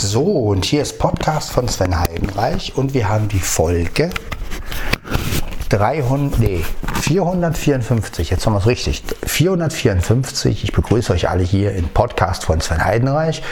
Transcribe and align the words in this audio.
So, 0.00 0.22
und 0.22 0.64
hier 0.64 0.82
ist 0.82 1.00
Podcast 1.00 1.50
von 1.50 1.66
Sven 1.66 1.98
Heidenreich 1.98 2.76
und 2.76 2.94
wir 2.94 3.08
haben 3.08 3.26
die 3.26 3.40
Folge 3.40 4.10
300, 5.70 6.38
nee, 6.38 6.64
454, 7.00 8.30
jetzt 8.30 8.46
haben 8.46 8.52
wir 8.52 8.60
es 8.60 8.66
richtig, 8.66 9.02
454. 9.26 10.62
Ich 10.62 10.72
begrüße 10.72 11.12
euch 11.12 11.28
alle 11.28 11.42
hier 11.42 11.72
im 11.74 11.88
Podcast 11.88 12.44
von 12.44 12.60
Sven 12.60 12.84
Heidenreich. 12.84 13.42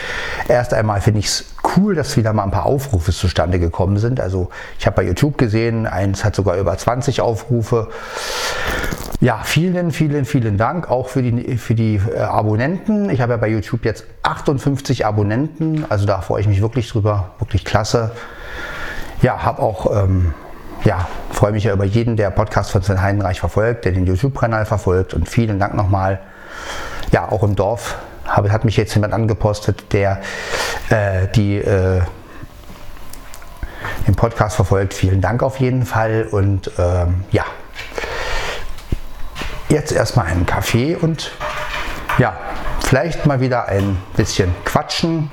Erst 0.47 0.73
einmal 0.73 1.01
finde 1.01 1.19
ich 1.19 1.25
es 1.25 1.45
cool, 1.75 1.95
dass 1.95 2.15
wieder 2.15 2.31
mal 2.31 2.43
ein 2.43 2.51
paar 2.51 2.65
Aufrufe 2.65 3.11
zustande 3.11 3.59
gekommen 3.59 3.97
sind. 3.97 4.21
Also 4.21 4.49
ich 4.79 4.85
habe 4.85 4.95
bei 4.95 5.03
YouTube 5.03 5.37
gesehen, 5.37 5.85
eins 5.85 6.23
hat 6.23 6.33
sogar 6.33 6.55
über 6.55 6.77
20 6.77 7.19
Aufrufe. 7.19 7.89
Ja, 9.19 9.41
vielen, 9.43 9.91
vielen, 9.91 10.25
vielen 10.25 10.57
Dank 10.57 10.91
auch 10.91 11.09
für 11.09 11.23
die, 11.23 11.57
für 11.57 11.73
die 11.73 11.95
äh, 11.95 12.19
Abonnenten. 12.19 13.09
Ich 13.09 13.19
habe 13.19 13.33
ja 13.33 13.37
bei 13.37 13.47
YouTube 13.47 13.83
jetzt 13.83 14.05
58 14.21 15.07
Abonnenten, 15.07 15.85
also 15.89 16.05
da 16.05 16.21
freue 16.21 16.41
ich 16.41 16.47
mich 16.47 16.61
wirklich 16.61 16.87
drüber, 16.87 17.31
wirklich 17.39 17.65
klasse. 17.65 18.11
Ja, 19.23 19.43
habe 19.43 19.63
auch 19.63 20.03
ähm, 20.03 20.35
ja, 20.83 21.07
freue 21.31 21.51
mich 21.51 21.63
ja 21.63 21.73
über 21.73 21.85
jeden, 21.85 22.15
der 22.15 22.29
Podcast 22.29 22.71
von 22.71 22.81
Sven 22.83 23.01
Heidenreich 23.01 23.39
verfolgt, 23.39 23.85
der 23.85 23.91
den 23.91 24.05
YouTube-Kanal 24.05 24.65
verfolgt 24.65 25.13
und 25.13 25.27
vielen 25.27 25.59
Dank 25.59 25.73
nochmal. 25.73 26.19
Ja, 27.11 27.31
auch 27.31 27.43
im 27.43 27.55
Dorf 27.55 27.97
habe, 28.25 28.51
hat 28.51 28.65
mich 28.65 28.77
jetzt 28.77 28.93
jemand 28.93 29.13
angepostet, 29.13 29.93
der 29.93 30.21
äh, 30.89 31.27
die, 31.35 31.57
äh, 31.57 32.01
den 34.07 34.15
Podcast 34.15 34.55
verfolgt. 34.55 34.93
Vielen 34.93 35.21
Dank 35.21 35.43
auf 35.43 35.59
jeden 35.59 35.85
Fall 35.85 36.27
und 36.29 36.71
ähm, 36.77 37.23
ja, 37.31 37.45
jetzt 39.69 39.91
erstmal 39.91 40.27
einen 40.27 40.45
Kaffee 40.45 40.95
und 40.95 41.31
ja, 42.17 42.37
vielleicht 42.85 43.25
mal 43.25 43.41
wieder 43.41 43.67
ein 43.67 43.97
bisschen 44.15 44.53
quatschen. 44.65 45.29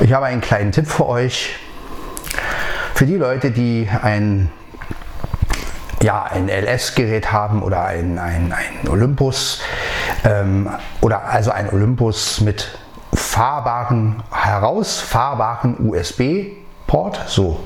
Ich 0.00 0.12
habe 0.12 0.26
einen 0.26 0.40
kleinen 0.40 0.72
Tipp 0.72 0.86
für 0.86 1.08
euch. 1.08 1.56
Für 2.94 3.06
die 3.06 3.16
Leute, 3.16 3.50
die 3.50 3.88
ein 4.02 4.50
ja, 6.02 6.24
ein 6.24 6.48
LS-Gerät 6.48 7.30
haben 7.30 7.62
oder 7.62 7.84
ein, 7.84 8.18
ein, 8.18 8.52
ein 8.52 8.88
Olympus 8.88 9.60
ähm, 10.24 10.68
oder 11.00 11.24
also 11.24 11.52
ein 11.52 11.70
Olympus 11.70 12.40
mit 12.40 12.76
fahrbaren, 13.14 14.22
herausfahrbaren 14.32 15.76
USB-Port. 15.88 17.20
So. 17.26 17.60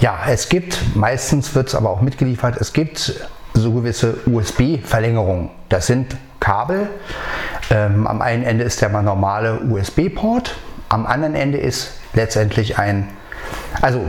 Ja, 0.00 0.18
es 0.28 0.48
gibt, 0.48 0.96
meistens 0.96 1.54
wird 1.54 1.68
es 1.68 1.74
aber 1.74 1.90
auch 1.90 2.00
mitgeliefert, 2.00 2.56
es 2.56 2.72
gibt 2.72 3.28
so 3.60 3.72
gewisse 3.72 4.18
USB-Verlängerungen. 4.26 5.50
Das 5.68 5.86
sind 5.86 6.16
Kabel. 6.40 6.88
Ähm, 7.70 8.06
am 8.06 8.22
einen 8.22 8.42
Ende 8.42 8.64
ist 8.64 8.80
der 8.80 8.88
mal 8.88 9.02
normale 9.02 9.60
USB-Port, 9.60 10.56
am 10.88 11.06
anderen 11.06 11.34
Ende 11.34 11.58
ist 11.58 11.92
letztendlich 12.14 12.78
ein, 12.78 13.08
also 13.80 14.04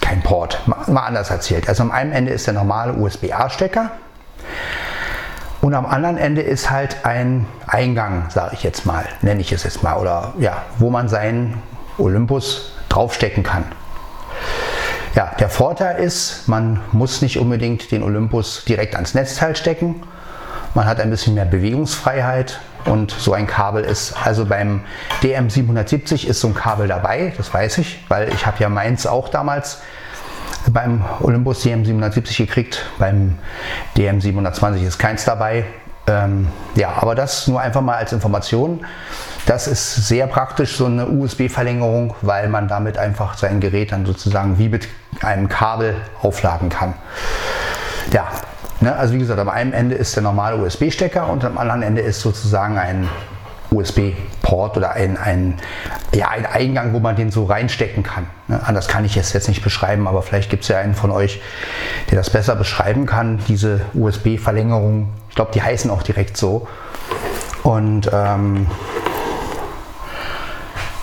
kein 0.00 0.22
Port. 0.22 0.60
Mal 0.66 1.00
anders 1.00 1.30
erzählt. 1.30 1.68
Also 1.68 1.82
am 1.82 1.90
einen 1.90 2.12
Ende 2.12 2.32
ist 2.32 2.46
der 2.46 2.54
normale 2.54 2.92
USB-A-Stecker 2.92 3.90
und 5.60 5.74
am 5.74 5.84
anderen 5.84 6.16
Ende 6.16 6.42
ist 6.42 6.70
halt 6.70 7.04
ein 7.04 7.46
Eingang, 7.66 8.26
sage 8.30 8.54
ich 8.54 8.62
jetzt 8.62 8.86
mal, 8.86 9.04
nenne 9.20 9.40
ich 9.40 9.52
es 9.52 9.64
jetzt 9.64 9.82
mal, 9.82 9.96
oder 9.96 10.32
ja, 10.38 10.62
wo 10.78 10.90
man 10.90 11.08
seinen 11.08 11.62
Olympus 11.98 12.72
draufstecken 12.88 13.42
kann. 13.42 13.64
Ja, 15.14 15.32
der 15.40 15.48
Vorteil 15.48 16.02
ist, 16.02 16.46
man 16.46 16.80
muss 16.92 17.20
nicht 17.20 17.38
unbedingt 17.38 17.90
den 17.90 18.02
Olympus 18.02 18.64
direkt 18.64 18.94
ans 18.94 19.14
Netzteil 19.14 19.56
stecken. 19.56 20.02
Man 20.74 20.86
hat 20.86 21.00
ein 21.00 21.10
bisschen 21.10 21.34
mehr 21.34 21.46
Bewegungsfreiheit 21.46 22.60
und 22.84 23.10
so 23.10 23.32
ein 23.32 23.48
Kabel 23.48 23.82
ist, 23.82 24.14
also 24.24 24.46
beim 24.46 24.82
DM770 25.22 26.26
ist 26.26 26.40
so 26.40 26.48
ein 26.48 26.54
Kabel 26.54 26.86
dabei, 26.86 27.32
das 27.36 27.52
weiß 27.52 27.78
ich, 27.78 28.04
weil 28.08 28.32
ich 28.32 28.46
habe 28.46 28.58
ja 28.60 28.68
meins 28.68 29.06
auch 29.06 29.28
damals 29.28 29.78
beim 30.68 31.04
Olympus 31.20 31.64
DM770 31.64 32.36
gekriegt, 32.36 32.86
beim 32.98 33.36
DM720 33.96 34.86
ist 34.86 34.98
keins 34.98 35.24
dabei. 35.24 35.64
Ähm, 36.06 36.48
ja, 36.76 36.92
aber 36.96 37.14
das 37.14 37.48
nur 37.48 37.60
einfach 37.60 37.80
mal 37.82 37.96
als 37.96 38.12
Information. 38.12 38.84
Das 39.46 39.66
ist 39.66 40.06
sehr 40.06 40.26
praktisch, 40.26 40.76
so 40.76 40.86
eine 40.86 41.06
USB-Verlängerung, 41.08 42.14
weil 42.22 42.48
man 42.48 42.68
damit 42.68 42.98
einfach 42.98 43.36
sein 43.36 43.60
Gerät 43.60 43.92
dann 43.92 44.06
sozusagen 44.06 44.58
wie 44.58 44.68
mit 44.68 44.88
einem 45.22 45.48
Kabel 45.48 45.96
aufladen 46.22 46.68
kann. 46.68 46.94
Ja, 48.12 48.28
ne, 48.80 48.94
also 48.94 49.14
wie 49.14 49.18
gesagt, 49.18 49.40
am 49.40 49.48
einen 49.48 49.72
Ende 49.72 49.94
ist 49.94 50.14
der 50.16 50.22
normale 50.22 50.56
USB-Stecker 50.56 51.28
und 51.28 51.44
am 51.44 51.58
anderen 51.58 51.82
Ende 51.82 52.00
ist 52.00 52.20
sozusagen 52.20 52.78
ein 52.78 53.08
USB-Port 53.70 54.76
oder 54.76 54.92
ein, 54.92 55.16
ein, 55.16 55.54
ja, 56.12 56.28
ein 56.28 56.44
Eingang, 56.44 56.92
wo 56.92 56.98
man 56.98 57.16
den 57.16 57.30
so 57.30 57.44
reinstecken 57.44 58.02
kann. 58.02 58.26
Ne? 58.48 58.60
Anders 58.64 58.88
kann 58.88 59.04
ich 59.04 59.16
es 59.16 59.32
jetzt 59.32 59.48
nicht 59.48 59.62
beschreiben, 59.62 60.08
aber 60.08 60.22
vielleicht 60.22 60.50
gibt 60.50 60.64
es 60.64 60.68
ja 60.68 60.78
einen 60.78 60.94
von 60.94 61.10
euch, 61.10 61.40
der 62.10 62.18
das 62.18 62.30
besser 62.30 62.56
beschreiben 62.56 63.06
kann, 63.06 63.38
diese 63.48 63.80
USB-Verlängerung. 63.94 65.12
Ich 65.28 65.36
glaube, 65.36 65.52
die 65.54 65.62
heißen 65.62 65.90
auch 65.90 66.02
direkt 66.02 66.36
so. 66.36 66.66
Und 67.62 68.10
ähm, 68.12 68.66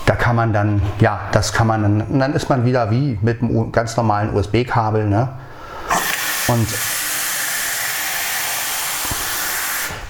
da 0.08 0.16
kann 0.16 0.34
man 0.34 0.52
dann, 0.52 0.82
ja, 0.98 1.20
das 1.30 1.52
kann 1.52 1.66
man 1.66 1.82
dann, 1.82 2.00
und 2.00 2.18
dann 2.18 2.32
ist 2.32 2.48
man 2.48 2.64
wieder 2.64 2.90
wie 2.90 3.18
mit 3.22 3.42
einem 3.42 3.70
ganz 3.70 3.96
normalen 3.96 4.34
USB-Kabel. 4.34 5.06
Ne? 5.06 5.28
Und 6.48 6.66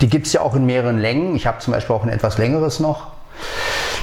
Die 0.00 0.08
gibt 0.08 0.26
es 0.26 0.32
ja 0.32 0.42
auch 0.42 0.54
in 0.54 0.64
mehreren 0.66 0.98
Längen. 0.98 1.34
Ich 1.34 1.46
habe 1.46 1.58
zum 1.58 1.72
Beispiel 1.72 1.94
auch 1.94 2.04
ein 2.04 2.08
etwas 2.08 2.38
längeres 2.38 2.78
noch. 2.78 3.08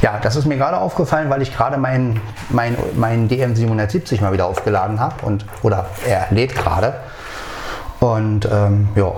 Ja, 0.02 0.20
das 0.22 0.36
ist 0.36 0.46
mir 0.46 0.58
gerade 0.58 0.78
aufgefallen, 0.78 1.30
weil 1.30 1.42
ich 1.42 1.56
gerade 1.56 1.78
meinen 1.78 2.22
mein, 2.50 2.78
mein 2.96 3.30
DM770 3.30 4.22
mal 4.22 4.34
wieder 4.34 4.46
aufgeladen 4.46 5.00
habe 5.00 5.26
und 5.26 5.46
oder 5.64 5.88
er 6.06 6.28
lädt 6.32 6.54
gerade. 6.54 6.96
Und 8.02 8.46
ähm, 8.52 8.90
ja. 8.96 9.14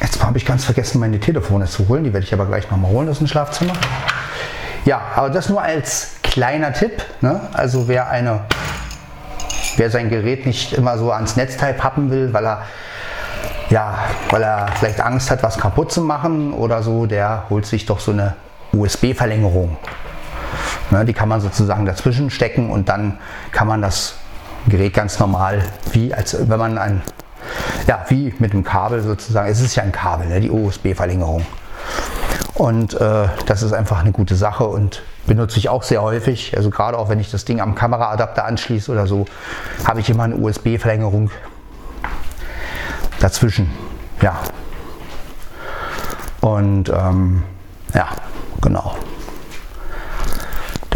Jetzt 0.00 0.15
habe 0.26 0.38
ich 0.38 0.44
ganz 0.44 0.64
vergessen, 0.64 1.00
meine 1.00 1.20
Telefone 1.20 1.66
zu 1.66 1.88
holen. 1.88 2.04
Die 2.04 2.12
werde 2.12 2.24
ich 2.24 2.34
aber 2.34 2.46
gleich 2.46 2.70
nochmal 2.70 2.90
holen 2.90 3.08
aus 3.08 3.18
dem 3.18 3.26
Schlafzimmer. 3.26 3.72
Ja, 4.84 5.00
aber 5.14 5.30
das 5.30 5.48
nur 5.48 5.62
als 5.62 6.16
kleiner 6.22 6.72
Tipp. 6.72 7.02
Ne? 7.20 7.40
Also 7.52 7.88
wer 7.88 8.10
eine 8.10 8.40
wer 9.76 9.90
sein 9.90 10.08
Gerät 10.08 10.46
nicht 10.46 10.72
immer 10.72 10.98
so 10.98 11.12
ans 11.12 11.36
Netzteil 11.36 11.74
pappen 11.74 12.10
will, 12.10 12.32
weil 12.32 12.46
er 12.46 12.62
ja, 13.68 13.98
weil 14.30 14.42
er 14.42 14.68
vielleicht 14.78 15.00
Angst 15.00 15.30
hat, 15.30 15.42
was 15.42 15.58
kaputt 15.58 15.90
zu 15.90 16.00
machen 16.00 16.52
oder 16.52 16.82
so, 16.82 17.06
der 17.06 17.44
holt 17.50 17.66
sich 17.66 17.84
doch 17.84 17.98
so 17.98 18.12
eine 18.12 18.34
USB-Verlängerung. 18.72 19.76
Ne, 20.90 21.04
die 21.04 21.12
kann 21.12 21.28
man 21.28 21.40
sozusagen 21.40 21.84
dazwischen 21.84 22.30
stecken 22.30 22.70
und 22.70 22.88
dann 22.88 23.18
kann 23.50 23.66
man 23.66 23.82
das 23.82 24.14
Gerät 24.68 24.94
ganz 24.94 25.18
normal, 25.18 25.62
wie 25.92 26.14
als 26.14 26.48
wenn 26.48 26.58
man 26.58 26.78
ein, 26.78 27.02
ja, 27.86 28.04
wie 28.08 28.34
mit 28.38 28.52
einem 28.52 28.64
Kabel 28.64 29.02
sozusagen, 29.02 29.48
es 29.50 29.60
ist 29.60 29.74
ja 29.76 29.82
ein 29.82 29.92
Kabel, 29.92 30.26
ne, 30.26 30.40
die 30.40 30.50
USB-Verlängerung. 30.50 31.46
Und 32.54 32.94
äh, 32.94 33.28
das 33.46 33.62
ist 33.62 33.72
einfach 33.72 34.00
eine 34.00 34.12
gute 34.12 34.34
Sache 34.34 34.64
und 34.64 35.02
benutze 35.26 35.58
ich 35.58 35.68
auch 35.68 35.82
sehr 35.82 36.02
häufig. 36.02 36.56
Also 36.56 36.70
gerade 36.70 36.96
auch 36.98 37.08
wenn 37.08 37.20
ich 37.20 37.30
das 37.30 37.44
Ding 37.44 37.60
am 37.60 37.74
Kameraadapter 37.74 38.44
anschließe 38.44 38.90
oder 38.90 39.06
so, 39.06 39.26
habe 39.84 40.00
ich 40.00 40.08
immer 40.08 40.24
eine 40.24 40.36
USB-Verlängerung 40.36 41.30
dazwischen. 43.20 43.70
Ja. 44.22 44.40
Und 46.40 46.88
ähm, 46.88 47.42
ja, 47.94 48.08
genau. 48.62 48.96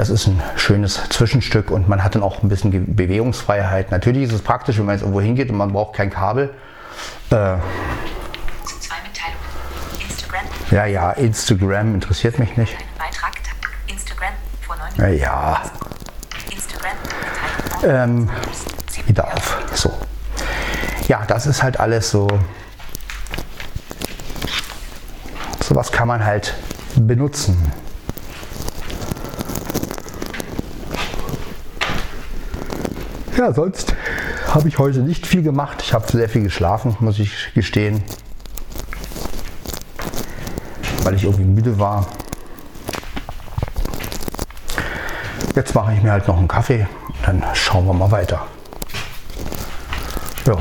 Das 0.01 0.09
ist 0.09 0.29
ein 0.29 0.43
schönes 0.57 0.95
Zwischenstück 1.11 1.71
und 1.71 1.87
man 1.87 2.03
hat 2.03 2.15
dann 2.15 2.23
auch 2.23 2.43
ein 2.43 2.49
bisschen 2.49 2.97
Bewegungsfreiheit. 2.97 3.91
Natürlich 3.91 4.23
ist 4.23 4.33
es 4.33 4.41
praktisch, 4.41 4.79
wenn 4.79 4.87
man 4.87 4.95
jetzt 4.95 5.03
irgendwo 5.03 5.21
hingeht 5.21 5.51
und 5.51 5.59
man 5.59 5.75
braucht 5.75 5.95
kein 5.95 6.09
Kabel. 6.09 6.55
Äh, 7.31 7.59
ja, 10.71 10.87
ja, 10.87 11.11
Instagram 11.11 11.97
interessiert 11.97 12.39
mich 12.39 12.57
nicht. 12.57 12.75
Ja. 15.19 15.61
Instagram. 16.51 16.97
Ähm, 17.83 18.31
wieder 19.07 19.35
auf. 19.35 19.59
So. 19.75 19.93
Ja, 21.09 21.27
das 21.27 21.45
ist 21.45 21.63
halt 21.63 21.79
alles 21.79 22.11
so. 22.11 22.27
Sowas 25.63 25.93
kann 25.93 26.09
man 26.09 26.25
halt 26.25 26.55
benutzen. 26.97 27.71
Ja, 33.41 33.53
sonst 33.53 33.95
habe 34.55 34.69
ich 34.69 34.79
heute 34.79 35.01
nicht 35.01 35.27
viel 35.27 35.43
gemacht. 35.43 35.81
Ich 35.83 35.95
habe 35.95 36.07
sehr 36.07 36.29
viel 36.29 36.43
geschlafen, 36.43 36.97
muss 37.01 37.19
ich 37.19 37.53
gestehen 37.55 38.05
weil 41.03 41.15
ich 41.15 41.25
irgendwie 41.25 41.45
müde 41.45 41.79
war. 41.79 42.07
Jetzt 45.55 45.75
mache 45.75 45.93
ich 45.95 46.03
mir 46.03 46.13
halt 46.13 46.29
noch 46.29 46.39
einen 46.39 46.47
Kaffee, 46.47 46.87
dann 47.25 47.43
schauen 47.55 47.87
wir 47.87 47.95
mal 47.95 48.11
weiter. 48.11 48.47
Ja. 50.47 50.57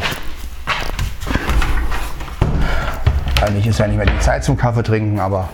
Eigentlich 3.41 3.67
ist 3.67 3.79
ja 3.79 3.87
nicht 3.87 3.97
mehr 3.97 4.05
die 4.05 4.19
Zeit 4.19 4.43
zum 4.43 4.57
Kaffee 4.57 4.83
trinken, 4.83 5.19
aber 5.19 5.49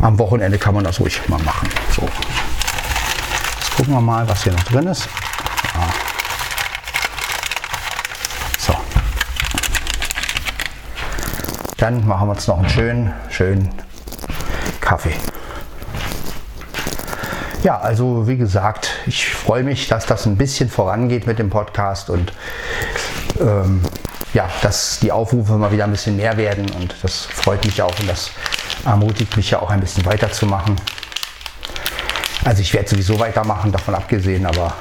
am 0.00 0.18
Wochenende 0.18 0.58
kann 0.58 0.74
man 0.74 0.84
das 0.84 1.00
ruhig 1.00 1.20
mal 1.28 1.40
machen. 1.42 1.68
So. 1.94 2.02
Jetzt 3.58 3.76
gucken 3.76 3.94
wir 3.94 4.00
mal, 4.00 4.28
was 4.28 4.44
hier 4.44 4.52
noch 4.52 4.62
drin 4.64 4.86
ist. 4.86 5.08
Ja. 5.74 5.88
So. 8.58 8.74
Dann 11.76 12.06
machen 12.06 12.28
wir 12.28 12.32
uns 12.32 12.46
noch 12.46 12.58
einen 12.58 12.68
schönen, 12.70 13.12
schönen 13.28 13.68
Kaffee. 14.80 15.14
Ja, 17.62 17.78
also 17.78 18.26
wie 18.28 18.36
gesagt, 18.36 18.90
ich 19.06 19.28
freue 19.28 19.62
mich, 19.62 19.88
dass 19.88 20.06
das 20.06 20.24
ein 20.26 20.36
bisschen 20.36 20.70
vorangeht 20.70 21.26
mit 21.26 21.38
dem 21.38 21.50
Podcast 21.50 22.10
und 22.10 22.32
ähm, 23.40 23.82
ja, 24.32 24.48
dass 24.62 25.00
die 25.00 25.10
Aufrufe 25.12 25.54
mal 25.54 25.72
wieder 25.72 25.84
ein 25.84 25.90
bisschen 25.90 26.16
mehr 26.16 26.36
werden 26.36 26.70
und 26.78 26.94
das 27.02 27.24
freut 27.24 27.64
mich 27.64 27.82
auch 27.82 27.98
und 27.98 28.08
das 28.08 28.30
ermutigt 28.84 29.36
mich 29.36 29.50
ja 29.50 29.60
auch 29.60 29.70
ein 29.70 29.80
bisschen 29.80 30.04
weiterzumachen. 30.06 30.76
Also 32.44 32.62
ich 32.62 32.72
werde 32.72 32.88
sowieso 32.88 33.18
weitermachen, 33.18 33.72
davon 33.72 33.94
abgesehen, 33.94 34.46
aber 34.46 34.74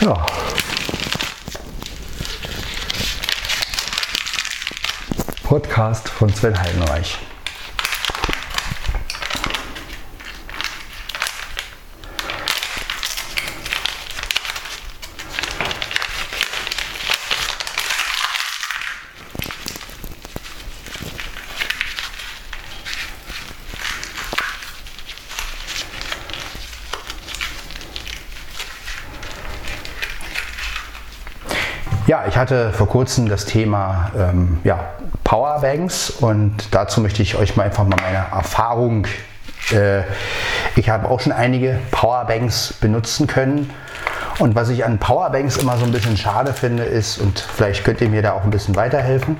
ja. 0.00 0.26
Podcast 5.52 6.08
von 6.08 6.30
Sven 6.30 6.58
Heidenreich. 6.58 7.18
Ja, 32.06 32.24
ich 32.26 32.38
hatte 32.38 32.72
vor 32.72 32.88
kurzem 32.88 33.28
das 33.28 33.44
Thema 33.44 34.10
ähm, 34.16 34.56
ja, 34.64 34.80
Powerbanks 35.32 36.10
und 36.10 36.52
dazu 36.72 37.00
möchte 37.00 37.22
ich 37.22 37.36
euch 37.36 37.56
mal 37.56 37.62
einfach 37.62 37.84
mal 37.84 37.96
meine 38.02 38.18
Erfahrung. 38.18 39.06
Äh, 39.70 40.02
ich 40.76 40.90
habe 40.90 41.08
auch 41.08 41.20
schon 41.20 41.32
einige 41.32 41.78
Powerbanks 41.90 42.74
benutzen 42.74 43.26
können 43.26 43.70
und 44.40 44.54
was 44.54 44.68
ich 44.68 44.84
an 44.84 44.98
Powerbanks 44.98 45.56
immer 45.56 45.78
so 45.78 45.86
ein 45.86 45.90
bisschen 45.90 46.18
schade 46.18 46.52
finde 46.52 46.82
ist, 46.82 47.16
und 47.16 47.40
vielleicht 47.40 47.82
könnt 47.82 48.02
ihr 48.02 48.10
mir 48.10 48.20
da 48.20 48.32
auch 48.32 48.44
ein 48.44 48.50
bisschen 48.50 48.76
weiterhelfen, 48.76 49.38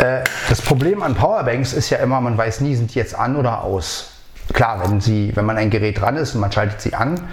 äh, 0.00 0.24
das 0.48 0.60
Problem 0.60 1.04
an 1.04 1.14
Powerbanks 1.14 1.72
ist 1.72 1.90
ja 1.90 1.98
immer, 1.98 2.20
man 2.20 2.36
weiß 2.36 2.60
nie, 2.60 2.74
sind 2.74 2.92
die 2.92 2.98
jetzt 2.98 3.14
an 3.14 3.36
oder 3.36 3.62
aus. 3.62 4.10
Klar, 4.54 4.82
wenn, 4.82 5.00
sie, 5.00 5.30
wenn 5.36 5.44
man 5.44 5.56
ein 5.56 5.70
Gerät 5.70 6.00
dran 6.00 6.16
ist 6.16 6.34
und 6.34 6.40
man 6.40 6.50
schaltet 6.50 6.80
sie 6.80 6.94
an, 6.94 7.28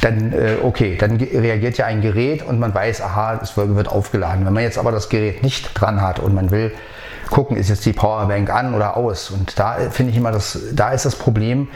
dann 0.00 0.32
äh, 0.32 0.56
okay, 0.62 0.96
dann 0.96 1.16
reagiert 1.16 1.76
ja 1.78 1.86
ein 1.86 2.00
Gerät 2.00 2.42
und 2.42 2.58
man 2.58 2.74
weiß, 2.74 3.02
aha, 3.02 3.40
es 3.42 3.56
wird 3.56 3.88
aufgeladen. 3.88 4.46
Wenn 4.46 4.52
man 4.52 4.62
jetzt 4.62 4.78
aber 4.78 4.92
das 4.92 5.08
Gerät 5.08 5.42
nicht 5.42 5.72
dran 5.74 6.00
hat 6.00 6.18
und 6.18 6.34
man 6.34 6.50
will 6.50 6.72
gucken, 7.30 7.56
ist 7.56 7.68
jetzt 7.68 7.86
die 7.86 7.92
Powerbank 7.92 8.50
an 8.50 8.74
oder 8.74 8.96
aus. 8.96 9.30
Und 9.30 9.58
da 9.58 9.78
äh, 9.78 9.90
finde 9.90 10.12
ich 10.12 10.18
immer, 10.18 10.32
dass 10.32 10.58
da 10.72 10.90
ist 10.90 11.04
das 11.04 11.16
Problem, 11.16 11.68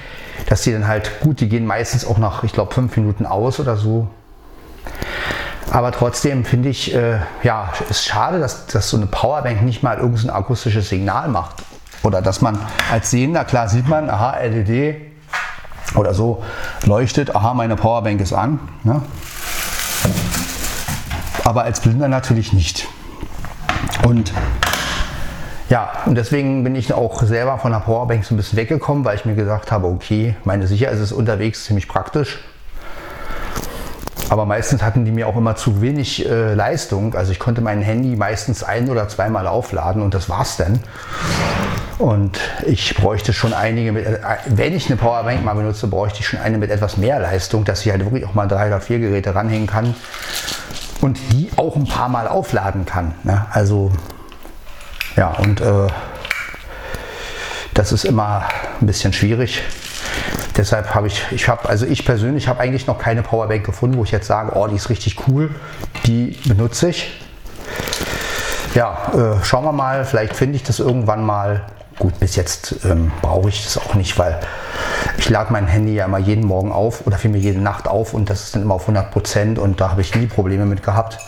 dass 0.48 0.62
die 0.62 0.72
dann 0.72 0.86
halt, 0.86 1.20
gut, 1.20 1.40
die 1.40 1.48
gehen 1.48 1.66
meistens 1.66 2.04
auch 2.04 2.18
nach, 2.18 2.44
ich 2.44 2.52
glaube, 2.52 2.74
fünf 2.74 2.96
Minuten 2.96 3.26
aus 3.26 3.60
oder 3.60 3.76
so. 3.76 4.08
Aber 5.70 5.92
trotzdem 5.92 6.44
finde 6.44 6.68
ich, 6.68 6.94
äh, 6.94 7.18
ja, 7.42 7.72
ist 7.88 8.04
schade, 8.04 8.38
dass, 8.38 8.66
dass 8.66 8.90
so 8.90 8.96
eine 8.96 9.06
Powerbank 9.06 9.62
nicht 9.62 9.82
mal 9.82 9.98
irgendein 9.98 10.30
akustisches 10.30 10.88
Signal 10.88 11.28
macht. 11.28 11.56
Oder 12.02 12.20
dass 12.20 12.42
man 12.42 12.58
als 12.92 13.10
Sehender, 13.10 13.44
klar 13.44 13.68
sieht 13.68 13.88
man, 13.88 14.10
aha, 14.10 14.38
LED, 14.40 15.13
oder 15.94 16.14
so 16.14 16.42
leuchtet, 16.84 17.34
aha, 17.34 17.54
meine 17.54 17.76
Powerbank 17.76 18.20
ist 18.20 18.32
an. 18.32 18.58
Ne? 18.82 19.02
Aber 21.44 21.64
als 21.64 21.80
Blinder 21.80 22.08
natürlich 22.08 22.52
nicht. 22.52 22.86
Und 24.06 24.32
ja, 25.70 25.90
und 26.06 26.14
deswegen 26.16 26.62
bin 26.62 26.74
ich 26.74 26.92
auch 26.92 27.22
selber 27.22 27.58
von 27.58 27.72
der 27.72 27.80
Powerbank 27.80 28.24
so 28.24 28.34
ein 28.34 28.36
bisschen 28.36 28.58
weggekommen, 28.58 29.04
weil 29.04 29.16
ich 29.16 29.24
mir 29.24 29.34
gesagt 29.34 29.72
habe, 29.72 29.86
okay, 29.86 30.36
meine 30.44 30.66
sicher 30.66 30.90
ist 30.90 31.12
unterwegs 31.12 31.64
ziemlich 31.64 31.88
praktisch. 31.88 32.38
Aber 34.30 34.46
meistens 34.46 34.82
hatten 34.82 35.04
die 35.04 35.10
mir 35.10 35.28
auch 35.28 35.36
immer 35.36 35.56
zu 35.56 35.80
wenig 35.80 36.28
äh, 36.28 36.54
Leistung. 36.54 37.14
Also 37.14 37.32
ich 37.32 37.38
konnte 37.38 37.60
mein 37.60 37.82
Handy 37.82 38.16
meistens 38.16 38.62
ein- 38.62 38.90
oder 38.90 39.08
zweimal 39.08 39.46
aufladen 39.46 40.02
und 40.02 40.14
das 40.14 40.28
war's 40.28 40.56
dann. 40.56 40.80
Und 41.98 42.40
ich 42.66 42.94
bräuchte 42.94 43.32
schon 43.32 43.52
einige, 43.52 43.92
mit, 43.92 44.06
äh, 44.06 44.18
wenn 44.46 44.74
ich 44.74 44.86
eine 44.86 44.96
Powerbank 44.96 45.44
mal 45.44 45.54
benutze, 45.54 45.86
bräuchte 45.86 46.20
ich 46.20 46.26
schon 46.26 46.40
eine 46.40 46.58
mit 46.58 46.70
etwas 46.70 46.96
mehr 46.96 47.20
Leistung, 47.20 47.64
dass 47.64 47.84
ich 47.84 47.92
halt 47.92 48.04
wirklich 48.04 48.26
auch 48.26 48.34
mal 48.34 48.48
drei 48.48 48.66
oder 48.66 48.80
vier 48.80 48.98
Geräte 48.98 49.34
ranhängen 49.34 49.66
kann 49.66 49.94
und 51.00 51.18
die 51.32 51.50
auch 51.56 51.76
ein 51.76 51.86
paar 51.86 52.08
Mal 52.08 52.26
aufladen 52.26 52.84
kann. 52.84 53.14
Ne? 53.22 53.46
Also 53.50 53.92
ja, 55.16 55.28
und 55.28 55.60
äh, 55.60 55.86
das 57.74 57.92
ist 57.92 58.04
immer 58.04 58.44
ein 58.80 58.86
bisschen 58.86 59.12
schwierig. 59.12 59.62
Deshalb 60.56 60.94
habe 60.94 61.08
ich, 61.08 61.24
ich 61.32 61.48
habe, 61.48 61.68
also 61.68 61.86
ich 61.86 62.04
persönlich 62.04 62.46
habe 62.46 62.60
eigentlich 62.60 62.86
noch 62.86 62.98
keine 62.98 63.22
Powerbank 63.22 63.64
gefunden, 63.66 63.96
wo 63.98 64.04
ich 64.04 64.12
jetzt 64.12 64.26
sage, 64.26 64.52
oh, 64.54 64.66
die 64.68 64.76
ist 64.76 64.88
richtig 64.88 65.28
cool, 65.28 65.50
die 66.06 66.38
benutze 66.46 66.90
ich. 66.90 67.20
Ja, 68.74 69.12
äh, 69.14 69.44
schauen 69.44 69.64
wir 69.64 69.72
mal, 69.72 70.04
vielleicht 70.04 70.34
finde 70.34 70.56
ich 70.56 70.62
das 70.62 70.80
irgendwann 70.80 71.24
mal. 71.24 71.62
Gut, 71.98 72.18
bis 72.18 72.34
jetzt 72.34 72.84
ähm, 72.84 73.12
brauche 73.22 73.48
ich 73.48 73.62
das 73.62 73.78
auch 73.78 73.94
nicht, 73.94 74.18
weil 74.18 74.40
ich 75.16 75.28
lade 75.30 75.52
mein 75.52 75.68
Handy 75.68 75.94
ja 75.94 76.06
immer 76.06 76.18
jeden 76.18 76.44
Morgen 76.44 76.72
auf 76.72 77.06
oder 77.06 77.18
vielmehr 77.18 77.40
jede 77.40 77.60
Nacht 77.60 77.86
auf 77.86 78.14
und 78.14 78.28
das 78.30 78.42
ist 78.42 78.54
dann 78.54 78.62
immer 78.62 78.74
auf 78.74 78.82
100 78.82 79.12
Prozent 79.12 79.58
und 79.60 79.80
da 79.80 79.90
habe 79.90 80.00
ich 80.00 80.14
nie 80.14 80.26
Probleme 80.26 80.66
mit 80.66 80.82
gehabt. 80.82 81.18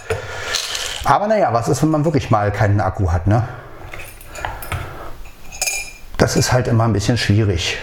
Aber 1.04 1.28
naja, 1.28 1.52
was 1.52 1.68
ist, 1.68 1.82
wenn 1.82 1.90
man 1.90 2.04
wirklich 2.04 2.30
mal 2.30 2.50
keinen 2.50 2.80
Akku 2.80 3.12
hat, 3.12 3.28
ne? 3.28 3.46
Das 6.18 6.36
ist 6.36 6.52
halt 6.52 6.66
immer 6.66 6.84
ein 6.84 6.92
bisschen 6.92 7.16
schwierig. 7.16 7.78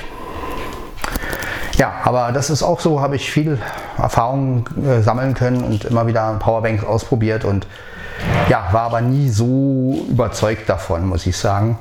Ja, 1.77 1.93
aber 2.03 2.33
das 2.33 2.49
ist 2.49 2.63
auch 2.63 2.81
so, 2.81 2.99
habe 2.99 3.15
ich 3.15 3.31
viel 3.31 3.59
Erfahrung 3.97 4.67
äh, 4.85 5.01
sammeln 5.01 5.35
können 5.35 5.63
und 5.63 5.85
immer 5.85 6.05
wieder 6.05 6.33
Powerbanks 6.39 6.83
ausprobiert 6.83 7.45
und 7.45 7.65
ja, 8.49 8.67
war 8.71 8.81
aber 8.81 9.01
nie 9.01 9.29
so 9.29 10.05
überzeugt 10.09 10.67
davon, 10.67 11.07
muss 11.07 11.25
ich 11.25 11.37
sagen. 11.37 11.77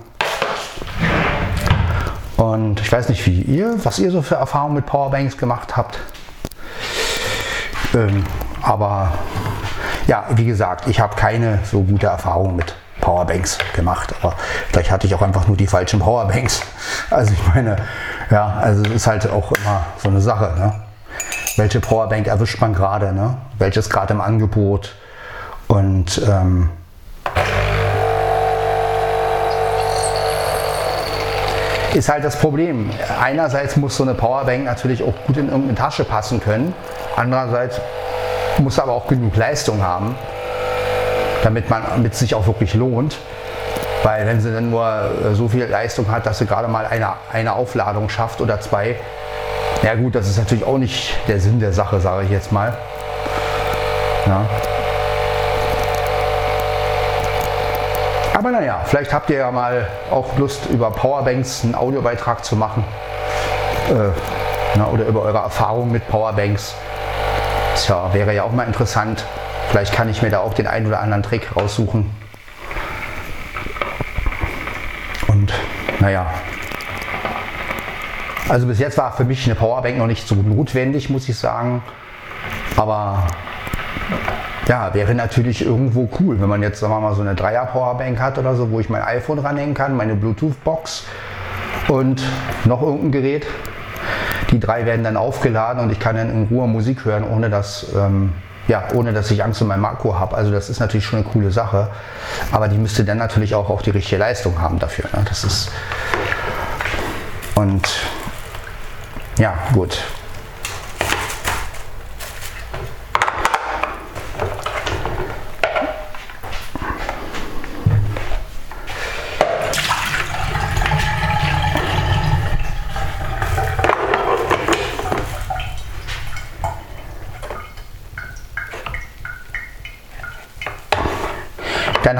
Und 2.37 2.81
ich 2.81 2.91
weiß 2.91 3.09
nicht, 3.09 3.27
wie 3.27 3.43
ihr, 3.43 3.75
was 3.85 3.99
ihr 3.99 4.11
so 4.11 4.23
für 4.23 4.37
Erfahrungen 4.37 4.75
mit 4.75 4.87
Powerbanks 4.87 5.37
gemacht 5.37 5.77
habt. 5.77 5.99
Ähm, 7.95 8.25
aber 8.63 9.13
ja, 10.07 10.25
wie 10.31 10.47
gesagt, 10.47 10.89
ich 10.89 11.01
habe 11.01 11.15
keine 11.17 11.61
so 11.65 11.83
gute 11.83 12.07
Erfahrung 12.07 12.57
mit 12.57 12.75
Powerbanks 13.01 13.59
gemacht. 13.75 14.15
Aber 14.21 14.35
vielleicht 14.69 14.91
hatte 14.91 15.07
ich 15.07 15.15
auch 15.15 15.23
einfach 15.23 15.47
nur 15.47 15.57
die 15.57 15.67
falschen 15.67 16.01
Powerbanks. 16.01 16.63
Also 17.11 17.33
ich 17.33 17.55
meine, 17.55 17.77
ja, 18.31 18.55
also 18.61 18.83
es 18.85 18.91
ist 18.91 19.07
halt 19.07 19.29
auch 19.31 19.53
immer 19.53 19.85
so 19.99 20.09
eine 20.09 20.21
Sache. 20.21 20.55
Ne? 20.59 20.73
Welche 21.57 21.81
Powerbank 21.81 22.27
erwischt 22.27 22.61
man 22.61 22.73
gerade? 22.73 23.13
Ne? 23.13 23.37
Welches 23.59 23.91
gerade 23.91 24.15
im 24.15 24.21
Angebot? 24.21 24.95
Und 25.69 26.23
ähm, 26.27 26.71
ist 31.95 32.09
halt 32.09 32.25
das 32.25 32.37
Problem. 32.37 32.91
Einerseits 33.21 33.77
muss 33.77 33.97
so 33.97 34.03
eine 34.03 34.15
Powerbank 34.15 34.65
natürlich 34.65 35.03
auch 35.03 35.15
gut 35.27 35.37
in 35.37 35.49
irgendeine 35.49 35.75
Tasche 35.75 36.05
passen 36.05 36.41
können. 36.41 36.75
Andererseits 37.17 37.81
muss 38.59 38.79
aber 38.79 38.93
auch 38.93 39.07
genug 39.07 39.37
Leistung 39.37 39.83
haben, 39.83 40.15
damit 41.43 41.69
man 41.69 41.83
damit 41.85 42.15
sich 42.15 42.35
auch 42.35 42.47
wirklich 42.47 42.75
lohnt. 42.75 43.19
Weil 44.03 44.27
wenn 44.27 44.41
sie 44.41 44.53
dann 44.53 44.71
nur 44.71 44.85
äh, 44.85 45.35
so 45.35 45.49
viel 45.49 45.65
Leistung 45.65 46.11
hat, 46.11 46.27
dass 46.27 46.39
sie 46.39 46.47
gerade 46.47 46.67
mal 46.67 46.87
eine, 46.87 47.13
eine 47.33 47.53
Aufladung 47.53 48.09
schafft 48.09 48.41
oder 48.41 48.61
zwei, 48.61 48.97
ja 49.83 49.95
gut, 49.95 50.15
das 50.15 50.29
ist 50.29 50.39
natürlich 50.39 50.65
auch 50.65 50.79
nicht 50.79 51.15
der 51.29 51.41
Sinn 51.41 51.61
der 51.61 51.73
Sache, 51.73 52.01
sage 52.01 52.25
ich 52.25 52.31
jetzt 52.31 52.53
mal. 52.53 52.77
Ja. 54.27 54.45
Aber 58.43 58.51
naja, 58.51 58.81
vielleicht 58.85 59.13
habt 59.13 59.31
ihr 59.31 59.37
ja 59.37 59.53
mal 59.53 59.87
auch 60.11 60.37
Lust, 60.37 60.67
über 60.67 60.91
Powerbanks 60.91 61.63
einen 61.63 61.77
Audiobeitrag 61.77 62.45
zu 62.45 62.57
machen. 62.57 62.83
Äh, 63.89 64.11
na, 64.75 64.89
oder 64.89 65.07
über 65.07 65.23
eure 65.23 65.39
Erfahrungen 65.39 65.93
mit 65.93 66.09
Powerbanks. 66.09 66.75
Tja, 67.77 68.13
wäre 68.13 68.35
ja 68.35 68.43
auch 68.43 68.51
mal 68.51 68.65
interessant. 68.65 69.25
Vielleicht 69.71 69.95
kann 69.95 70.09
ich 70.09 70.23
mir 70.23 70.31
da 70.31 70.41
auch 70.41 70.55
den 70.55 70.67
einen 70.67 70.89
oder 70.89 70.99
anderen 70.99 71.23
Trick 71.23 71.55
raussuchen. 71.55 72.11
Und 75.29 75.53
naja. 76.01 76.27
Also 78.49 78.67
bis 78.67 78.81
jetzt 78.81 78.99
war 78.99 79.13
für 79.13 79.23
mich 79.23 79.47
eine 79.47 79.55
Powerbank 79.55 79.99
noch 79.99 80.09
nicht 80.09 80.27
so 80.27 80.35
notwendig, 80.35 81.11
muss 81.11 81.29
ich 81.29 81.39
sagen. 81.39 81.81
Aber 82.77 83.25
ja, 84.73 84.95
wäre 84.95 85.15
natürlich 85.15 85.67
irgendwo 85.67 86.09
cool, 86.19 86.41
wenn 86.41 86.49
man 86.49 86.63
jetzt, 86.63 86.81
sagen 86.81 86.95
wir 86.95 87.01
mal, 87.01 87.15
so 87.15 87.21
eine 87.21 87.35
Dreier-Powerbank 87.35 88.19
hat 88.19 88.39
oder 88.39 88.55
so, 88.55 88.71
wo 88.71 88.81
ich 88.81 88.89
mein 88.89 89.03
iPhone 89.03 89.39
ranhängen 89.39 89.75
kann, 89.75 89.95
meine 89.95 90.15
Bluetooth-Box 90.15 91.05
und 91.89 92.23
noch 92.65 92.81
irgendein 92.81 93.13
Gerät. 93.13 93.47
Die 94.51 94.59
drei 94.59 94.87
werden 94.87 95.05
dann 95.05 95.19
aufgeladen 95.19 95.83
und 95.83 95.93
ich 95.93 96.01
kann 96.01 96.17
dann 96.17 96.31
in 96.31 96.47
Ruhe 96.51 96.67
Musik 96.67 97.05
hören, 97.05 97.23
ohne 97.23 97.51
dass, 97.51 97.95
ähm, 97.95 98.33
ja, 98.67 98.85
ohne 98.95 99.13
dass 99.13 99.31
ich 99.31 99.45
Angst 99.45 99.61
um 99.61 99.69
meinem 99.69 99.85
Akku 99.85 100.15
habe. 100.15 100.35
Also 100.39 100.51
das 100.51 100.71
ist 100.71 100.81
natürlich 100.81 101.05
schon 101.05 101.19
eine 101.19 101.29
coole 101.29 101.51
Sache. 101.51 101.89
Aber 102.51 102.69
die 102.69 102.79
müsste 102.79 103.05
dann 103.05 103.19
natürlich 103.19 103.55
auch, 103.55 103.69
auch 103.69 103.83
die 103.83 103.91
richtige 103.91 104.17
Leistung 104.17 104.59
haben 104.59 104.79
dafür. 104.79 105.05
Ne? 105.13 105.23
Das 105.29 105.45
ist 105.45 105.71
und 107.57 107.87
ja, 109.37 109.53
gut. 109.75 110.03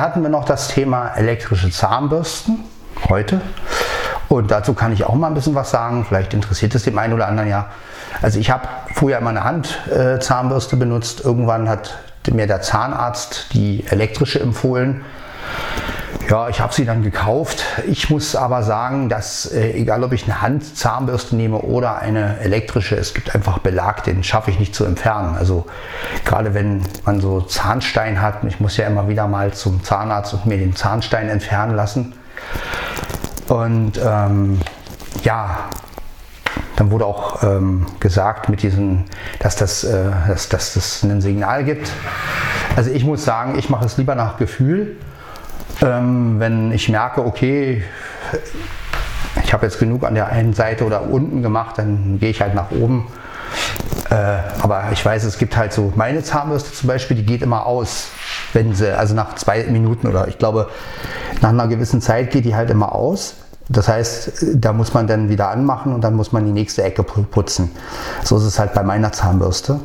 Hatten 0.03 0.23
wir 0.23 0.29
noch 0.29 0.45
das 0.45 0.69
Thema 0.69 1.13
elektrische 1.15 1.71
Zahnbürsten 1.71 2.65
heute. 3.09 3.41
Und 4.29 4.51
dazu 4.51 4.75
kann 4.75 4.93
ich 4.93 5.05
auch 5.05 5.15
mal 5.15 5.29
ein 5.29 5.35
bisschen 5.35 5.55
was 5.55 5.71
sagen. 5.71 6.05
Vielleicht 6.07 6.35
interessiert 6.35 6.75
es 6.75 6.83
dem 6.83 6.99
einen 6.99 7.13
oder 7.13 7.29
anderen 7.29 7.49
ja. 7.49 7.67
Also 8.21 8.39
ich 8.39 8.51
habe 8.51 8.67
früher 8.95 9.19
immer 9.19 9.31
eine 9.31 9.45
Handzahnbürste 9.45 10.77
benutzt. 10.77 11.21
Irgendwann 11.25 11.69
hat 11.69 11.99
mir 12.31 12.47
der 12.47 12.63
Zahnarzt 12.63 13.47
die 13.53 13.85
elektrische 13.89 14.41
empfohlen. 14.41 15.05
Ja, 16.33 16.49
ich 16.49 16.63
habe 16.63 16.73
sie 16.73 16.87
dann 16.87 17.03
gekauft. 17.03 17.63
Ich 17.87 18.09
muss 18.09 18.35
aber 18.35 18.63
sagen, 18.63 19.11
dass 19.11 19.53
äh, 19.53 19.73
egal 19.73 20.03
ob 20.03 20.15
ich 20.15 20.25
eine 20.25 20.41
Handzahnbürste 20.41 21.37
nehme 21.37 21.59
oder 21.59 21.99
eine 21.99 22.39
elektrische, 22.41 22.97
es 22.97 23.13
gibt 23.13 23.35
einfach 23.35 23.59
Belag, 23.59 24.05
den 24.05 24.25
schaffe 24.25 24.51
ich 24.51 24.59
nicht 24.59 24.75
zu 24.75 24.87
entfernen. 24.87 25.37
Also 25.37 25.67
gerade 26.25 26.55
wenn 26.55 26.81
man 27.05 27.21
so 27.21 27.43
Zahnstein 27.43 28.23
hat, 28.23 28.45
ich 28.45 28.61
muss 28.61 28.79
ja 28.79 28.87
immer 28.87 29.11
wieder 29.11 29.29
mal 29.29 29.53
zum 29.53 29.85
Zahnarzt 29.85 30.33
und 30.33 30.47
mir 30.47 30.57
den 30.57 30.75
Zahnstein 30.75 31.29
entfernen 31.29 31.77
lassen. 31.77 32.15
Und 33.49 34.01
ähm, 34.03 34.59
ja, 35.25 35.59
dann 36.77 36.91
wurde 36.91 37.05
auch 37.05 37.43
ähm, 37.43 37.85
gesagt, 38.01 38.49
mit 38.49 38.63
diesen, 38.63 39.05
dass, 39.39 39.57
das, 39.57 39.85
äh, 39.85 40.11
dass, 40.27 40.49
dass 40.49 40.73
das 40.73 41.03
ein 41.03 41.21
Signal 41.21 41.63
gibt. 41.65 41.91
Also 42.75 42.91
ich 42.91 43.05
muss 43.05 43.23
sagen, 43.23 43.59
ich 43.59 43.69
mache 43.69 43.85
es 43.85 43.99
lieber 43.99 44.15
nach 44.15 44.39
Gefühl. 44.39 44.97
Ähm, 45.83 46.39
wenn 46.39 46.73
ich 46.73 46.89
merke, 46.89 47.25
okay, 47.25 47.83
ich 49.43 49.53
habe 49.53 49.67
jetzt 49.67 49.79
genug 49.79 50.05
an 50.05 50.15
der 50.15 50.29
einen 50.29 50.55
Seite 50.55 50.85
oder 50.85 51.03
unten 51.03 51.43
gemacht, 51.43 51.79
dann 51.79 52.19
gehe 52.21 52.31
ich 52.31 52.41
halt 52.41 52.55
nach 52.55 52.71
oben. 52.71 53.09
Äh, 54.11 54.15
aber 54.63 54.85
ich 54.93 55.05
weiß, 55.05 55.25
es 55.25 55.39
gibt 55.39 55.57
halt 55.57 55.73
so, 55.73 55.93
meine 55.97 56.23
Zahnbürste 56.23 56.73
zum 56.73 56.87
Beispiel, 56.87 57.17
die 57.17 57.27
geht 57.27 57.43
immer 57.43 57.67
aus, 57.67 58.09
wenn 58.53 58.75
sie, 58.75 58.97
also 58.97 59.15
nach 59.15 59.35
zwei 59.35 59.65
Minuten 59.65 60.07
oder 60.07 60.29
ich 60.29 60.39
glaube, 60.39 60.69
nach 61.41 61.51
einer 61.51 61.67
gewissen 61.67 62.01
Zeit 62.01 62.31
geht 62.31 62.45
die 62.45 62.55
halt 62.55 62.71
immer 62.71 62.95
aus. 62.95 63.35
Das 63.69 63.89
heißt, 63.89 64.47
da 64.55 64.73
muss 64.73 64.93
man 64.93 65.07
dann 65.07 65.29
wieder 65.29 65.49
anmachen 65.49 65.95
und 65.95 66.03
dann 66.03 66.15
muss 66.15 66.33
man 66.33 66.45
die 66.45 66.53
nächste 66.53 66.83
Ecke 66.83 67.03
putzen. 67.03 67.71
So 68.23 68.37
ist 68.37 68.45
es 68.45 68.59
halt 68.59 68.75
bei 68.75 68.83
meiner 68.83 69.13
Zahnbürste. 69.13 69.81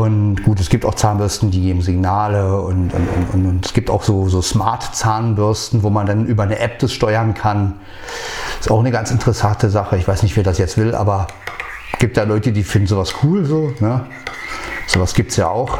Und 0.00 0.44
gut, 0.44 0.58
es 0.60 0.70
gibt 0.70 0.86
auch 0.86 0.94
Zahnbürsten, 0.94 1.50
die 1.50 1.60
geben 1.60 1.82
Signale 1.82 2.58
und, 2.62 2.94
und, 2.94 3.34
und, 3.34 3.44
und 3.44 3.66
es 3.66 3.74
gibt 3.74 3.90
auch 3.90 4.02
so, 4.02 4.30
so 4.30 4.40
Smart-Zahnbürsten, 4.40 5.82
wo 5.82 5.90
man 5.90 6.06
dann 6.06 6.24
über 6.24 6.44
eine 6.44 6.58
App 6.58 6.78
das 6.78 6.94
steuern 6.94 7.34
kann. 7.34 7.74
Ist 8.58 8.70
auch 8.70 8.80
eine 8.80 8.92
ganz 8.92 9.10
interessante 9.10 9.68
Sache. 9.68 9.98
Ich 9.98 10.08
weiß 10.08 10.22
nicht, 10.22 10.34
wer 10.36 10.42
das 10.42 10.56
jetzt 10.56 10.78
will, 10.78 10.94
aber 10.94 11.26
gibt 11.98 12.16
da 12.16 12.22
Leute, 12.22 12.50
die 12.52 12.64
finden 12.64 12.88
sowas 12.88 13.12
cool. 13.22 13.44
So, 13.44 13.74
ne? 13.80 14.06
Sowas 14.86 15.12
gibt 15.12 15.32
es 15.32 15.36
ja 15.36 15.48
auch. 15.48 15.76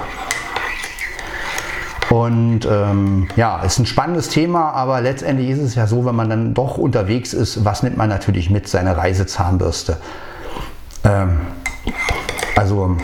Und 2.10 2.68
ähm, 2.70 3.28
ja, 3.36 3.62
ist 3.62 3.78
ein 3.78 3.86
spannendes 3.86 4.28
Thema, 4.28 4.72
aber 4.72 5.00
letztendlich 5.00 5.48
ist 5.48 5.60
es 5.60 5.74
ja 5.76 5.86
so, 5.86 6.04
wenn 6.04 6.14
man 6.14 6.28
dann 6.28 6.52
doch 6.52 6.76
unterwegs 6.76 7.32
ist, 7.32 7.64
was 7.64 7.82
nimmt 7.82 7.96
man 7.96 8.10
natürlich 8.10 8.50
mit? 8.50 8.68
Seine 8.68 8.98
Reisezahnbürste. 8.98 9.96
Ähm, 11.04 11.40
also 12.54 12.98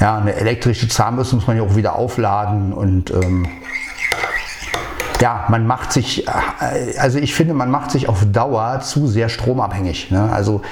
ja, 0.00 0.16
eine 0.16 0.34
elektrische 0.34 0.88
Zahnbürste 0.88 1.36
muss 1.36 1.46
man 1.46 1.56
ja 1.56 1.62
auch 1.62 1.76
wieder 1.76 1.94
aufladen 1.94 2.72
und 2.72 3.10
ähm, 3.10 3.46
ja, 5.20 5.44
man 5.48 5.66
macht 5.66 5.92
sich, 5.92 6.26
äh, 6.26 6.98
also 6.98 7.18
ich 7.18 7.34
finde, 7.34 7.54
man 7.54 7.70
macht 7.70 7.90
sich 7.90 8.08
auf 8.08 8.24
Dauer 8.32 8.80
zu 8.80 9.06
sehr 9.06 9.28
stromabhängig. 9.28 10.10
Ne? 10.10 10.30
Also 10.32 10.62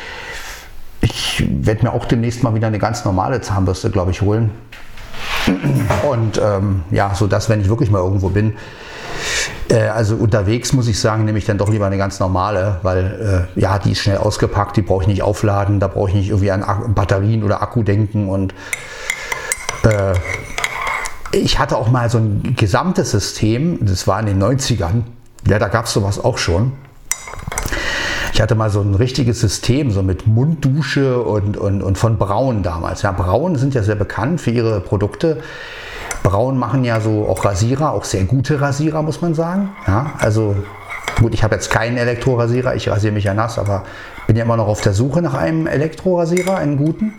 ich 1.01 1.45
werde 1.47 1.85
mir 1.85 1.93
auch 1.93 2.07
demnächst 2.07 2.43
mal 2.43 2.55
wieder 2.55 2.67
eine 2.67 2.79
ganz 2.79 3.05
normale 3.05 3.41
Zahnbürste, 3.41 3.91
glaube 3.91 4.11
ich, 4.11 4.23
holen. 4.23 4.51
Und 6.11 6.41
ähm, 6.43 6.83
ja, 6.91 7.15
so 7.15 7.27
dass, 7.27 7.49
wenn 7.49 7.61
ich 7.61 7.69
wirklich 7.69 7.91
mal 7.91 7.99
irgendwo 7.99 8.31
bin, 8.31 8.55
äh, 9.69 9.89
also 9.89 10.17
unterwegs 10.17 10.73
muss 10.73 10.89
ich 10.89 10.99
sagen, 10.99 11.25
nehme 11.25 11.39
ich 11.39 11.45
dann 11.45 11.59
doch 11.59 11.69
lieber 11.69 11.87
eine 11.87 11.99
ganz 11.99 12.21
normale, 12.21 12.79
weil 12.83 13.49
äh, 13.57 13.61
ja, 13.61 13.79
die 13.79 13.93
ist 13.93 14.01
schnell 14.01 14.19
ausgepackt, 14.19 14.77
die 14.77 14.83
brauche 14.83 15.03
ich 15.03 15.09
nicht 15.09 15.23
aufladen, 15.23 15.81
da 15.81 15.89
brauche 15.89 16.11
ich 16.11 16.15
nicht 16.15 16.29
irgendwie 16.29 16.51
an 16.51 16.95
Batterien 16.95 17.43
oder 17.43 17.63
Akku 17.63 17.83
denken 17.83 18.29
und 18.29 18.55
äh, 19.89 20.15
ich 21.33 21.59
hatte 21.59 21.77
auch 21.77 21.91
mal 21.91 22.09
so 22.09 22.19
ein 22.19 22.55
gesamtes 22.57 23.11
System, 23.11 23.79
das 23.85 24.07
war 24.07 24.21
in 24.21 24.27
den 24.27 24.43
90ern, 24.43 25.03
ja, 25.47 25.59
da 25.59 25.69
gab 25.69 25.87
es 25.87 25.93
sowas 25.93 26.23
auch 26.23 26.39
schon. 26.39 26.73
Ich 28.33 28.41
hatte 28.41 28.55
mal 28.55 28.71
so 28.71 28.81
ein 28.81 28.95
richtiges 28.95 29.41
System, 29.41 29.91
so 29.91 30.03
mit 30.03 30.27
Munddusche 30.27 31.21
und, 31.21 31.57
und, 31.57 31.83
und 31.83 31.99
von 31.99 32.19
Braun 32.19 32.63
damals. 32.63 33.03
Ja, 33.03 33.13
Braun 33.13 33.57
sind 33.57 33.75
ja 33.75 33.83
sehr 33.83 33.97
bekannt 33.97 34.41
für 34.41 34.51
ihre 34.51 34.81
Produkte. 34.81 35.39
Braun 36.23 36.59
machen 36.59 36.85
ja 36.85 37.01
so 37.01 37.27
auch 37.29 37.45
Rasierer, 37.45 37.93
auch 37.93 38.05
sehr 38.05 38.25
gute 38.25 38.61
Rasierer, 38.61 39.03
muss 39.03 39.23
man 39.23 39.35
sagen. 39.35 39.71
Ja, 39.87 40.13
also 40.19 40.55
gut, 41.21 41.35
ich 41.35 41.43
habe 41.43 41.55
jetzt 41.55 41.71
keinen 41.71 41.97
Elektrorasierer, 41.97 42.75
ich 42.77 42.89
rasiere 42.89 43.13
mich 43.13 43.25
ja 43.25 43.35
nass, 43.35 43.59
aber 43.59 43.85
bin 44.27 44.37
ja 44.37 44.45
immer 44.45 44.57
noch 44.57 44.69
auf 44.69 44.83
der 44.83 44.93
Suche 44.93 45.23
nach 45.23 45.35
einem 45.35 45.67
Elektrorasierer, 45.67 46.57
einen 46.57 46.77
guten. 46.77 47.15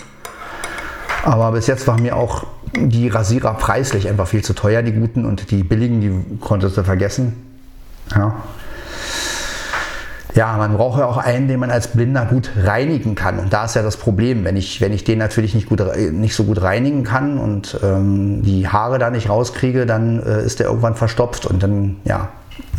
Aber 1.24 1.52
bis 1.52 1.68
jetzt 1.68 1.88
waren 1.88 2.02
mir 2.02 2.16
auch 2.16 2.46
die 2.76 3.08
Rasierer 3.08 3.54
preislich 3.56 4.08
einfach 4.08 4.28
viel 4.28 4.44
zu 4.44 4.54
teuer, 4.54 4.82
die 4.82 4.94
guten 4.94 5.26
und 5.26 5.52
die 5.52 5.64
billigen, 5.64 6.02
die 6.02 6.38
konntest 6.40 6.78
du 6.78 6.84
vergessen. 6.84 7.34
Ja 8.16 8.36
ja, 10.36 10.56
man 10.58 10.78
braucht 10.78 11.00
ja 11.00 11.06
auch 11.06 11.18
einen, 11.18 11.48
den 11.48 11.60
man 11.60 11.72
als 11.72 11.90
Blinder 11.90 12.26
gut 12.26 12.52
reinigen 12.64 13.16
kann. 13.16 13.40
Und 13.40 13.52
da 13.52 13.66
ist 13.66 13.76
ja 13.76 13.82
das 13.82 13.98
Problem, 13.98 14.46
wenn 14.46 14.58
ich, 14.58 14.80
wenn 14.80 14.94
ich 14.94 15.04
den 15.04 15.18
natürlich 15.20 15.56
nicht, 15.56 15.68
gut, 15.68 15.82
nicht 16.12 16.36
so 16.36 16.44
gut 16.44 16.62
reinigen 16.62 17.04
kann 17.04 17.38
und 17.38 17.78
ähm, 17.84 18.44
die 18.44 18.68
Haare 18.68 19.00
da 19.00 19.10
nicht 19.10 19.28
rauskriege, 19.28 19.86
dann 19.86 20.22
äh, 20.24 20.44
ist 20.44 20.60
der 20.60 20.68
irgendwann 20.68 20.96
verstopft 20.96 21.46
und 21.46 21.64
dann 21.64 21.98
ja, 22.06 22.30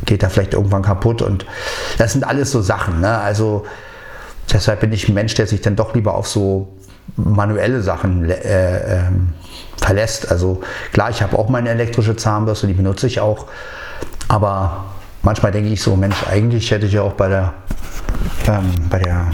geht 0.06 0.22
er 0.22 0.30
vielleicht 0.30 0.54
irgendwann 0.54 0.82
kaputt. 0.82 1.22
Und 1.22 1.44
das 1.98 2.12
sind 2.12 2.24
alles 2.24 2.52
so 2.52 2.62
Sachen. 2.62 3.00
Ne? 3.00 3.18
Also 3.18 3.66
deshalb 4.52 4.80
bin 4.80 4.92
ich 4.92 5.08
ein 5.08 5.14
Mensch, 5.14 5.34
der 5.34 5.46
sich 5.46 5.60
dann 5.60 5.74
doch 5.74 5.94
lieber 5.94 6.14
auf 6.14 6.28
so 6.28 6.68
manuelle 7.16 7.82
Sachen 7.82 8.28
äh, 8.30 8.98
äh, 8.98 9.02
verlässt. 9.76 10.30
Also 10.30 10.62
klar, 10.92 11.10
ich 11.10 11.22
habe 11.22 11.38
auch 11.38 11.48
meine 11.48 11.70
elektrische 11.70 12.16
Zahnbürste, 12.16 12.66
die 12.66 12.74
benutze 12.74 13.06
ich 13.06 13.20
auch. 13.20 13.46
Aber 14.28 14.84
manchmal 15.22 15.52
denke 15.52 15.70
ich 15.70 15.82
so, 15.82 15.96
Mensch, 15.96 16.24
eigentlich 16.30 16.70
hätte 16.70 16.86
ich 16.86 16.92
ja 16.92 17.02
auch 17.02 17.14
bei 17.14 17.28
der, 17.28 17.54
ähm, 18.46 18.70
bei 18.88 18.98
der 18.98 19.26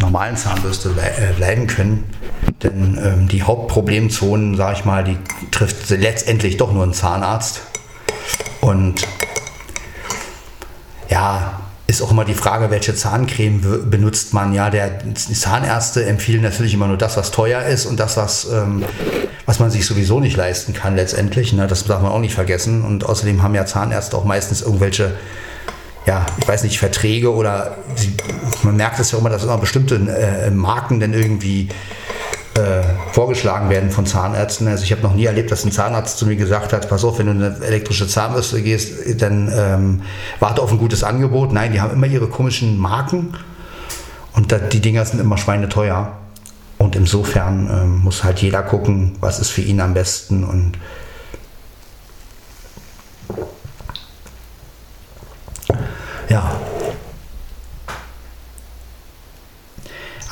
normalen 0.00 0.36
Zahnbürste 0.36 0.90
äh, 0.90 1.32
bleiben 1.32 1.66
können. 1.66 2.04
Denn 2.62 2.98
ähm, 3.02 3.28
die 3.28 3.42
Hauptproblemzonen, 3.42 4.56
sage 4.56 4.76
ich 4.78 4.84
mal, 4.84 5.04
die 5.04 5.18
trifft 5.50 5.90
letztendlich 5.90 6.56
doch 6.56 6.72
nur 6.72 6.84
ein 6.84 6.92
Zahnarzt. 6.92 7.62
Und 8.60 9.06
ja, 11.08 11.60
ist 11.86 12.00
auch 12.00 12.10
immer 12.10 12.24
die 12.24 12.34
Frage, 12.34 12.70
welche 12.70 12.94
Zahncreme 12.94 13.90
benutzt 13.90 14.32
man. 14.32 14.54
Ja, 14.54 14.70
der, 14.70 15.00
Zahnärzte 15.14 16.06
empfehlen 16.06 16.42
natürlich 16.42 16.72
immer 16.72 16.86
nur 16.86 16.96
das, 16.96 17.16
was 17.16 17.30
teuer 17.30 17.62
ist 17.62 17.84
und 17.84 18.00
das, 18.00 18.16
was, 18.16 18.46
ähm, 18.50 18.84
was 19.44 19.60
man 19.60 19.70
sich 19.70 19.84
sowieso 19.84 20.18
nicht 20.18 20.36
leisten 20.36 20.72
kann 20.72 20.96
letztendlich. 20.96 21.52
Ne? 21.52 21.66
Das 21.66 21.84
darf 21.84 22.00
man 22.00 22.10
auch 22.10 22.20
nicht 22.20 22.34
vergessen. 22.34 22.84
Und 22.84 23.04
außerdem 23.04 23.42
haben 23.42 23.54
ja 23.54 23.66
Zahnärzte 23.66 24.16
auch 24.16 24.24
meistens 24.24 24.62
irgendwelche, 24.62 25.12
ja, 26.06 26.24
ich 26.38 26.48
weiß 26.48 26.62
nicht, 26.64 26.78
Verträge 26.78 27.32
oder 27.32 27.76
sie, 27.96 28.14
man 28.62 28.76
merkt 28.76 28.98
es 28.98 29.12
ja 29.12 29.18
immer, 29.18 29.30
dass 29.30 29.44
immer 29.44 29.58
bestimmte 29.58 29.96
äh, 29.96 30.50
Marken 30.50 31.00
dann 31.00 31.12
irgendwie 31.12 31.68
vorgeschlagen 33.12 33.68
werden 33.68 33.90
von 33.90 34.06
Zahnärzten. 34.06 34.68
Also 34.68 34.84
ich 34.84 34.92
habe 34.92 35.02
noch 35.02 35.14
nie 35.14 35.24
erlebt, 35.24 35.50
dass 35.50 35.64
ein 35.64 35.72
Zahnarzt 35.72 36.18
zu 36.18 36.26
mir 36.26 36.36
gesagt 36.36 36.72
hat, 36.72 36.88
pass 36.88 37.04
auf, 37.04 37.18
wenn 37.18 37.26
du 37.26 37.32
eine 37.32 37.56
elektrische 37.64 38.06
Zahnbürste 38.06 38.62
gehst, 38.62 39.20
dann 39.20 39.52
ähm, 39.52 40.02
warte 40.38 40.62
auf 40.62 40.70
ein 40.70 40.78
gutes 40.78 41.02
Angebot. 41.02 41.52
Nein, 41.52 41.72
die 41.72 41.80
haben 41.80 41.92
immer 41.92 42.06
ihre 42.06 42.28
komischen 42.28 42.78
Marken 42.78 43.34
und 44.34 44.52
da, 44.52 44.58
die 44.58 44.80
Dinger 44.80 45.04
sind 45.04 45.20
immer 45.20 45.38
schweineteuer. 45.38 46.12
Und 46.78 46.96
insofern 46.96 47.70
äh, 47.70 47.84
muss 47.84 48.24
halt 48.24 48.40
jeder 48.40 48.62
gucken, 48.62 49.16
was 49.20 49.40
ist 49.40 49.50
für 49.50 49.62
ihn 49.62 49.80
am 49.80 49.94
besten 49.94 50.44
und 50.44 50.72
ja. 56.28 56.52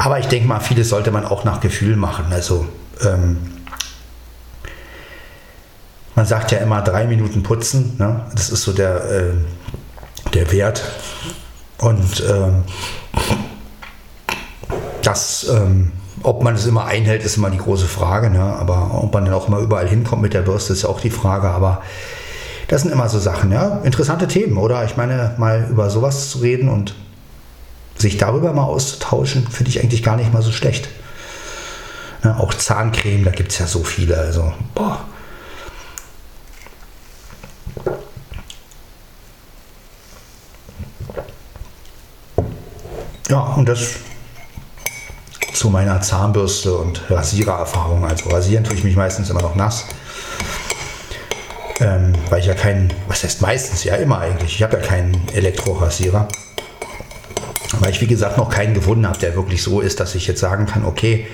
Aber 0.05 0.19
ich 0.19 0.27
denke 0.27 0.49
mal, 0.49 0.59
vieles 0.59 0.89
sollte 0.89 1.13
man 1.13 1.25
auch 1.25 1.45
nach 1.45 1.61
Gefühl 1.61 1.95
machen. 1.95 2.25
Also 2.33 2.67
ähm, 3.03 3.39
man 6.17 6.27
sagt 6.27 6.51
ja 6.51 6.59
immer 6.59 6.83
drei 6.83 7.07
Minuten 7.07 7.45
putzen. 7.45 7.95
Ne? 7.99 8.21
Das 8.35 8.51
ist 8.51 8.65
so 8.65 8.73
der, 8.73 9.05
äh, 9.09 9.33
der 10.35 10.51
Wert. 10.51 10.83
Und 11.79 12.21
ähm, 12.29 12.65
das, 15.03 15.47
ähm, 15.49 15.93
ob 16.25 16.43
man 16.43 16.57
es 16.57 16.67
immer 16.67 16.87
einhält, 16.87 17.23
ist 17.23 17.37
immer 17.37 17.51
die 17.51 17.59
große 17.59 17.87
Frage. 17.87 18.29
Ne? 18.29 18.43
Aber 18.43 19.01
ob 19.05 19.15
man 19.15 19.25
dann 19.25 19.35
auch 19.35 19.47
immer 19.47 19.59
überall 19.59 19.87
hinkommt 19.87 20.23
mit 20.23 20.35
der 20.35 20.43
Bürste, 20.43 20.73
ist 20.73 20.83
ja 20.83 20.89
auch 20.89 21.01
die 21.01 21.11
Frage. 21.11 21.49
Aber 21.49 21.81
das 22.67 22.83
sind 22.83 22.91
immer 22.91 23.09
so 23.09 23.21
Sachen, 23.21 23.53
ja. 23.53 23.79
Interessante 23.85 24.27
Themen, 24.27 24.57
oder? 24.57 24.85
Ich 24.85 24.97
meine, 24.97 25.37
mal 25.39 25.69
über 25.71 25.91
sowas 25.91 26.31
zu 26.31 26.39
reden 26.39 26.69
und 26.69 26.97
sich 28.03 28.19
darüber 28.19 28.53
mal 28.53 28.65
auszutauschen, 28.65 29.49
finde 29.49 29.71
ich 29.71 29.81
eigentlich 29.81 30.03
gar 30.03 30.17
nicht 30.17 30.33
mal 30.33 30.43
so 30.43 30.53
schlecht. 30.53 30.89
Ja, 32.23 32.37
auch 32.39 32.55
Zahncreme, 32.55 33.25
da 33.25 33.31
gibt 33.31 33.53
es 33.53 33.59
ja 33.59 33.67
so 33.67 33.83
viele. 33.83 34.17
Also, 34.17 34.53
boah. 34.75 35.05
Ja, 43.29 43.41
und 43.41 43.67
das 43.67 43.95
zu 45.55 45.71
meiner 45.71 46.01
Zahnbürste 46.01 46.77
und 46.77 47.11
Rasierererfahrung. 47.11 48.05
Also 48.05 48.31
rasieren 48.31 48.65
tue 48.65 48.75
ich 48.75 48.85
mich 48.85 48.97
meistens 48.97 49.31
immer 49.31 49.43
noch 49.43 49.55
nass. 49.55 49.87
Ähm, 51.81 52.13
weil 52.31 52.41
ich 52.41 52.47
ja 52.47 52.55
keinen, 52.55 52.93
was 53.09 53.25
heißt 53.25 53.41
meistens, 53.41 53.85
ja 53.85 53.97
immer 53.97 54.19
eigentlich, 54.19 54.57
ich 54.57 54.63
habe 54.63 54.77
ja 54.77 54.83
keinen 54.83 55.29
Elektrorasierer. 55.33 56.29
Weil 57.83 57.91
ich 57.91 58.01
wie 58.01 58.07
gesagt 58.07 58.39
noch 58.39 58.49
keinen 58.49 58.75
gefunden 58.75 59.09
habe, 59.09 59.19
der 59.19 59.35
wirklich 59.35 59.61
so 59.61 59.81
ist, 59.81 59.99
dass 59.99 60.15
ich 60.15 60.29
jetzt 60.29 60.39
sagen 60.39 60.67
kann, 60.67 60.85
okay, 60.85 61.27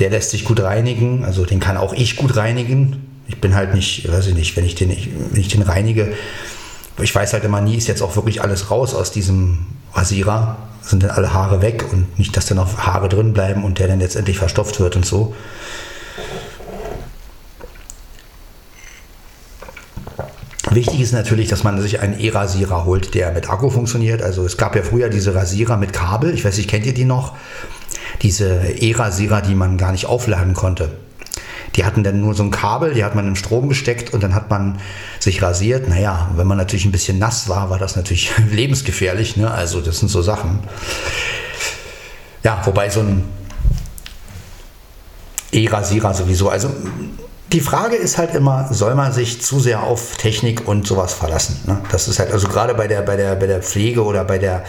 der 0.00 0.10
lässt 0.10 0.30
sich 0.30 0.44
gut 0.44 0.58
reinigen, 0.58 1.24
also 1.24 1.46
den 1.46 1.60
kann 1.60 1.76
auch 1.76 1.92
ich 1.92 2.16
gut 2.16 2.36
reinigen. 2.36 3.06
Ich 3.28 3.40
bin 3.40 3.54
halt 3.54 3.72
nicht, 3.72 4.10
weiß 4.10 4.26
ich 4.26 4.34
nicht, 4.34 4.56
wenn 4.56 4.64
ich 4.64 4.74
den, 4.74 4.90
wenn 4.90 5.40
ich 5.40 5.46
den 5.46 5.62
reinige, 5.62 6.14
ich 7.00 7.14
weiß 7.14 7.32
halt 7.32 7.44
immer 7.44 7.60
nie, 7.60 7.76
ist 7.76 7.86
jetzt 7.86 8.02
auch 8.02 8.16
wirklich 8.16 8.42
alles 8.42 8.72
raus 8.72 8.92
aus 8.92 9.12
diesem 9.12 9.66
Rasierer, 9.94 10.56
sind 10.80 11.04
dann 11.04 11.10
alle 11.10 11.32
Haare 11.32 11.62
weg 11.62 11.84
und 11.92 12.18
nicht, 12.18 12.36
dass 12.36 12.46
dann 12.46 12.56
noch 12.56 12.78
Haare 12.78 13.08
drin 13.08 13.32
bleiben 13.32 13.62
und 13.62 13.78
der 13.78 13.86
dann 13.86 14.00
letztendlich 14.00 14.38
verstopft 14.38 14.80
wird 14.80 14.96
und 14.96 15.06
so. 15.06 15.32
Wichtig 20.74 21.00
ist 21.00 21.12
natürlich, 21.12 21.48
dass 21.48 21.64
man 21.64 21.80
sich 21.80 22.00
einen 22.00 22.18
E-Rasierer 22.18 22.84
holt, 22.84 23.14
der 23.14 23.32
mit 23.32 23.50
Akku 23.50 23.70
funktioniert. 23.70 24.22
Also 24.22 24.44
es 24.44 24.56
gab 24.56 24.74
ja 24.74 24.82
früher 24.82 25.08
diese 25.08 25.34
Rasierer 25.34 25.76
mit 25.76 25.92
Kabel. 25.92 26.32
Ich 26.34 26.44
weiß 26.44 26.56
nicht, 26.56 26.68
kennt 26.68 26.86
ihr 26.86 26.94
die 26.94 27.04
noch? 27.04 27.34
Diese 28.22 28.68
E-Rasierer, 28.68 29.42
die 29.42 29.54
man 29.54 29.76
gar 29.76 29.92
nicht 29.92 30.06
aufladen 30.06 30.54
konnte. 30.54 30.90
Die 31.76 31.84
hatten 31.84 32.04
dann 32.04 32.20
nur 32.20 32.34
so 32.34 32.42
ein 32.42 32.50
Kabel, 32.50 32.94
die 32.94 33.04
hat 33.04 33.14
man 33.14 33.26
im 33.26 33.36
Strom 33.36 33.68
gesteckt 33.68 34.12
und 34.12 34.22
dann 34.22 34.34
hat 34.34 34.50
man 34.50 34.78
sich 35.18 35.42
rasiert. 35.42 35.88
Naja, 35.88 36.30
wenn 36.36 36.46
man 36.46 36.58
natürlich 36.58 36.84
ein 36.84 36.92
bisschen 36.92 37.18
nass 37.18 37.48
war, 37.48 37.70
war 37.70 37.78
das 37.78 37.96
natürlich 37.96 38.30
lebensgefährlich. 38.50 39.36
Ne? 39.36 39.50
Also 39.50 39.80
das 39.80 39.98
sind 39.98 40.08
so 40.08 40.22
Sachen. 40.22 40.60
Ja, 42.44 42.60
wobei 42.64 42.90
so 42.90 43.00
ein 43.00 43.24
E-Rasierer 45.52 46.14
sowieso, 46.14 46.48
also 46.48 46.70
die 47.52 47.60
Frage 47.60 47.96
ist 47.96 48.16
halt 48.16 48.34
immer, 48.34 48.72
soll 48.72 48.94
man 48.94 49.12
sich 49.12 49.42
zu 49.42 49.60
sehr 49.60 49.82
auf 49.82 50.16
Technik 50.16 50.66
und 50.66 50.86
sowas 50.86 51.12
verlassen? 51.12 51.60
Ne? 51.66 51.78
Das 51.90 52.08
ist 52.08 52.18
halt, 52.18 52.32
also 52.32 52.48
gerade 52.48 52.74
bei 52.74 52.88
der, 52.88 53.02
bei 53.02 53.16
der, 53.16 53.34
bei 53.36 53.46
der 53.46 53.62
Pflege 53.62 54.02
oder 54.04 54.24
bei 54.24 54.38
der, 54.38 54.64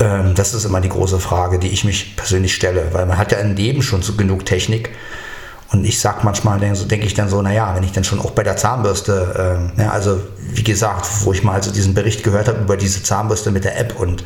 ähm, 0.00 0.34
das 0.34 0.52
ist 0.52 0.64
immer 0.64 0.80
die 0.80 0.88
große 0.88 1.20
Frage, 1.20 1.58
die 1.58 1.68
ich 1.68 1.84
mich 1.84 2.16
persönlich 2.16 2.54
stelle, 2.54 2.88
weil 2.92 3.06
man 3.06 3.16
hat 3.16 3.30
ja 3.30 3.38
im 3.38 3.54
Leben 3.54 3.82
schon 3.82 4.02
so 4.02 4.14
genug 4.14 4.44
Technik. 4.44 4.90
Und 5.72 5.84
ich 5.84 6.00
sag 6.00 6.24
manchmal, 6.24 6.74
so 6.74 6.84
denke 6.84 7.06
ich 7.06 7.14
dann 7.14 7.28
so, 7.28 7.42
naja, 7.42 7.76
wenn 7.76 7.84
ich 7.84 7.92
dann 7.92 8.02
schon 8.02 8.18
auch 8.18 8.32
bei 8.32 8.42
der 8.42 8.56
Zahnbürste, 8.56 9.70
ähm, 9.78 9.80
ja, 9.80 9.90
also 9.90 10.20
wie 10.40 10.64
gesagt, 10.64 11.06
wo 11.22 11.32
ich 11.32 11.44
mal 11.44 11.54
also 11.54 11.70
diesen 11.70 11.94
Bericht 11.94 12.24
gehört 12.24 12.48
habe 12.48 12.60
über 12.60 12.76
diese 12.76 13.04
Zahnbürste 13.04 13.52
mit 13.52 13.62
der 13.62 13.78
App 13.78 13.98
und 14.00 14.24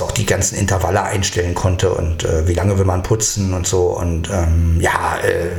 man 0.00 0.08
auch 0.08 0.12
die 0.12 0.26
ganzen 0.26 0.56
Intervalle 0.56 1.02
einstellen 1.02 1.54
konnte 1.54 1.90
und 1.92 2.24
äh, 2.24 2.46
wie 2.46 2.54
lange 2.54 2.78
will 2.78 2.84
man 2.84 3.02
putzen 3.02 3.54
und 3.54 3.66
so. 3.66 3.86
Und 3.86 4.28
ähm, 4.30 4.80
ja, 4.80 5.18
äh, 5.22 5.50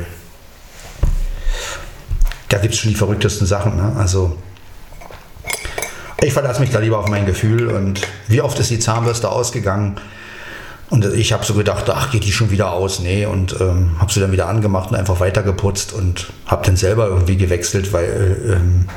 da 2.48 2.58
gibt 2.58 2.74
es 2.74 2.80
schon 2.80 2.90
die 2.90 2.96
verrücktesten 2.96 3.46
Sachen. 3.46 3.76
Ne? 3.76 3.94
Also 3.98 4.36
ich 6.22 6.32
verlasse 6.32 6.60
mich 6.60 6.70
da 6.70 6.78
lieber 6.78 6.98
auf 6.98 7.08
mein 7.08 7.26
Gefühl 7.26 7.68
und 7.68 8.00
wie 8.28 8.40
oft 8.40 8.58
ist 8.58 8.70
die 8.70 8.78
Zahnbürste 8.78 9.30
ausgegangen? 9.30 10.00
Und 10.88 11.04
ich 11.04 11.32
habe 11.32 11.44
so 11.44 11.54
gedacht, 11.54 11.90
ach, 11.90 12.12
geht 12.12 12.24
die 12.24 12.30
schon 12.30 12.50
wieder 12.52 12.72
aus? 12.72 13.00
Nee, 13.00 13.26
und 13.26 13.60
ähm, 13.60 13.96
habe 13.98 14.12
sie 14.12 14.20
dann 14.20 14.30
wieder 14.30 14.46
angemacht 14.46 14.90
und 14.90 14.96
einfach 14.96 15.18
weiter 15.18 15.42
geputzt 15.42 15.92
und 15.92 16.28
habe 16.46 16.64
dann 16.64 16.76
selber 16.76 17.08
irgendwie 17.08 17.36
gewechselt, 17.36 17.92
weil 17.92 18.04
äh, 18.04 18.52
ähm, 18.52 18.88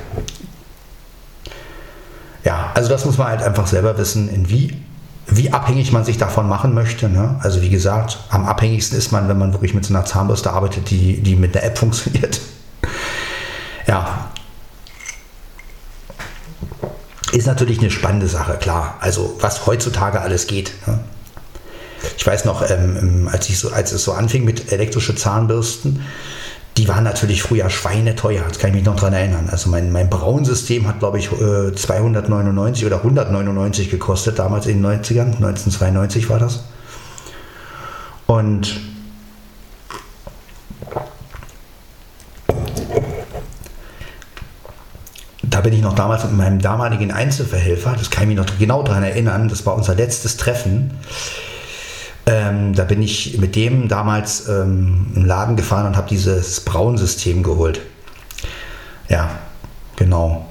ja, 2.43 2.71
also 2.75 2.89
das 2.89 3.05
muss 3.05 3.17
man 3.17 3.27
halt 3.27 3.41
einfach 3.41 3.65
selber 3.65 3.97
wissen, 3.97 4.29
in 4.29 4.49
wie 4.49 4.77
wie 5.31 5.51
abhängig 5.51 5.91
man 5.91 6.05
sich 6.05 6.17
davon 6.17 6.47
machen 6.47 6.73
möchte. 6.73 7.09
Ne? 7.09 7.35
Also 7.41 7.61
wie 7.61 7.69
gesagt, 7.69 8.19
am 8.29 8.45
abhängigsten 8.45 8.97
ist 8.97 9.11
man, 9.11 9.27
wenn 9.29 9.37
man 9.37 9.53
wirklich 9.53 9.73
mit 9.73 9.85
so 9.85 9.93
einer 9.93 10.05
Zahnbürste 10.05 10.51
arbeitet, 10.51 10.89
die, 10.89 11.21
die 11.21 11.35
mit 11.35 11.55
der 11.55 11.63
App 11.65 11.77
funktioniert. 11.77 12.41
ja. 13.87 14.29
Ist 17.31 17.45
natürlich 17.45 17.79
eine 17.79 17.91
spannende 17.91 18.27
Sache, 18.27 18.57
klar. 18.57 18.97
Also 19.01 19.37
was 19.39 19.67
heutzutage 19.67 20.19
alles 20.19 20.47
geht. 20.47 20.71
Ne? 20.87 20.99
Ich 22.17 22.25
weiß 22.25 22.45
noch, 22.45 22.67
ähm, 22.67 23.29
als, 23.31 23.49
ich 23.49 23.59
so, 23.59 23.71
als 23.71 23.91
es 23.91 24.03
so 24.03 24.13
anfing 24.13 24.45
mit 24.45 24.71
elektrischen 24.71 25.15
Zahnbürsten, 25.15 26.03
die 26.79 26.87
waren 26.87 27.03
natürlich 27.03 27.41
früher 27.41 27.69
schweineteuer, 27.69 28.41
das 28.47 28.57
kann 28.57 28.69
ich 28.69 28.77
mich 28.77 28.85
noch 28.85 28.95
daran 28.95 29.11
erinnern. 29.11 29.49
Also 29.51 29.69
mein, 29.69 29.91
mein 29.91 30.09
Braunsystem 30.09 30.87
hat, 30.87 30.99
glaube 30.99 31.19
ich, 31.19 31.29
299 31.29 32.83
äh, 32.83 32.85
oder 32.85 32.97
199 32.99 33.91
gekostet, 33.91 34.39
damals 34.39 34.65
in 34.65 34.81
den 34.81 34.89
90ern, 34.89 35.35
1992 35.35 36.29
war 36.29 36.39
das. 36.39 36.63
Und 38.27 38.79
da 45.43 45.59
bin 45.59 45.73
ich 45.73 45.81
noch 45.81 45.95
damals 45.95 46.23
mit 46.23 46.37
meinem 46.37 46.61
damaligen 46.61 47.11
Einzelverhelfer, 47.11 47.97
das 47.99 48.09
kann 48.09 48.23
ich 48.23 48.29
mich 48.29 48.37
noch 48.37 48.57
genau 48.57 48.83
daran 48.83 49.03
erinnern, 49.03 49.49
das 49.49 49.65
war 49.65 49.75
unser 49.75 49.95
letztes 49.95 50.37
Treffen 50.37 50.91
ähm, 52.29 52.75
da 52.75 52.83
bin 52.83 53.01
ich 53.01 53.39
mit 53.39 53.55
dem 53.55 53.87
damals 53.87 54.47
ähm, 54.47 55.07
im 55.15 55.25
Laden 55.25 55.55
gefahren 55.55 55.87
und 55.87 55.97
habe 55.97 56.07
dieses 56.07 56.59
Braunsystem 56.59 57.41
geholt. 57.41 57.81
Ja, 59.07 59.31
genau. 59.95 60.45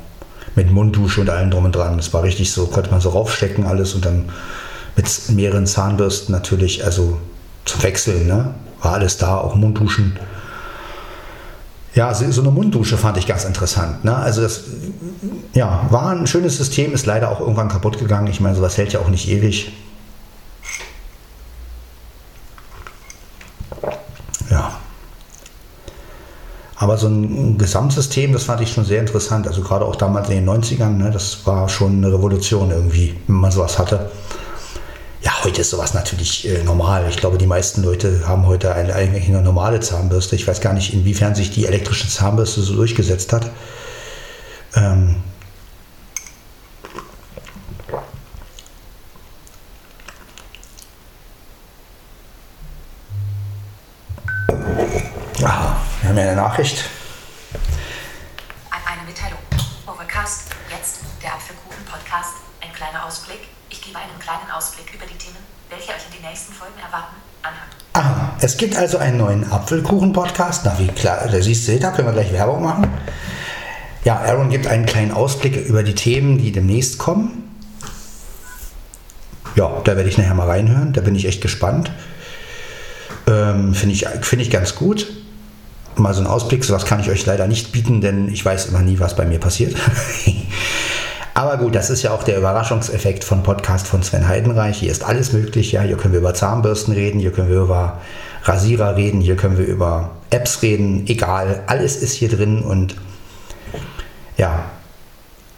Mit 0.56 0.72
Munddusche 0.72 1.20
und 1.20 1.30
allem 1.30 1.52
drum 1.52 1.66
und 1.66 1.76
dran. 1.76 1.96
Das 1.96 2.12
war 2.12 2.24
richtig 2.24 2.50
so, 2.50 2.66
konnte 2.66 2.90
man 2.90 3.00
so 3.00 3.10
raufstecken 3.10 3.64
alles 3.64 3.94
und 3.94 4.04
dann 4.04 4.24
mit 4.96 5.08
mehreren 5.28 5.66
Zahnbürsten 5.66 6.34
natürlich, 6.34 6.84
also 6.84 7.20
zum 7.64 7.80
Wechseln, 7.84 8.26
ne? 8.26 8.54
War 8.82 8.94
alles 8.94 9.16
da, 9.16 9.36
auch 9.38 9.54
Mundduschen. 9.54 10.18
Ja, 11.94 12.12
so 12.12 12.40
eine 12.40 12.50
Munddusche 12.50 12.98
fand 12.98 13.18
ich 13.18 13.26
ganz 13.26 13.44
interessant. 13.44 14.04
Ne? 14.04 14.16
Also 14.16 14.40
das 14.40 14.64
ja, 15.52 15.86
war 15.90 16.10
ein 16.10 16.26
schönes 16.26 16.56
System, 16.56 16.92
ist 16.92 17.06
leider 17.06 17.30
auch 17.30 17.40
irgendwann 17.40 17.68
kaputt 17.68 17.98
gegangen. 17.98 18.26
Ich 18.26 18.40
meine, 18.40 18.56
sowas 18.56 18.76
hält 18.76 18.92
ja 18.92 19.00
auch 19.00 19.08
nicht 19.08 19.28
ewig. 19.28 19.72
Aber 26.80 26.96
so 26.96 27.08
ein 27.08 27.58
Gesamtsystem, 27.58 28.32
das 28.32 28.44
fand 28.44 28.60
ich 28.60 28.72
schon 28.72 28.84
sehr 28.84 29.00
interessant. 29.00 29.48
Also 29.48 29.62
gerade 29.62 29.84
auch 29.84 29.96
damals 29.96 30.28
in 30.28 30.36
den 30.36 30.48
90ern, 30.48 30.90
ne, 30.90 31.10
das 31.10 31.44
war 31.44 31.68
schon 31.68 31.96
eine 31.96 32.12
Revolution 32.12 32.70
irgendwie, 32.70 33.16
wenn 33.26 33.36
man 33.36 33.50
sowas 33.50 33.80
hatte. 33.80 34.10
Ja, 35.20 35.32
heute 35.42 35.62
ist 35.62 35.70
sowas 35.70 35.92
natürlich 35.92 36.48
äh, 36.48 36.62
normal. 36.62 37.06
Ich 37.10 37.16
glaube, 37.16 37.36
die 37.36 37.48
meisten 37.48 37.82
Leute 37.82 38.28
haben 38.28 38.46
heute 38.46 38.72
eine, 38.74 38.94
eigentlich 38.94 39.26
eine 39.26 39.42
normale 39.42 39.80
Zahnbürste. 39.80 40.36
Ich 40.36 40.46
weiß 40.46 40.60
gar 40.60 40.72
nicht, 40.72 40.94
inwiefern 40.94 41.34
sich 41.34 41.50
die 41.50 41.66
elektrische 41.66 42.08
Zahnbürste 42.08 42.60
so 42.60 42.76
durchgesetzt 42.76 43.32
hat. 43.32 43.50
Ähm, 44.76 45.16
Nachricht. 56.38 56.84
Eine 58.70 59.02
Mitteilung. 59.04 59.40
Overcast, 59.88 60.50
jetzt 60.70 61.00
der 61.20 61.34
Apfelkuchen-Podcast 61.34 62.34
Ein 62.60 62.72
kleiner 62.72 63.04
Ausblick. 63.04 63.40
Ich 63.70 63.82
gebe 63.82 63.98
einen 63.98 64.16
kleinen 64.20 64.48
Ausblick 64.56 64.94
über 64.94 65.04
die 65.04 65.18
Themen, 65.18 65.38
welche 65.68 65.90
euch 65.90 66.06
in 66.08 66.22
den 66.22 66.30
nächsten 66.30 66.52
Folgen 66.52 66.78
erwarten. 66.78 67.16
Anhang. 67.42 67.68
Aha, 67.94 68.36
es 68.40 68.56
gibt 68.56 68.76
also 68.76 68.98
einen 68.98 69.16
neuen 69.16 69.50
Apfelkuchen-Podcast. 69.50 70.64
Na, 70.64 70.78
wie 70.78 70.86
klar, 70.86 71.26
da 71.26 71.42
siehst 71.42 71.66
du, 71.66 71.76
da 71.80 71.90
können 71.90 72.06
wir 72.06 72.12
gleich 72.12 72.32
Werbung 72.32 72.62
machen. 72.62 72.86
Ja, 74.04 74.20
Aaron 74.20 74.48
gibt 74.48 74.68
einen 74.68 74.86
kleinen 74.86 75.10
Ausblick 75.10 75.56
über 75.56 75.82
die 75.82 75.96
Themen, 75.96 76.38
die 76.38 76.52
demnächst 76.52 76.98
kommen. 76.98 77.52
Ja, 79.56 79.80
da 79.82 79.96
werde 79.96 80.08
ich 80.08 80.18
nachher 80.18 80.34
mal 80.34 80.46
reinhören. 80.46 80.92
Da 80.92 81.00
bin 81.00 81.16
ich 81.16 81.24
echt 81.26 81.40
gespannt. 81.42 81.90
Ähm, 83.26 83.74
Finde 83.74 83.92
ich, 83.92 84.06
find 84.22 84.40
ich 84.40 84.52
ganz 84.52 84.76
gut. 84.76 85.08
Mal 85.98 86.14
so 86.14 86.20
einen 86.20 86.28
Ausblick, 86.28 86.64
sowas 86.64 86.84
kann 86.84 87.00
ich 87.00 87.10
euch 87.10 87.24
leider 87.26 87.46
nicht 87.46 87.72
bieten, 87.72 88.00
denn 88.00 88.28
ich 88.28 88.44
weiß 88.44 88.66
immer 88.66 88.80
nie, 88.80 89.00
was 89.00 89.16
bei 89.16 89.24
mir 89.24 89.38
passiert. 89.38 89.74
Aber 91.34 91.56
gut, 91.56 91.74
das 91.74 91.88
ist 91.88 92.02
ja 92.02 92.10
auch 92.10 92.24
der 92.24 92.36
Überraschungseffekt 92.36 93.22
von 93.22 93.44
Podcast 93.44 93.86
von 93.86 94.02
Sven 94.02 94.26
Heidenreich. 94.26 94.78
Hier 94.78 94.90
ist 94.90 95.04
alles 95.04 95.32
möglich. 95.32 95.70
Ja, 95.70 95.82
hier 95.82 95.96
können 95.96 96.12
wir 96.12 96.20
über 96.20 96.34
Zahnbürsten 96.34 96.92
reden, 96.94 97.20
hier 97.20 97.30
können 97.30 97.48
wir 97.48 97.60
über 97.60 97.98
Rasierer 98.42 98.96
reden, 98.96 99.20
hier 99.20 99.36
können 99.36 99.56
wir 99.56 99.66
über 99.66 100.10
Apps 100.30 100.62
reden. 100.62 101.06
Egal, 101.06 101.62
alles 101.68 101.96
ist 101.96 102.14
hier 102.14 102.28
drin 102.28 102.62
und 102.62 102.96
ja, 104.36 104.64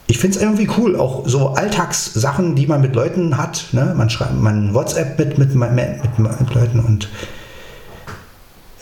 ich 0.07 0.17
finde 0.17 0.37
es 0.37 0.43
irgendwie 0.43 0.69
cool, 0.77 0.97
auch 0.97 1.25
so 1.25 1.51
Alltagssachen, 1.51 2.55
die 2.55 2.67
man 2.67 2.81
mit 2.81 2.95
Leuten 2.95 3.37
hat. 3.37 3.67
Ne? 3.71 3.93
Man 3.95 4.09
schreibt 4.09 4.39
man 4.39 4.73
WhatsApp 4.73 5.17
mit, 5.17 5.37
mit, 5.37 5.55
mit, 5.55 5.71
mit, 5.71 6.19
mit 6.19 6.53
Leuten 6.53 6.79
und 6.79 7.09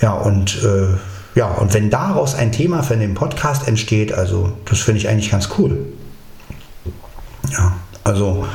ja, 0.02 0.14
und 0.14 0.64
äh, 0.64 0.98
ja, 1.36 1.48
und 1.48 1.74
wenn 1.74 1.90
daraus 1.90 2.36
ein 2.36 2.52
Thema 2.52 2.84
für 2.84 2.98
den 2.98 3.14
Podcast 3.14 3.68
entsteht, 3.68 4.14
also 4.14 4.54
das 4.66 4.80
finde 4.80 5.00
ich 5.00 5.08
eigentlich 5.08 5.32
ganz 5.32 5.50
cool. 5.58 5.94
Ja, 7.52 7.78
also, 8.04 8.48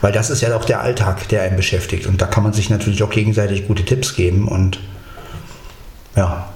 weil 0.00 0.12
das 0.12 0.30
ist 0.30 0.40
ja 0.40 0.54
auch 0.56 0.64
der 0.64 0.80
Alltag, 0.80 1.28
der 1.28 1.42
einen 1.42 1.56
beschäftigt. 1.56 2.06
Und 2.06 2.20
da 2.20 2.26
kann 2.26 2.42
man 2.42 2.52
sich 2.52 2.70
natürlich 2.70 3.02
auch 3.02 3.10
gegenseitig 3.10 3.66
gute 3.66 3.84
Tipps 3.84 4.14
geben 4.14 4.48
und 4.48 4.80
ja. 6.16 6.48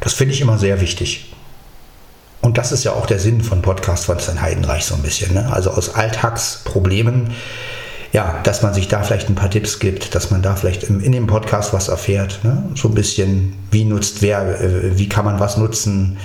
Das 0.00 0.14
finde 0.14 0.34
ich 0.34 0.40
immer 0.40 0.58
sehr 0.58 0.80
wichtig. 0.80 1.32
Und 2.40 2.58
das 2.58 2.72
ist 2.72 2.82
ja 2.82 2.92
auch 2.92 3.06
der 3.06 3.20
Sinn 3.20 3.40
von 3.40 3.62
Podcast 3.62 4.06
von 4.06 4.18
Sven 4.18 4.42
Heidenreich 4.42 4.84
so 4.84 4.96
ein 4.96 5.02
bisschen. 5.02 5.32
Ne? 5.34 5.52
Also 5.52 5.70
aus 5.70 5.94
Alltagsproblemen 5.94 7.32
ja, 8.12 8.40
dass 8.44 8.62
man 8.62 8.74
sich 8.74 8.88
da 8.88 9.02
vielleicht 9.02 9.30
ein 9.30 9.34
paar 9.34 9.50
Tipps 9.50 9.78
gibt, 9.78 10.14
dass 10.14 10.30
man 10.30 10.42
da 10.42 10.54
vielleicht 10.54 10.84
im, 10.84 11.00
in 11.00 11.12
dem 11.12 11.26
Podcast 11.26 11.72
was 11.72 11.88
erfährt. 11.88 12.40
Ne? 12.44 12.62
So 12.74 12.88
ein 12.88 12.94
bisschen, 12.94 13.54
wie 13.70 13.84
nutzt 13.84 14.20
wer, 14.20 14.60
äh, 14.60 14.98
wie 14.98 15.08
kann 15.08 15.24
man 15.24 15.40
was 15.40 15.56
nutzen, 15.56 16.18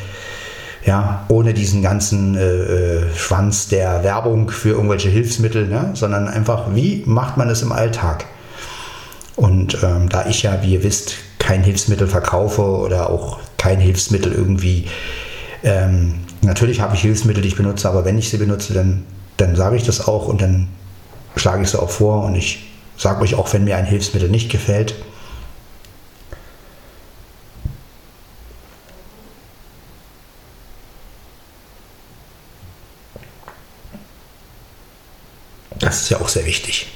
ja, 0.85 1.25
ohne 1.29 1.53
diesen 1.53 1.81
ganzen 1.81 2.35
äh, 2.35 2.41
äh, 2.41 3.15
Schwanz 3.15 3.67
der 3.69 4.03
Werbung 4.03 4.51
für 4.51 4.69
irgendwelche 4.69 5.09
Hilfsmittel, 5.09 5.67
ne? 5.67 5.91
sondern 5.93 6.27
einfach, 6.27 6.73
wie 6.73 7.03
macht 7.05 7.37
man 7.37 7.49
es 7.49 7.61
im 7.61 7.71
Alltag? 7.71 8.25
Und 9.35 9.81
ähm, 9.83 10.09
da 10.09 10.25
ich 10.25 10.43
ja, 10.43 10.61
wie 10.61 10.73
ihr 10.73 10.83
wisst, 10.83 11.15
kein 11.39 11.63
Hilfsmittel 11.63 12.07
verkaufe 12.07 12.61
oder 12.61 13.09
auch 13.09 13.39
kein 13.57 13.79
Hilfsmittel 13.79 14.33
irgendwie, 14.33 14.87
ähm, 15.63 16.15
natürlich 16.41 16.81
habe 16.81 16.95
ich 16.95 17.01
Hilfsmittel, 17.01 17.41
die 17.41 17.49
ich 17.49 17.55
benutze, 17.55 17.87
aber 17.87 18.03
wenn 18.03 18.17
ich 18.17 18.29
sie 18.29 18.37
benutze, 18.37 18.73
dann, 18.73 19.05
dann 19.37 19.55
sage 19.55 19.77
ich 19.77 19.83
das 19.83 20.07
auch 20.07 20.27
und 20.27 20.41
dann 20.41 20.67
schlage 21.37 21.63
ich 21.63 21.69
es 21.69 21.75
auch 21.75 21.89
vor 21.89 22.23
und 22.23 22.35
ich 22.35 22.67
sage 22.97 23.21
euch 23.21 23.35
auch, 23.35 23.51
wenn 23.53 23.63
mir 23.63 23.77
ein 23.77 23.85
Hilfsmittel 23.85 24.29
nicht 24.29 24.51
gefällt. 24.51 24.95
Das 35.79 36.01
ist 36.01 36.09
ja 36.09 36.19
auch 36.19 36.27
sehr 36.27 36.45
wichtig. 36.45 36.87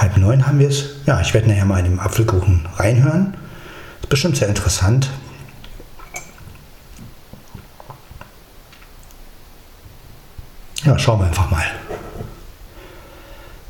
halb 0.00 0.16
neun 0.16 0.46
haben 0.46 0.58
wir 0.58 0.68
es. 0.68 0.99
Ja, 1.10 1.20
ich 1.20 1.34
werde 1.34 1.48
nachher 1.48 1.64
mal 1.64 1.80
in 1.80 1.86
den 1.86 1.98
Apfelkuchen 1.98 2.68
reinhören. 2.76 3.34
Ist 4.00 4.08
bestimmt 4.08 4.36
sehr 4.36 4.46
interessant. 4.46 5.10
Ja, 10.84 10.96
schauen 11.00 11.18
wir 11.18 11.26
einfach 11.26 11.50
mal, 11.50 11.64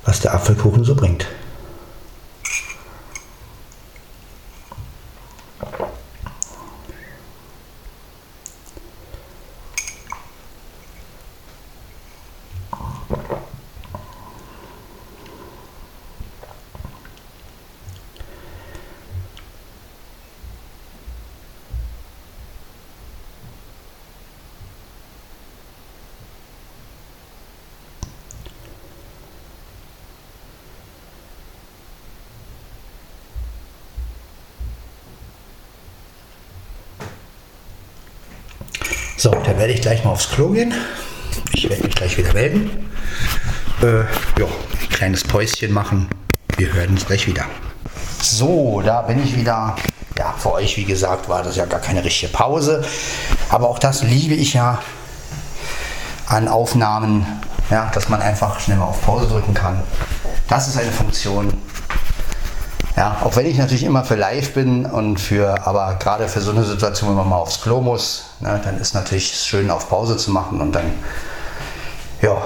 was 0.04 0.20
der 0.20 0.34
Apfelkuchen 0.34 0.84
so 0.84 0.94
bringt. 0.94 1.28
So, 39.20 39.28
dann 39.32 39.58
werde 39.58 39.74
ich 39.74 39.82
gleich 39.82 40.02
mal 40.02 40.12
aufs 40.12 40.30
Klo 40.30 40.48
gehen. 40.48 40.72
Ich 41.52 41.68
werde 41.68 41.82
mich 41.82 41.94
gleich 41.94 42.16
wieder 42.16 42.32
melden. 42.32 42.70
Äh, 43.82 44.00
ja, 44.40 44.46
kleines 44.90 45.24
Päuschen 45.24 45.74
machen. 45.74 46.08
Wir 46.56 46.72
hören 46.72 46.88
uns 46.88 47.04
gleich 47.04 47.26
wieder. 47.26 47.44
So, 48.22 48.80
da 48.80 49.02
bin 49.02 49.22
ich 49.22 49.36
wieder. 49.36 49.76
Ja, 50.16 50.34
für 50.38 50.52
euch, 50.52 50.74
wie 50.78 50.86
gesagt, 50.86 51.28
war 51.28 51.42
das 51.42 51.56
ja 51.56 51.66
gar 51.66 51.80
keine 51.80 52.02
richtige 52.02 52.32
Pause. 52.32 52.82
Aber 53.50 53.68
auch 53.68 53.78
das 53.78 54.02
liebe 54.02 54.32
ich 54.32 54.54
ja 54.54 54.80
an 56.24 56.48
Aufnahmen, 56.48 57.26
ja, 57.68 57.90
dass 57.92 58.08
man 58.08 58.22
einfach 58.22 58.58
schnell 58.58 58.78
mal 58.78 58.86
auf 58.86 59.02
Pause 59.02 59.28
drücken 59.28 59.52
kann. 59.52 59.82
Das 60.48 60.66
ist 60.66 60.78
eine 60.78 60.92
Funktion, 60.92 61.52
ja, 63.00 63.16
auch 63.24 63.34
wenn 63.34 63.46
ich 63.46 63.56
natürlich 63.56 63.84
immer 63.84 64.04
für 64.04 64.14
live 64.14 64.52
bin 64.52 64.84
und 64.84 65.18
für, 65.18 65.66
aber 65.66 65.94
gerade 65.94 66.28
für 66.28 66.42
so 66.42 66.50
eine 66.50 66.64
Situation, 66.64 67.08
wenn 67.08 67.16
man 67.16 67.30
mal 67.30 67.38
aufs 67.38 67.62
Klo 67.62 67.80
muss, 67.80 68.24
ne, 68.40 68.60
dann 68.62 68.78
ist 68.78 68.92
natürlich 68.92 69.34
schön 69.34 69.70
auf 69.70 69.88
Pause 69.88 70.18
zu 70.18 70.30
machen 70.30 70.60
und 70.60 70.74
dann, 70.74 70.84
ja. 72.20 72.36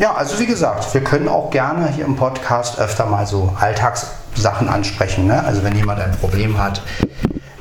Ja, 0.00 0.14
also 0.14 0.40
wie 0.40 0.46
gesagt, 0.46 0.92
wir 0.92 1.04
können 1.04 1.28
auch 1.28 1.50
gerne 1.50 1.88
hier 1.92 2.04
im 2.04 2.16
Podcast 2.16 2.80
öfter 2.80 3.06
mal 3.06 3.28
so 3.28 3.54
Alltagssachen 3.60 4.68
ansprechen. 4.68 5.28
Ne? 5.28 5.44
Also 5.44 5.62
wenn 5.62 5.76
jemand 5.76 6.00
ein 6.00 6.16
Problem 6.18 6.58
hat 6.58 6.82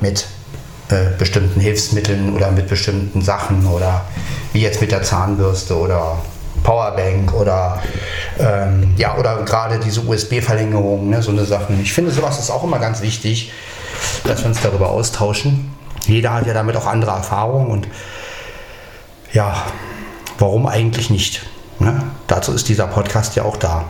mit 0.02 0.26
äh, 0.90 1.16
bestimmten 1.20 1.60
Hilfsmitteln 1.60 2.36
oder 2.36 2.50
mit 2.50 2.70
bestimmten 2.70 3.22
Sachen 3.22 3.68
oder 3.68 4.02
wie 4.52 4.62
jetzt 4.62 4.82
mit 4.82 4.92
der 4.92 5.04
Zahnbürste 5.04 5.78
oder 5.78 6.18
Powerbank 6.64 7.34
oder 7.34 7.82
ähm, 8.40 8.94
ja 8.98 9.18
oder 9.18 9.44
gerade 9.44 9.80
diese 9.80 10.02
USB-Verlängerung, 10.02 11.10
ne, 11.10 11.22
so 11.22 11.32
eine 11.32 11.46
Sachen. 11.46 11.82
Ich 11.82 11.94
finde 11.94 12.12
sowas 12.12 12.40
ist 12.40 12.50
auch 12.50 12.64
immer 12.64 12.80
ganz 12.80 13.02
wichtig, 13.02 13.52
dass 14.24 14.40
wir 14.42 14.48
uns 14.48 14.62
darüber 14.62 14.90
austauschen. 14.90 15.72
Jeder 16.06 16.34
hat 16.34 16.48
ja 16.48 16.54
damit 16.54 16.76
auch 16.76 16.88
andere 16.88 17.12
Erfahrungen 17.12 17.68
und 17.68 17.88
ja, 19.32 19.56
warum 20.38 20.68
eigentlich 20.68 21.10
nicht? 21.10 21.46
Ne? 21.80 22.02
Dazu 22.28 22.52
ist 22.54 22.70
dieser 22.70 22.88
Podcast 22.88 23.36
ja 23.36 23.44
auch 23.44 23.58
da. 23.58 23.86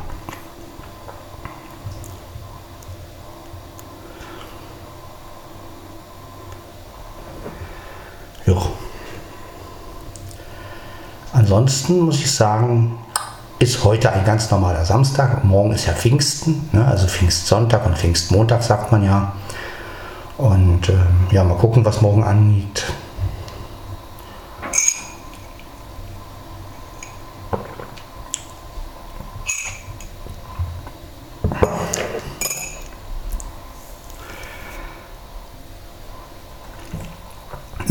Ansonsten 11.54 12.00
muss 12.00 12.18
ich 12.18 12.32
sagen, 12.32 12.98
ist 13.60 13.84
heute 13.84 14.12
ein 14.12 14.26
ganz 14.26 14.50
normaler 14.50 14.86
Samstag. 14.86 15.44
Morgen 15.44 15.72
ist 15.72 15.86
ja 15.86 15.94
Pfingsten, 15.94 16.68
ne? 16.72 16.84
also 16.84 17.08
Pfingstsonntag 17.08 17.86
und 17.86 17.96
Pfingstmontag 17.96 18.64
sagt 18.64 18.92
man 18.92 19.04
ja. 19.04 19.34
Und 20.40 20.90
äh, 20.90 20.94
ja, 21.30 21.44
mal 21.44 21.58
gucken, 21.58 21.86
was 21.86 22.02
morgen 22.02 22.24
anliegt. 22.24 22.86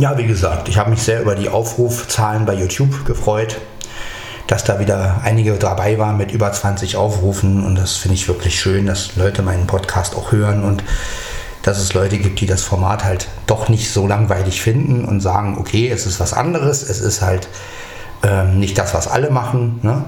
Ja, 0.03 0.19
wie 0.19 0.27
gesagt, 0.27 0.69
ich 0.69 0.79
habe 0.79 0.91
mich 0.91 1.01
sehr 1.01 1.23
über 1.23 1.37
die 1.37 1.49
Aufrufzahlen 1.49 2.45
bei 2.45 2.55
YouTube 2.55 3.05
gefreut, 3.05 3.59
dass 4.49 4.65
da 4.65 4.81
wieder 4.81 5.21
einige 5.23 5.53
dabei 5.53 5.97
waren 5.97 6.17
mit 6.17 6.33
über 6.33 6.51
20 6.51 6.97
Aufrufen 6.97 7.65
und 7.65 7.77
das 7.77 7.99
finde 7.99 8.17
ich 8.17 8.27
wirklich 8.27 8.59
schön, 8.59 8.87
dass 8.87 9.15
Leute 9.15 9.43
meinen 9.43 9.69
Podcast 9.69 10.17
auch 10.17 10.33
hören 10.33 10.65
und 10.65 10.83
dass 11.63 11.79
es 11.79 11.95
Leute 11.95 12.19
gibt, 12.19 12.41
die 12.41 12.47
das 12.47 12.65
Format 12.65 13.05
halt 13.05 13.29
doch 13.47 13.69
nicht 13.69 13.93
so 13.93 14.09
langweilig 14.09 14.61
finden 14.61 15.05
und 15.05 15.21
sagen, 15.21 15.57
okay, 15.57 15.89
es 15.89 16.05
ist 16.05 16.19
was 16.19 16.33
anderes, 16.33 16.83
es 16.83 16.99
ist 16.99 17.23
halt 17.23 17.47
ähm, 18.25 18.59
nicht 18.59 18.77
das, 18.79 18.95
was 18.95 19.07
alle 19.07 19.31
machen. 19.31 19.79
Ne? 19.83 20.05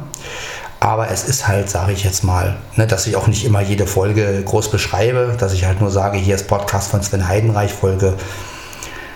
Aber 0.80 1.08
es 1.12 1.22
ist 1.22 1.46
halt, 1.46 1.70
sage 1.70 1.92
ich 1.92 2.02
jetzt 2.02 2.24
mal, 2.24 2.56
ne, 2.74 2.88
dass 2.88 3.06
ich 3.06 3.14
auch 3.14 3.28
nicht 3.28 3.44
immer 3.44 3.60
jede 3.60 3.86
Folge 3.86 4.42
groß 4.44 4.72
beschreibe, 4.72 5.36
dass 5.38 5.52
ich 5.52 5.64
halt 5.66 5.80
nur 5.80 5.92
sage, 5.92 6.18
hier 6.18 6.34
ist 6.34 6.48
Podcast 6.48 6.90
von 6.90 7.00
Sven 7.00 7.28
Heidenreich, 7.28 7.72
Folge 7.72 8.14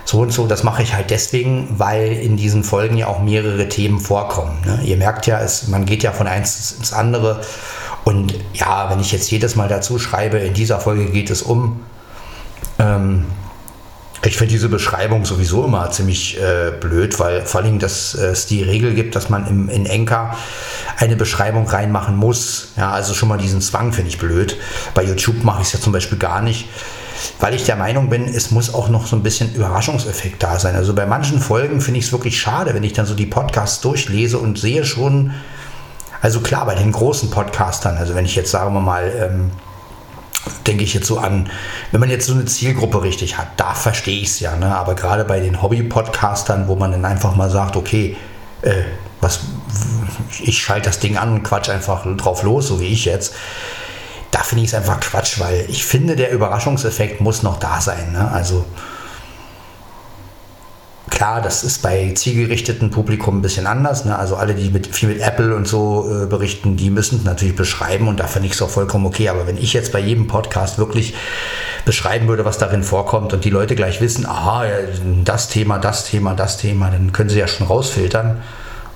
so 0.08 0.20
und 0.20 0.32
so. 0.32 0.46
Das 0.46 0.64
mache 0.64 0.82
ich 0.82 0.94
halt 0.94 1.10
deswegen, 1.10 1.68
weil 1.76 2.12
in 2.12 2.38
diesen 2.38 2.64
Folgen 2.64 2.96
ja 2.96 3.08
auch 3.08 3.20
mehrere 3.20 3.68
Themen 3.68 4.00
vorkommen. 4.00 4.58
Ne? 4.64 4.80
Ihr 4.84 4.96
merkt 4.96 5.26
ja, 5.26 5.38
es, 5.38 5.68
man 5.68 5.84
geht 5.84 6.02
ja 6.02 6.12
von 6.12 6.26
eins 6.26 6.76
ins 6.78 6.94
andere. 6.94 7.42
Und 8.04 8.34
ja, 8.54 8.88
wenn 8.90 9.00
ich 9.00 9.12
jetzt 9.12 9.30
jedes 9.30 9.54
Mal 9.54 9.68
dazu 9.68 9.98
schreibe, 9.98 10.38
in 10.38 10.54
dieser 10.54 10.80
Folge 10.80 11.10
geht 11.10 11.28
es 11.28 11.42
um 11.42 11.80
ähm, 12.78 13.26
ich 14.24 14.36
finde 14.36 14.52
diese 14.52 14.68
Beschreibung 14.68 15.24
sowieso 15.24 15.64
immer 15.64 15.90
ziemlich 15.92 16.40
äh, 16.40 16.72
blöd, 16.72 17.18
weil 17.20 17.42
vor 17.42 17.60
allem, 17.60 17.78
dass 17.78 18.14
es 18.14 18.46
die 18.46 18.62
Regel 18.62 18.94
gibt, 18.94 19.14
dass 19.14 19.28
man 19.28 19.46
im, 19.46 19.68
in 19.68 19.86
Enka 19.86 20.36
eine 20.96 21.14
Beschreibung 21.14 21.68
reinmachen 21.68 22.16
muss. 22.16 22.72
Ja, 22.76 22.90
also 22.90 23.14
schon 23.14 23.28
mal 23.28 23.38
diesen 23.38 23.60
Zwang 23.60 23.92
finde 23.92 24.10
ich 24.10 24.18
blöd. 24.18 24.56
Bei 24.94 25.04
YouTube 25.04 25.44
mache 25.44 25.62
ich 25.62 25.68
es 25.68 25.74
ja 25.74 25.80
zum 25.80 25.92
Beispiel 25.92 26.18
gar 26.18 26.42
nicht, 26.42 26.68
weil 27.40 27.54
ich 27.54 27.64
der 27.64 27.76
Meinung 27.76 28.08
bin, 28.08 28.24
es 28.24 28.50
muss 28.50 28.72
auch 28.72 28.88
noch 28.88 29.06
so 29.06 29.16
ein 29.16 29.22
bisschen 29.22 29.54
Überraschungseffekt 29.54 30.42
da 30.42 30.58
sein. 30.58 30.74
Also 30.76 30.94
bei 30.94 31.06
manchen 31.06 31.40
Folgen 31.40 31.80
finde 31.80 32.00
ich 32.00 32.06
es 32.06 32.12
wirklich 32.12 32.40
schade, 32.40 32.74
wenn 32.74 32.84
ich 32.84 32.92
dann 32.92 33.06
so 33.06 33.14
die 33.14 33.26
Podcasts 33.26 33.80
durchlese 33.80 34.38
und 34.38 34.58
sehe 34.58 34.84
schon, 34.84 35.32
also 36.20 36.40
klar, 36.40 36.66
bei 36.66 36.74
den 36.74 36.92
großen 36.92 37.30
Podcastern, 37.30 37.96
also 37.96 38.14
wenn 38.14 38.24
ich 38.24 38.34
jetzt 38.34 38.50
sagen 38.50 38.74
wir 38.74 38.80
mal, 38.80 39.12
ähm, 39.16 39.50
denke 40.66 40.84
ich 40.84 40.94
jetzt 40.94 41.06
so 41.06 41.18
an, 41.18 41.50
wenn 41.92 42.00
man 42.00 42.10
jetzt 42.10 42.26
so 42.26 42.32
eine 42.32 42.44
Zielgruppe 42.44 43.02
richtig 43.02 43.38
hat, 43.38 43.48
da 43.56 43.74
verstehe 43.74 44.20
ich 44.20 44.28
es 44.28 44.40
ja. 44.40 44.56
Ne? 44.56 44.74
Aber 44.74 44.94
gerade 44.94 45.24
bei 45.24 45.40
den 45.40 45.62
Hobby-Podcastern, 45.62 46.68
wo 46.68 46.76
man 46.76 46.92
dann 46.92 47.04
einfach 47.04 47.36
mal 47.36 47.50
sagt, 47.50 47.76
okay, 47.76 48.16
äh, 48.62 48.82
was, 49.20 49.40
ich 50.40 50.60
schalte 50.60 50.88
das 50.88 51.00
Ding 51.00 51.16
an 51.16 51.32
und 51.32 51.42
quatsch 51.42 51.68
einfach 51.68 52.06
drauf 52.16 52.42
los, 52.42 52.68
so 52.68 52.80
wie 52.80 52.86
ich 52.86 53.04
jetzt. 53.04 53.34
Da 54.30 54.42
finde 54.42 54.64
ich 54.64 54.70
es 54.70 54.74
einfach 54.74 55.00
Quatsch, 55.00 55.40
weil 55.40 55.64
ich 55.68 55.84
finde, 55.84 56.16
der 56.16 56.32
Überraschungseffekt 56.32 57.20
muss 57.20 57.42
noch 57.42 57.58
da 57.58 57.80
sein. 57.80 58.12
Ne? 58.12 58.30
Also 58.30 58.64
Klar, 61.18 61.40
das 61.40 61.64
ist 61.64 61.82
bei 61.82 62.12
zielgerichteten 62.14 62.90
Publikum 62.90 63.38
ein 63.38 63.42
bisschen 63.42 63.66
anders. 63.66 64.04
Ne? 64.04 64.16
Also 64.16 64.36
alle, 64.36 64.54
die 64.54 64.70
mit, 64.70 64.86
viel 64.86 65.08
mit 65.08 65.20
Apple 65.20 65.54
und 65.54 65.66
so 65.66 66.08
äh, 66.08 66.26
berichten, 66.26 66.76
die 66.76 66.90
müssen 66.90 67.24
natürlich 67.24 67.56
beschreiben 67.56 68.08
und 68.08 68.20
da 68.20 68.28
finde 68.28 68.46
ich 68.46 68.54
es 68.54 68.62
auch 68.62 68.70
vollkommen 68.70 69.06
okay. 69.06 69.28
Aber 69.28 69.46
wenn 69.46 69.56
ich 69.56 69.72
jetzt 69.72 69.92
bei 69.92 69.98
jedem 69.98 70.26
Podcast 70.26 70.78
wirklich 70.78 71.14
beschreiben 71.84 72.28
würde, 72.28 72.44
was 72.44 72.58
darin 72.58 72.82
vorkommt 72.82 73.32
und 73.32 73.44
die 73.44 73.50
Leute 73.50 73.74
gleich 73.74 74.00
wissen, 74.00 74.26
aha, 74.26 74.64
das 75.24 75.48
Thema, 75.48 75.78
das 75.78 76.04
Thema, 76.04 76.34
das 76.34 76.58
Thema, 76.58 76.90
dann 76.90 77.12
können 77.12 77.30
sie 77.30 77.38
ja 77.38 77.48
schon 77.48 77.66
rausfiltern. 77.66 78.42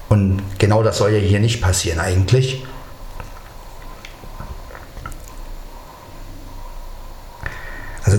Und 0.08 0.42
genau 0.58 0.82
das 0.82 0.98
soll 0.98 1.10
ja 1.10 1.18
hier 1.18 1.40
nicht 1.40 1.60
passieren 1.60 1.98
eigentlich. 1.98 2.64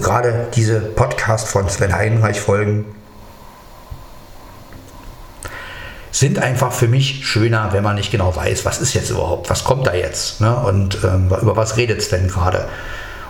Gerade 0.03 0.47
diese 0.53 0.79
Podcast 0.79 1.47
von 1.47 1.67
Sven 1.69 1.95
Heinreich 1.95 2.39
Folgen 2.39 2.85
sind 6.11 6.37
einfach 6.37 6.71
für 6.71 6.87
mich 6.87 7.25
schöner, 7.25 7.69
wenn 7.73 7.83
man 7.83 7.95
nicht 7.95 8.11
genau 8.11 8.35
weiß, 8.35 8.65
was 8.65 8.79
ist 8.79 8.93
jetzt 8.93 9.09
überhaupt, 9.09 9.49
was 9.49 9.63
kommt 9.63 9.87
da 9.87 9.95
jetzt 9.95 10.41
ne? 10.41 10.55
und 10.55 11.03
ähm, 11.03 11.31
über 11.41 11.55
was 11.55 11.77
redet 11.77 11.97
es 11.97 12.09
denn 12.09 12.27
gerade. 12.27 12.67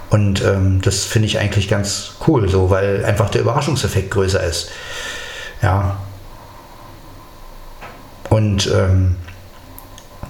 Und 0.09 0.43
ähm, 0.43 0.81
das 0.81 1.05
finde 1.05 1.27
ich 1.27 1.39
eigentlich 1.39 1.69
ganz 1.69 2.15
cool, 2.27 2.49
so, 2.49 2.69
weil 2.69 3.05
einfach 3.05 3.29
der 3.29 3.41
Überraschungseffekt 3.41 4.12
größer 4.12 4.43
ist. 4.43 4.69
Ja. 5.62 5.97
Und 8.29 8.67
ähm, 8.67 9.15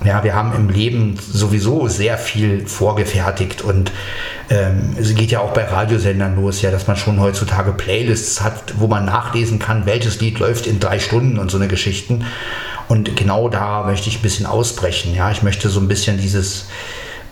ja, 0.04 0.24
wir 0.24 0.36
haben 0.36 0.54
im 0.54 0.70
Leben 0.70 1.18
sowieso 1.20 1.88
sehr 1.88 2.18
viel 2.18 2.68
vorgefertigt 2.68 3.62
und 3.62 3.92
ähm, 4.50 4.96
es 5.00 5.16
geht 5.16 5.32
ja 5.32 5.40
auch 5.40 5.54
bei 5.54 5.64
Radiosendern 5.64 6.36
los, 6.36 6.62
ja, 6.62 6.72
dass 6.72 6.88
man 6.88 6.98
schon 6.98 7.20
heutzutage 7.20 7.72
Playlists 7.72 8.42
hat, 8.42 8.74
wo 8.78 8.88
man 8.88 9.06
nachlesen 9.06 9.60
kann, 9.60 9.86
welches 9.86 10.20
Lied 10.20 10.40
läuft 10.40 10.68
in 10.68 10.80
drei 10.80 11.00
Stunden 11.00 11.40
und 11.40 11.50
so 11.50 11.58
eine 11.58 11.68
Geschichten. 11.68 12.26
Und 12.88 13.16
genau 13.16 13.50
da 13.50 13.84
möchte 13.84 14.10
ich 14.10 14.20
ein 14.20 14.22
bisschen 14.22 14.46
ausbrechen. 14.46 15.16
Ja, 15.16 15.32
ich 15.32 15.42
möchte 15.42 15.70
so 15.70 15.80
ein 15.80 15.88
bisschen 15.88 16.18
dieses, 16.18 16.68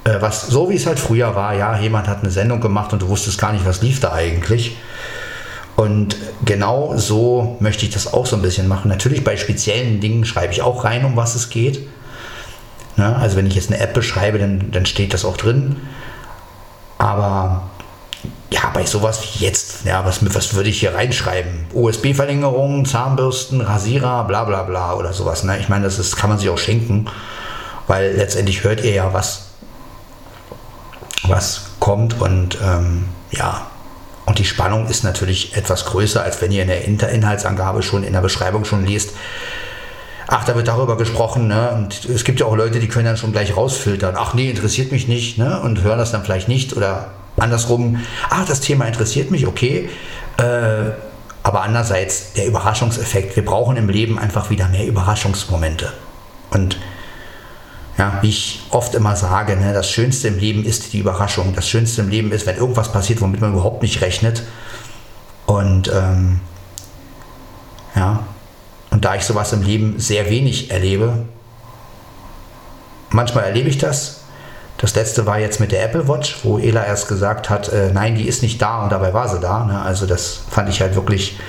äh, 0.05 0.15
was 0.19 0.47
so 0.47 0.69
wie 0.69 0.75
es 0.75 0.85
halt 0.87 0.99
früher 0.99 1.35
war, 1.35 1.55
ja, 1.55 1.77
jemand 1.77 2.07
hat 2.07 2.21
eine 2.21 2.31
Sendung 2.31 2.61
gemacht 2.61 2.93
und 2.93 3.01
du 3.01 3.09
wusstest 3.09 3.37
gar 3.37 3.51
nicht, 3.51 3.65
was 3.65 3.81
lief 3.81 3.99
da 3.99 4.13
eigentlich. 4.13 4.77
Und 5.75 6.17
genau 6.45 6.95
so 6.97 7.57
möchte 7.59 7.85
ich 7.85 7.91
das 7.91 8.13
auch 8.13 8.25
so 8.25 8.35
ein 8.35 8.41
bisschen 8.41 8.67
machen. 8.67 8.89
Natürlich 8.89 9.23
bei 9.23 9.37
speziellen 9.37 9.99
Dingen 9.99 10.25
schreibe 10.25 10.53
ich 10.53 10.61
auch 10.61 10.83
rein, 10.83 11.05
um 11.05 11.15
was 11.15 11.35
es 11.35 11.49
geht. 11.49 11.79
Ja, 13.01 13.13
also 13.13 13.35
wenn 13.35 13.47
ich 13.47 13.55
jetzt 13.55 13.71
eine 13.71 13.81
App 13.81 13.95
beschreibe, 13.95 14.37
dann, 14.37 14.69
dann 14.71 14.85
steht 14.85 15.15
das 15.15 15.25
auch 15.25 15.35
drin. 15.35 15.77
Aber 16.99 17.63
ja, 18.51 18.69
bei 18.75 18.85
sowas 18.85 19.23
wie 19.23 19.43
jetzt, 19.43 19.85
ja, 19.85 20.05
was, 20.05 20.19
was 20.35 20.53
würde 20.53 20.69
ich 20.69 20.81
hier 20.81 20.93
reinschreiben? 20.93 21.65
USB-Verlängerung, 21.73 22.85
Zahnbürsten, 22.85 23.61
Rasierer, 23.61 24.25
bla 24.25 24.43
bla 24.43 24.61
bla 24.61 24.93
oder 24.93 25.13
sowas. 25.13 25.43
Ne? 25.43 25.57
Ich 25.57 25.67
meine, 25.67 25.85
das 25.85 25.97
ist, 25.97 26.15
kann 26.15 26.29
man 26.29 26.37
sich 26.37 26.49
auch 26.49 26.59
schenken, 26.59 27.07
weil 27.87 28.13
letztendlich 28.15 28.63
hört 28.63 28.83
ihr 28.83 28.93
ja, 28.93 29.13
was, 29.13 29.47
was 31.23 31.71
kommt 31.79 32.21
und 32.21 32.59
ähm, 32.63 33.05
ja. 33.31 33.65
Und 34.27 34.37
die 34.37 34.45
Spannung 34.45 34.85
ist 34.85 35.03
natürlich 35.03 35.57
etwas 35.57 35.85
größer, 35.85 36.21
als 36.21 36.39
wenn 36.39 36.51
ihr 36.51 36.61
in 36.85 36.99
der 36.99 37.09
Inhaltsangabe 37.09 37.81
schon 37.81 38.03
in 38.03 38.13
der 38.13 38.21
Beschreibung 38.21 38.63
schon 38.63 38.85
liest, 38.85 39.09
ach, 40.31 40.45
da 40.45 40.55
wird 40.55 40.67
darüber 40.69 40.97
gesprochen, 40.97 41.47
ne? 41.47 41.71
Und 41.71 42.05
es 42.05 42.23
gibt 42.23 42.39
ja 42.39 42.45
auch 42.45 42.55
Leute, 42.55 42.79
die 42.79 42.87
können 42.87 43.05
dann 43.05 43.17
schon 43.17 43.33
gleich 43.33 43.55
rausfiltern. 43.55 44.15
Ach 44.17 44.33
nee, 44.33 44.49
interessiert 44.49 44.91
mich 44.91 45.07
nicht, 45.07 45.37
ne? 45.37 45.59
Und 45.59 45.83
hören 45.83 45.99
das 45.99 46.11
dann 46.11 46.23
vielleicht 46.23 46.47
nicht 46.47 46.75
oder 46.75 47.11
andersrum, 47.37 47.99
ach, 48.29 48.45
das 48.45 48.61
Thema 48.61 48.85
interessiert 48.85 49.29
mich, 49.29 49.45
okay. 49.45 49.89
Äh, 50.37 50.91
aber 51.43 51.63
andererseits 51.63 52.33
der 52.33 52.47
Überraschungseffekt. 52.47 53.35
Wir 53.35 53.43
brauchen 53.43 53.75
im 53.75 53.89
Leben 53.89 54.17
einfach 54.17 54.49
wieder 54.49 54.69
mehr 54.69 54.87
Überraschungsmomente. 54.87 55.91
Und 56.51 56.77
ja, 57.97 58.19
wie 58.21 58.29
ich 58.29 58.61
oft 58.69 58.95
immer 58.95 59.17
sage, 59.17 59.57
ne, 59.57 59.73
das 59.73 59.91
Schönste 59.91 60.29
im 60.29 60.39
Leben 60.39 60.63
ist 60.63 60.93
die 60.93 60.99
Überraschung. 60.99 61.53
Das 61.53 61.67
Schönste 61.67 62.01
im 62.01 62.09
Leben 62.09 62.31
ist, 62.31 62.45
wenn 62.45 62.55
irgendwas 62.55 62.91
passiert, 62.93 63.19
womit 63.19 63.41
man 63.41 63.51
überhaupt 63.51 63.81
nicht 63.81 63.99
rechnet. 64.01 64.43
Und 65.45 65.91
ähm, 65.93 66.39
ja, 67.95 68.23
und 68.91 69.05
da 69.05 69.15
ich 69.15 69.23
sowas 69.23 69.51
im 69.53 69.63
Leben 69.63 69.99
sehr 69.99 70.29
wenig 70.29 70.69
erlebe, 70.69 71.25
manchmal 73.09 73.45
erlebe 73.45 73.69
ich 73.69 73.77
das. 73.77 74.21
Das 74.77 74.95
letzte 74.95 75.25
war 75.25 75.39
jetzt 75.39 75.59
mit 75.59 75.71
der 75.71 75.83
Apple 75.83 76.07
Watch, 76.07 76.39
wo 76.43 76.57
Ela 76.57 76.85
erst 76.85 77.07
gesagt 77.07 77.49
hat, 77.49 77.69
äh, 77.69 77.91
nein, 77.93 78.15
die 78.15 78.27
ist 78.27 78.41
nicht 78.41 78.61
da 78.61 78.83
und 78.83 78.91
dabei 78.91 79.13
war 79.13 79.29
sie 79.29 79.39
da. 79.39 79.63
Ne? 79.63 79.79
Also 79.81 80.05
das 80.05 80.41
fand 80.49 80.69
ich 80.69 80.81
halt 80.81 80.95
wirklich, 80.95 81.39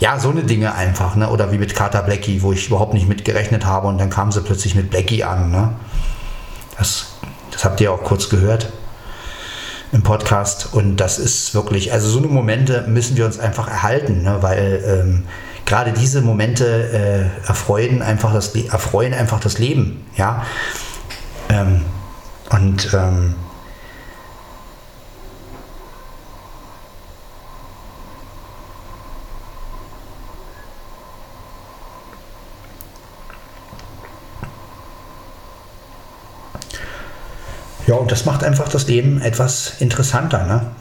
ja, 0.00 0.18
so 0.18 0.30
eine 0.30 0.42
Dinge 0.42 0.74
einfach. 0.74 1.16
Ne? 1.16 1.28
Oder 1.28 1.52
wie 1.52 1.58
mit 1.58 1.74
Carter 1.74 2.02
Blackie, 2.02 2.42
wo 2.42 2.52
ich 2.52 2.66
überhaupt 2.66 2.94
nicht 2.94 3.08
mitgerechnet 3.08 3.64
habe 3.66 3.88
und 3.88 3.98
dann 3.98 4.10
kam 4.10 4.32
sie 4.32 4.40
plötzlich 4.40 4.74
mit 4.74 4.90
Blackie 4.90 5.22
an. 5.22 5.50
Ne? 5.50 5.72
Das, 6.78 7.06
das 7.50 7.64
habt 7.64 7.80
ihr 7.80 7.92
auch 7.92 8.02
kurz 8.02 8.28
gehört 8.28 8.72
im 9.92 10.02
Podcast 10.02 10.70
und 10.72 10.96
das 10.96 11.18
ist 11.18 11.54
wirklich, 11.54 11.92
also 11.92 12.08
so 12.08 12.18
eine 12.18 12.26
Momente 12.26 12.84
müssen 12.88 13.16
wir 13.16 13.24
uns 13.24 13.38
einfach 13.38 13.68
erhalten, 13.68 14.22
ne? 14.22 14.38
weil 14.40 14.82
ähm, 14.84 15.24
gerade 15.66 15.92
diese 15.92 16.22
Momente 16.22 17.30
äh, 17.44 17.48
erfreuen, 17.48 18.00
einfach 18.00 18.32
das, 18.32 18.54
erfreuen 18.54 19.12
einfach 19.12 19.40
das 19.40 19.58
Leben. 19.58 20.06
Ja? 20.16 20.46
Ähm, 21.50 21.82
und 22.50 22.88
ähm, 22.94 23.34
Ja, 37.86 37.94
und 37.94 38.10
das 38.10 38.24
macht 38.24 38.42
einfach 38.42 38.68
das 38.68 38.88
Leben 38.88 39.20
etwas 39.22 39.74
interessanter. 39.78 40.44
Ne? 40.44 40.72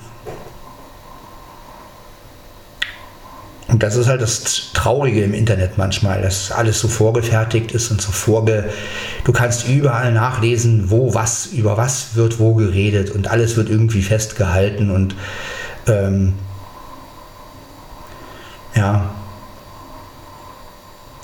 Und 3.75 3.83
das 3.83 3.97
ist 3.97 4.07
halt 4.07 4.21
das 4.21 4.71
Traurige 4.71 5.21
im 5.21 5.33
Internet 5.33 5.77
manchmal, 5.77 6.21
dass 6.21 6.49
alles 6.49 6.79
so 6.79 6.87
vorgefertigt 6.87 7.73
ist 7.73 7.91
und 7.91 8.01
so 8.01 8.13
vorge... 8.13 8.69
Du 9.25 9.33
kannst 9.33 9.67
überall 9.67 10.13
nachlesen, 10.13 10.89
wo 10.91 11.13
was, 11.13 11.47
über 11.47 11.75
was 11.75 12.15
wird 12.15 12.39
wo 12.39 12.53
geredet 12.53 13.11
und 13.11 13.29
alles 13.29 13.57
wird 13.57 13.69
irgendwie 13.69 14.01
festgehalten 14.01 14.91
und 14.91 15.17
ähm, 15.87 16.35
ja, 18.77 19.09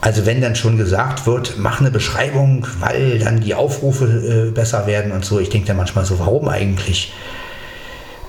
Also 0.01 0.25
wenn 0.25 0.41
dann 0.41 0.57
schon 0.57 0.75
gesagt 0.75 1.25
wird, 1.25 1.55
mach 1.57 1.79
eine 1.79 1.89
Beschreibung, 1.89 2.67
weil 2.81 3.19
dann 3.19 3.39
die 3.39 3.55
Aufrufe 3.55 4.49
äh, 4.49 4.51
besser 4.51 4.87
werden 4.87 5.13
und 5.13 5.23
so. 5.23 5.39
Ich 5.39 5.49
denke 5.49 5.67
dann 5.67 5.77
manchmal 5.77 6.03
so, 6.03 6.19
warum 6.19 6.49
eigentlich? 6.49 7.13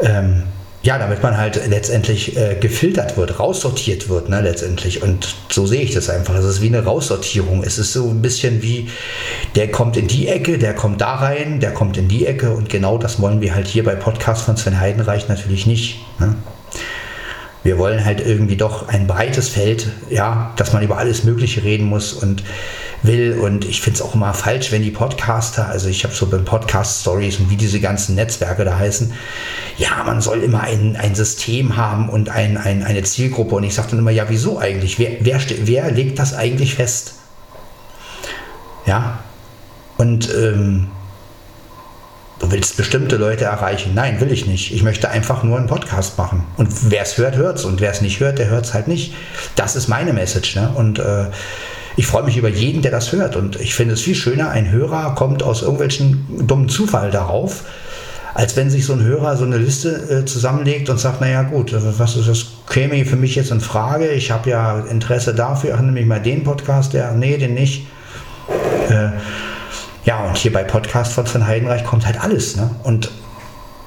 Ähm, 0.00 0.44
ja, 0.82 0.98
damit 0.98 1.22
man 1.22 1.36
halt 1.36 1.60
letztendlich 1.68 2.36
äh, 2.36 2.56
gefiltert 2.60 3.16
wird, 3.16 3.38
raussortiert 3.38 4.08
wird, 4.08 4.28
ne, 4.28 4.40
letztendlich. 4.40 5.02
Und 5.02 5.34
so 5.48 5.66
sehe 5.66 5.80
ich 5.80 5.94
das 5.94 6.10
einfach. 6.10 6.34
Es 6.34 6.44
ist 6.44 6.60
wie 6.60 6.66
eine 6.66 6.84
Raussortierung. 6.84 7.62
Es 7.62 7.78
ist 7.78 7.92
so 7.92 8.08
ein 8.08 8.20
bisschen 8.20 8.62
wie, 8.62 8.88
der 9.54 9.70
kommt 9.70 9.96
in 9.96 10.08
die 10.08 10.26
Ecke, 10.26 10.58
der 10.58 10.74
kommt 10.74 11.00
da 11.00 11.14
rein, 11.14 11.60
der 11.60 11.72
kommt 11.72 11.96
in 11.96 12.08
die 12.08 12.26
Ecke. 12.26 12.50
Und 12.50 12.68
genau 12.68 12.98
das 12.98 13.20
wollen 13.20 13.40
wir 13.40 13.54
halt 13.54 13.68
hier 13.68 13.84
bei 13.84 13.94
Podcast 13.94 14.42
von 14.42 14.56
Sven 14.56 14.80
Heidenreich 14.80 15.28
natürlich 15.28 15.66
nicht. 15.66 16.00
Ne? 16.18 16.34
Wir 17.64 17.78
wollen 17.78 18.04
halt 18.04 18.20
irgendwie 18.20 18.56
doch 18.56 18.88
ein 18.88 19.06
breites 19.06 19.48
Feld, 19.48 19.88
ja, 20.10 20.52
dass 20.56 20.72
man 20.72 20.82
über 20.82 20.98
alles 20.98 21.22
Mögliche 21.22 21.62
reden 21.62 21.86
muss 21.86 22.12
und 22.12 22.42
will. 23.02 23.38
Und 23.40 23.64
ich 23.64 23.80
finde 23.80 23.98
es 23.98 24.02
auch 24.02 24.14
immer 24.14 24.34
falsch, 24.34 24.72
wenn 24.72 24.82
die 24.82 24.90
Podcaster, 24.90 25.68
also 25.68 25.88
ich 25.88 26.04
habe 26.04 26.14
so 26.14 26.26
beim 26.26 26.44
Podcast 26.44 27.02
Stories 27.02 27.38
und 27.38 27.50
wie 27.50 27.56
diese 27.56 27.80
ganzen 27.80 28.16
Netzwerke 28.16 28.64
da 28.64 28.78
heißen, 28.78 29.12
ja, 29.78 30.02
man 30.04 30.20
soll 30.20 30.42
immer 30.42 30.62
ein, 30.62 30.96
ein 30.96 31.14
System 31.14 31.76
haben 31.76 32.08
und 32.08 32.30
ein, 32.30 32.56
ein, 32.56 32.82
eine 32.82 33.02
Zielgruppe. 33.02 33.54
Und 33.54 33.64
ich 33.64 33.74
sage 33.74 33.90
dann 33.90 34.00
immer, 34.00 34.10
ja, 34.10 34.24
wieso 34.28 34.58
eigentlich? 34.58 34.98
Wer, 34.98 35.16
wer, 35.20 35.40
wer 35.64 35.90
legt 35.90 36.18
das 36.18 36.34
eigentlich 36.34 36.74
fest? 36.74 37.14
Ja, 38.86 39.20
und 39.98 40.34
ähm, 40.34 40.88
du 42.42 42.50
willst 42.50 42.76
bestimmte 42.76 43.16
Leute 43.16 43.44
erreichen. 43.44 43.92
Nein, 43.94 44.20
will 44.20 44.32
ich 44.32 44.46
nicht. 44.46 44.74
Ich 44.74 44.82
möchte 44.82 45.08
einfach 45.08 45.42
nur 45.42 45.56
einen 45.56 45.68
Podcast 45.68 46.18
machen. 46.18 46.44
Und 46.56 46.68
wer 46.90 47.02
es 47.02 47.16
hört, 47.16 47.36
hört 47.36 47.58
es. 47.58 47.64
Und 47.64 47.80
wer 47.80 47.90
es 47.90 48.02
nicht 48.02 48.20
hört, 48.20 48.38
der 48.38 48.48
hört 48.48 48.66
es 48.66 48.74
halt 48.74 48.88
nicht. 48.88 49.14
Das 49.56 49.76
ist 49.76 49.88
meine 49.88 50.12
Message. 50.12 50.56
Ne? 50.56 50.70
Und 50.74 50.98
äh, 50.98 51.26
ich 51.96 52.06
freue 52.06 52.24
mich 52.24 52.36
über 52.36 52.48
jeden, 52.48 52.82
der 52.82 52.90
das 52.90 53.12
hört. 53.12 53.36
Und 53.36 53.60
ich 53.60 53.74
finde 53.74 53.94
es 53.94 54.00
viel 54.00 54.14
schöner, 54.14 54.50
ein 54.50 54.70
Hörer 54.70 55.14
kommt 55.14 55.42
aus 55.42 55.62
irgendwelchen 55.62 56.46
dummen 56.46 56.68
Zufall 56.68 57.10
darauf, 57.10 57.62
als 58.34 58.56
wenn 58.56 58.70
sich 58.70 58.86
so 58.86 58.94
ein 58.94 59.04
Hörer 59.04 59.36
so 59.36 59.44
eine 59.44 59.58
Liste 59.58 59.90
äh, 60.10 60.24
zusammenlegt 60.24 60.90
und 60.90 60.98
sagt, 60.98 61.20
naja 61.20 61.42
gut, 61.42 61.72
was 61.98 62.16
ist 62.16 62.28
das 62.28 62.46
käme 62.68 63.04
für 63.04 63.16
mich 63.16 63.36
jetzt 63.36 63.50
in 63.50 63.60
Frage? 63.60 64.08
Ich 64.08 64.30
habe 64.30 64.50
ja 64.50 64.80
Interesse 64.80 65.34
dafür, 65.34 65.74
ach, 65.76 65.80
nämlich 65.80 66.06
mal 66.06 66.20
den 66.20 66.42
Podcast, 66.42 66.94
der, 66.94 67.12
nee, 67.12 67.36
den 67.36 67.54
nicht. 67.54 67.86
Äh, 68.88 69.10
ja, 70.04 70.24
und 70.24 70.36
hier 70.36 70.52
bei 70.52 70.64
Podcast 70.64 71.12
von 71.12 71.26
Sven 71.26 71.46
Heidenreich 71.46 71.84
kommt 71.84 72.06
halt 72.06 72.20
alles. 72.20 72.56
Ne? 72.56 72.70
Und 72.82 73.10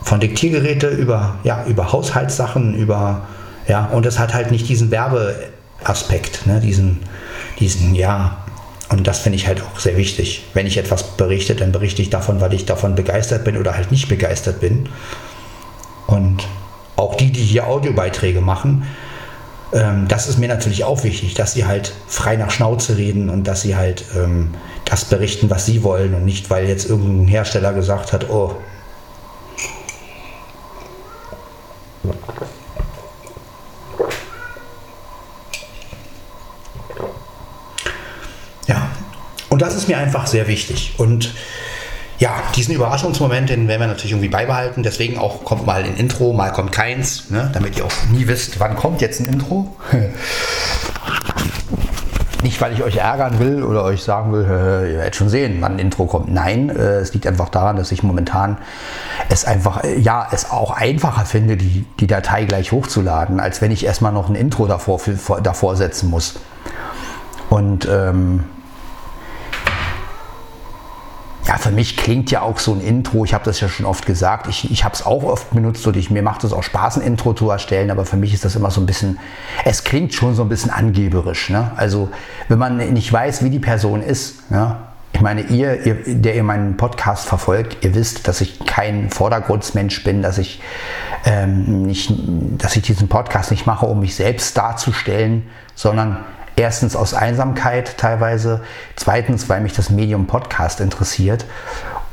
von 0.01 0.19
Diktiergeräte 0.19 0.87
über, 0.87 1.35
ja, 1.43 1.65
über 1.65 1.91
Haushaltssachen, 1.91 2.75
über, 2.75 3.27
ja, 3.67 3.85
und 3.85 4.05
es 4.05 4.19
hat 4.19 4.33
halt 4.33 4.51
nicht 4.51 4.69
diesen 4.69 4.91
Werbeaspekt, 4.91 6.45
ne? 6.45 6.59
diesen, 6.59 6.99
diesen, 7.59 7.95
ja, 7.95 8.37
und 8.89 9.07
das 9.07 9.19
finde 9.19 9.37
ich 9.37 9.47
halt 9.47 9.61
auch 9.61 9.79
sehr 9.79 9.97
wichtig. 9.97 10.45
Wenn 10.53 10.67
ich 10.67 10.77
etwas 10.77 11.17
berichte, 11.17 11.55
dann 11.55 11.71
berichte 11.71 12.01
ich 12.01 12.11
davon, 12.11 12.39
weil 12.39 12.53
ich 12.53 12.65
davon 12.65 12.95
begeistert 12.95 13.43
bin 13.43 13.57
oder 13.57 13.75
halt 13.75 13.91
nicht 13.91 14.07
begeistert 14.07 14.59
bin. 14.59 14.89
Und 16.05 16.47
auch 16.95 17.15
die, 17.15 17.31
die 17.31 17.41
hier 17.41 17.67
Audiobeiträge 17.67 18.41
machen, 18.41 18.85
ähm, 19.73 20.07
das 20.07 20.27
ist 20.27 20.37
mir 20.37 20.47
natürlich 20.47 20.83
auch 20.83 21.03
wichtig, 21.03 21.33
dass 21.33 21.53
sie 21.53 21.65
halt 21.65 21.93
frei 22.07 22.35
nach 22.35 22.51
Schnauze 22.51 22.97
reden 22.97 23.29
und 23.29 23.45
dass 23.45 23.61
sie 23.61 23.75
halt 23.75 24.05
ähm, 24.15 24.53
das 24.85 25.05
berichten, 25.05 25.49
was 25.49 25.65
sie 25.65 25.83
wollen 25.83 26.13
und 26.13 26.25
nicht, 26.25 26.49
weil 26.49 26.67
jetzt 26.67 26.89
irgendein 26.89 27.27
Hersteller 27.27 27.73
gesagt 27.73 28.13
hat, 28.13 28.29
oh, 28.29 28.55
Und 39.55 39.61
das 39.61 39.73
ist 39.73 39.87
mir 39.87 39.97
einfach 39.97 40.27
sehr 40.27 40.49
wichtig. 40.49 40.95
Und 40.97 41.33
ja, 42.17 42.31
diesen 42.55 42.73
Überraschungsmoment, 42.75 43.49
den 43.49 43.67
werden 43.67 43.81
wir 43.81 43.87
natürlich 43.87 44.11
irgendwie 44.11 44.29
beibehalten. 44.29 44.83
Deswegen 44.83 45.17
auch 45.17 45.43
kommt 45.43 45.65
mal 45.65 45.83
ein 45.83 45.97
Intro, 45.97 46.31
mal 46.33 46.51
kommt 46.51 46.71
keins, 46.71 47.29
ne? 47.29 47.49
damit 47.53 47.77
ihr 47.77 47.85
auch 47.85 47.91
nie 48.11 48.27
wisst, 48.27 48.59
wann 48.59 48.75
kommt 48.75 49.01
jetzt 49.01 49.19
ein 49.19 49.25
Intro. 49.25 49.75
Nicht, 52.43 52.61
weil 52.61 52.73
ich 52.73 52.83
euch 52.83 52.97
ärgern 52.97 53.39
will 53.39 53.63
oder 53.63 53.83
euch 53.83 54.03
sagen 54.03 54.31
will, 54.31 54.43
ihr 54.43 54.97
werdet 54.99 55.15
schon 55.15 55.29
sehen, 55.29 55.57
wann 55.61 55.73
ein 55.73 55.79
Intro 55.79 56.05
kommt. 56.05 56.31
Nein, 56.31 56.69
äh, 56.69 56.97
es 56.99 57.11
liegt 57.11 57.25
einfach 57.25 57.49
daran, 57.49 57.75
dass 57.75 57.91
ich 57.91 58.03
momentan 58.03 58.59
es 59.29 59.45
einfach, 59.45 59.83
äh, 59.83 59.97
ja, 59.97 60.27
es 60.31 60.51
auch 60.51 60.69
einfacher 60.69 61.25
finde, 61.25 61.57
die, 61.57 61.87
die 61.99 62.05
Datei 62.05 62.45
gleich 62.45 62.71
hochzuladen, 62.71 63.39
als 63.39 63.61
wenn 63.61 63.71
ich 63.71 63.83
erstmal 63.83 64.11
noch 64.11 64.29
ein 64.29 64.35
Intro 64.35 64.67
davor, 64.67 65.01
davor 65.41 65.75
setzen 65.75 66.11
muss. 66.11 66.35
Und 67.49 67.87
ähm, 67.91 68.43
ja, 71.47 71.57
für 71.57 71.71
mich 71.71 71.95
klingt 71.95 72.31
ja 72.31 72.41
auch 72.41 72.57
so 72.57 72.73
ein 72.73 72.81
Intro, 72.81 73.23
ich 73.23 73.33
habe 73.33 73.45
das 73.45 73.59
ja 73.59 73.69
schon 73.69 73.85
oft 73.85 74.05
gesagt, 74.05 74.47
ich, 74.47 74.71
ich 74.71 74.83
habe 74.83 74.95
es 74.95 75.05
auch 75.05 75.23
oft 75.23 75.51
benutzt 75.51 75.85
und 75.85 75.95
ich, 75.95 76.09
mir 76.09 76.23
macht 76.23 76.43
es 76.43 76.53
auch 76.53 76.63
Spaß, 76.63 76.97
ein 76.97 77.03
Intro 77.03 77.33
zu 77.33 77.49
erstellen, 77.49 77.91
aber 77.91 78.05
für 78.05 78.17
mich 78.17 78.33
ist 78.33 78.45
das 78.45 78.55
immer 78.55 78.71
so 78.71 78.81
ein 78.81 78.87
bisschen, 78.87 79.19
es 79.63 79.83
klingt 79.83 80.13
schon 80.13 80.33
so 80.33 80.41
ein 80.41 80.49
bisschen 80.49 80.71
angeberisch. 80.71 81.51
Ne? 81.51 81.71
Also 81.75 82.09
wenn 82.47 82.57
man 82.57 82.77
nicht 82.77 83.13
weiß, 83.13 83.43
wie 83.43 83.51
die 83.51 83.59
Person 83.59 84.01
ist, 84.01 84.39
ja? 84.49 84.93
ich 85.13 85.21
meine, 85.21 85.41
ihr, 85.41 85.85
ihr, 85.85 85.95
der 86.07 86.35
ihr 86.35 86.43
meinen 86.43 86.77
Podcast 86.77 87.27
verfolgt, 87.27 87.85
ihr 87.85 87.93
wisst, 87.93 88.27
dass 88.27 88.41
ich 88.41 88.65
kein 88.65 89.11
Vordergrundsmensch 89.11 90.03
bin, 90.03 90.23
dass 90.23 90.39
ich, 90.39 90.61
ähm, 91.25 91.83
nicht, 91.83 92.11
dass 92.57 92.75
ich 92.75 92.81
diesen 92.81 93.07
Podcast 93.07 93.51
nicht 93.51 93.67
mache, 93.67 93.85
um 93.85 93.99
mich 93.99 94.15
selbst 94.15 94.57
darzustellen, 94.57 95.43
sondern 95.75 96.17
Erstens 96.55 96.95
aus 96.95 97.13
Einsamkeit 97.13 97.97
teilweise, 97.97 98.61
zweitens, 98.95 99.49
weil 99.49 99.61
mich 99.61 99.73
das 99.73 99.89
Medium 99.89 100.25
Podcast 100.25 100.79
interessiert 100.79 101.45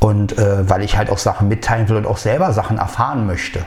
und 0.00 0.36
äh, 0.36 0.68
weil 0.68 0.82
ich 0.82 0.96
halt 0.96 1.10
auch 1.10 1.18
Sachen 1.18 1.48
mitteilen 1.48 1.88
will 1.88 1.96
und 1.96 2.06
auch 2.06 2.18
selber 2.18 2.52
Sachen 2.52 2.78
erfahren 2.78 3.26
möchte. 3.26 3.64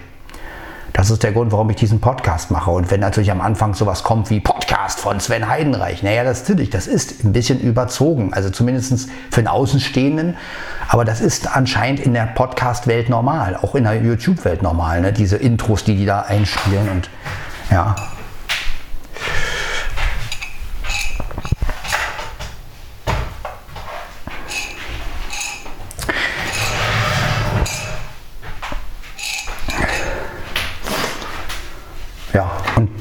Das 0.95 1.09
ist 1.09 1.23
der 1.23 1.33
Grund, 1.33 1.51
warum 1.51 1.69
ich 1.69 1.75
diesen 1.75 1.99
Podcast 1.99 2.51
mache. 2.51 2.71
Und 2.71 2.89
wenn 2.89 3.01
natürlich 3.01 3.29
am 3.29 3.41
Anfang 3.41 3.73
sowas 3.73 4.03
kommt 4.03 4.29
wie 4.29 4.39
Podcast 4.39 5.01
von 5.01 5.19
Sven 5.19 5.49
Heidenreich, 5.49 6.03
naja, 6.03 6.23
das 6.23 6.47
natürlich, 6.47 6.69
das 6.69 6.87
ist 6.87 7.25
ein 7.25 7.33
bisschen 7.33 7.59
überzogen. 7.59 8.33
Also 8.33 8.49
zumindest 8.49 9.09
für 9.29 9.39
einen 9.39 9.49
Außenstehenden. 9.49 10.37
Aber 10.87 11.03
das 11.03 11.19
ist 11.19 11.53
anscheinend 11.53 11.99
in 11.99 12.13
der 12.13 12.27
Podcast-Welt 12.27 13.09
normal, 13.09 13.57
auch 13.57 13.75
in 13.75 13.83
der 13.83 14.01
YouTube-Welt 14.01 14.61
normal, 14.61 15.01
ne? 15.01 15.11
diese 15.11 15.35
Intros, 15.35 15.83
die 15.83 15.97
die 15.97 16.05
da 16.05 16.21
einspielen. 16.21 16.87
Und 16.87 17.09
ja, 17.69 17.95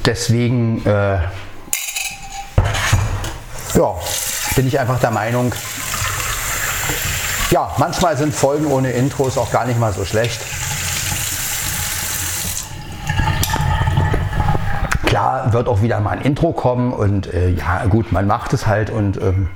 deswegen 0.05 0.85
äh, 0.85 1.19
ja, 3.73 3.95
bin 4.55 4.67
ich 4.67 4.79
einfach 4.79 4.99
der 4.99 5.11
Meinung, 5.11 5.53
ja, 7.51 7.71
manchmal 7.77 8.17
sind 8.17 8.33
Folgen 8.33 8.67
ohne 8.67 8.91
Intros 8.91 9.37
auch 9.37 9.51
gar 9.51 9.65
nicht 9.65 9.79
mal 9.79 9.93
so 9.93 10.05
schlecht. 10.05 10.41
Klar 15.05 15.53
wird 15.53 15.67
auch 15.67 15.81
wieder 15.81 15.99
mal 15.99 16.17
ein 16.17 16.21
Intro 16.21 16.51
kommen 16.51 16.91
und 16.91 17.33
äh, 17.33 17.49
ja 17.49 17.85
gut, 17.85 18.11
man 18.11 18.27
macht 18.27 18.53
es 18.53 18.67
halt 18.67 18.89
und 18.89 19.17
ähm, 19.21 19.49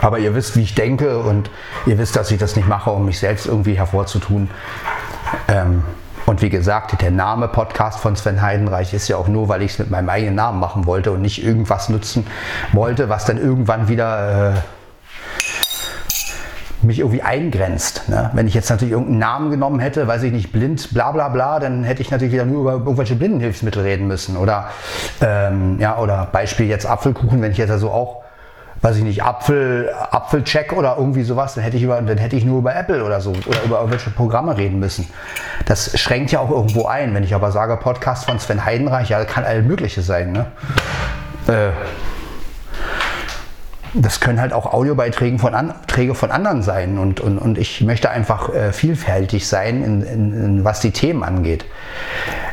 aber 0.00 0.20
ihr 0.20 0.34
wisst, 0.34 0.56
wie 0.56 0.62
ich 0.62 0.74
denke 0.74 1.18
und 1.18 1.50
ihr 1.84 1.98
wisst, 1.98 2.16
dass 2.16 2.30
ich 2.30 2.38
das 2.38 2.56
nicht 2.56 2.68
mache, 2.68 2.90
um 2.90 3.04
mich 3.04 3.18
selbst 3.18 3.46
irgendwie 3.46 3.74
hervorzutun. 3.74 4.48
Ähm, 5.48 5.82
und 6.28 6.42
wie 6.42 6.50
gesagt, 6.50 7.00
der 7.00 7.10
Name 7.10 7.48
Podcast 7.48 8.00
von 8.00 8.14
Sven 8.14 8.42
Heidenreich 8.42 8.92
ist 8.92 9.08
ja 9.08 9.16
auch 9.16 9.28
nur, 9.28 9.48
weil 9.48 9.62
ich 9.62 9.72
es 9.72 9.78
mit 9.78 9.90
meinem 9.90 10.10
eigenen 10.10 10.34
Namen 10.34 10.60
machen 10.60 10.84
wollte 10.84 11.10
und 11.10 11.22
nicht 11.22 11.42
irgendwas 11.42 11.88
nutzen 11.88 12.26
wollte, 12.72 13.08
was 13.08 13.24
dann 13.24 13.38
irgendwann 13.38 13.88
wieder 13.88 14.52
äh, 14.52 14.54
mich 16.82 16.98
irgendwie 16.98 17.22
eingrenzt. 17.22 18.10
Ne? 18.10 18.30
Wenn 18.34 18.46
ich 18.46 18.52
jetzt 18.52 18.68
natürlich 18.68 18.92
irgendeinen 18.92 19.18
Namen 19.20 19.50
genommen 19.50 19.80
hätte, 19.80 20.06
weiß 20.06 20.22
ich 20.24 20.32
nicht, 20.32 20.52
blind, 20.52 20.92
bla 20.92 21.12
bla 21.12 21.30
bla, 21.30 21.60
dann 21.60 21.82
hätte 21.82 22.02
ich 22.02 22.10
natürlich 22.10 22.34
wieder 22.34 22.44
nur 22.44 22.60
über 22.60 22.72
irgendwelche 22.74 23.14
Blindenhilfsmittel 23.14 23.82
reden 23.82 24.06
müssen. 24.06 24.36
Oder, 24.36 24.68
ähm, 25.22 25.80
ja, 25.80 25.98
oder 25.98 26.28
Beispiel 26.30 26.66
jetzt 26.66 26.84
Apfelkuchen, 26.84 27.40
wenn 27.40 27.52
ich 27.52 27.58
jetzt 27.58 27.70
also 27.70 27.90
auch 27.90 28.22
weiß 28.82 28.96
ich 28.96 29.02
nicht, 29.02 29.22
Apfel, 29.22 29.92
Apfelcheck 30.10 30.72
oder 30.72 30.96
irgendwie 30.98 31.22
sowas, 31.22 31.54
dann 31.54 31.64
hätte 31.64 31.76
ich 31.76 31.82
über, 31.82 32.00
dann 32.00 32.18
hätte 32.18 32.36
ich 32.36 32.44
nur 32.44 32.58
über 32.58 32.74
Apple 32.74 33.04
oder 33.04 33.20
so 33.20 33.30
oder 33.46 33.62
über 33.64 33.78
irgendwelche 33.78 34.10
Programme 34.10 34.56
reden 34.56 34.78
müssen. 34.78 35.08
Das 35.66 35.98
schränkt 35.98 36.30
ja 36.30 36.40
auch 36.40 36.50
irgendwo 36.50 36.86
ein. 36.86 37.14
Wenn 37.14 37.24
ich 37.24 37.34
aber 37.34 37.50
sage 37.50 37.76
Podcast 37.76 38.26
von 38.26 38.38
Sven 38.38 38.64
Heidenreich, 38.64 39.08
ja, 39.08 39.24
kann 39.24 39.44
alles 39.44 39.66
Mögliche 39.66 40.02
sein. 40.02 40.32
Ne? 40.32 40.46
Äh, 41.48 41.70
das 43.94 44.20
können 44.20 44.40
halt 44.40 44.52
auch 44.52 44.66
Audiobeiträge 44.72 45.38
von, 45.38 45.54
an, 45.54 45.74
von 46.12 46.30
anderen 46.30 46.62
sein 46.62 46.98
und, 46.98 47.20
und, 47.20 47.38
und 47.38 47.58
ich 47.58 47.80
möchte 47.80 48.10
einfach 48.10 48.54
äh, 48.54 48.72
vielfältig 48.72 49.48
sein, 49.48 49.82
in, 49.82 50.02
in, 50.02 50.44
in, 50.44 50.64
was 50.64 50.80
die 50.80 50.90
Themen 50.90 51.24
angeht. 51.24 51.64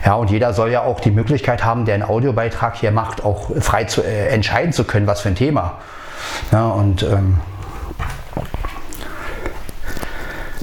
Ja, 0.06 0.16
und 0.16 0.32
jeder 0.32 0.54
soll 0.54 0.72
ja 0.72 0.82
auch 0.82 1.00
die 1.00 1.12
Möglichkeit 1.12 1.64
haben, 1.64 1.86
der 1.86 1.96
einen 1.96 2.04
Audiobeitrag 2.04 2.76
hier 2.76 2.92
macht, 2.92 3.24
auch 3.24 3.52
frei 3.60 3.84
zu, 3.84 4.02
äh, 4.02 4.28
entscheiden 4.28 4.72
zu 4.72 4.86
können, 4.86 5.08
was 5.08 5.22
für 5.22 5.30
ein 5.30 5.36
Thema. 5.36 5.80
Ja, 6.52 6.68
und 6.68 7.04
ähm, 7.04 7.40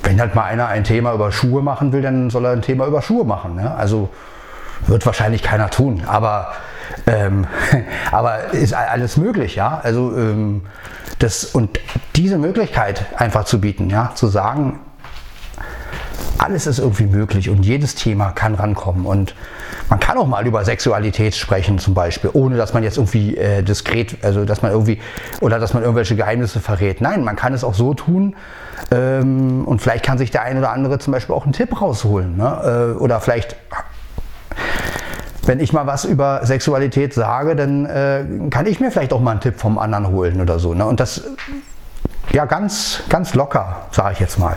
wenn 0.03 0.21
halt 0.21 0.35
mal 0.35 0.45
einer 0.45 0.69
ein 0.69 0.85
Thema 0.85 1.13
über 1.15 1.33
Schuhe 1.33 1.63
machen 1.63 1.93
will, 1.93 2.03
dann 2.03 2.31
soll 2.31 2.45
er 2.45 2.53
ein 2.53 2.63
Thema 2.63 2.87
über 2.87 3.03
Schuhe 3.03 3.25
machen. 3.25 3.57
Ne? 3.57 3.75
Also 3.75 4.11
wird 4.87 5.07
wahrscheinlich 5.07 5.43
keiner 5.43 5.71
tun, 5.71 6.03
aber, 6.07 6.53
ähm, 7.07 7.47
aber 8.11 8.53
ist 8.53 8.75
alles 8.75 9.17
möglich, 9.17 9.55
ja. 9.55 9.81
Also 9.83 10.17
ähm, 10.17 10.63
das 11.19 11.45
und 11.45 11.79
diese 12.17 12.39
Möglichkeit 12.39 13.07
einfach 13.17 13.45
zu 13.45 13.61
bieten, 13.61 13.91
ja, 13.91 14.13
zu 14.15 14.27
sagen, 14.27 14.81
alles 16.39 16.67
ist 16.67 16.79
irgendwie 16.79 17.07
möglich 17.07 17.49
und 17.49 17.65
jedes 17.65 17.95
Thema 17.95 18.33
kann 18.33 18.55
rankommen. 18.55 19.07
Und 19.07 19.35
man 19.93 20.01
kann 20.01 20.17
auch 20.17 20.27
mal 20.27 20.47
über 20.47 20.65
Sexualität 20.65 21.35
sprechen, 21.35 21.79
zum 21.79 21.93
Beispiel, 21.93 22.31
ohne 22.33 22.57
dass 22.57 22.73
man 22.73 22.83
jetzt 22.83 22.97
irgendwie 22.97 23.37
äh, 23.37 23.63
diskret, 23.63 24.17
also 24.25 24.47
dass 24.47 24.63
man 24.63 24.73
irgendwie, 24.73 24.99
oder 25.43 25.59
dass 25.59 25.75
man 25.75 25.83
irgendwelche 25.83 26.17
Geheimnisse 26.17 26.61
verrät. 26.61 27.03
Nein, 27.03 27.23
man 27.25 27.37
kann 27.37 27.53
es 27.53 27.63
auch 27.63 27.75
so 27.75 27.93
tun. 27.93 28.35
Ähm, 28.91 29.67
und 29.67 29.83
vielleicht 29.83 30.03
kann 30.03 30.17
sich 30.17 30.31
der 30.31 30.45
ein 30.45 30.57
oder 30.57 30.71
andere 30.71 30.99
zum 30.99 31.13
Beispiel 31.13 31.35
auch 31.35 31.45
einen 31.45 31.53
Tipp 31.53 31.79
rausholen. 31.79 32.39
Ne? 32.39 32.95
Äh, 32.97 32.99
oder 33.03 33.21
vielleicht 33.21 33.55
wenn 35.45 35.61
ich 35.61 35.75
mal 35.75 35.87
was 35.87 36.07
über 36.07 36.41
Sexualität 36.47 37.13
sage, 37.13 37.55
dann 37.55 37.85
äh, 37.85 38.25
kann 38.49 38.65
ich 38.65 38.81
mir 38.81 38.91
vielleicht 38.91 39.13
auch 39.13 39.21
mal 39.21 39.33
einen 39.33 39.41
Tipp 39.41 39.61
vom 39.61 39.77
anderen 39.79 40.09
holen 40.09 40.41
oder 40.41 40.59
so. 40.59 40.73
Ne? 40.73 40.87
Und 40.87 41.01
das 41.01 41.23
ja 42.31 42.47
ganz, 42.47 43.03
ganz 43.11 43.35
locker, 43.35 43.89
sage 43.91 44.15
ich 44.15 44.21
jetzt 44.21 44.39
mal. 44.39 44.57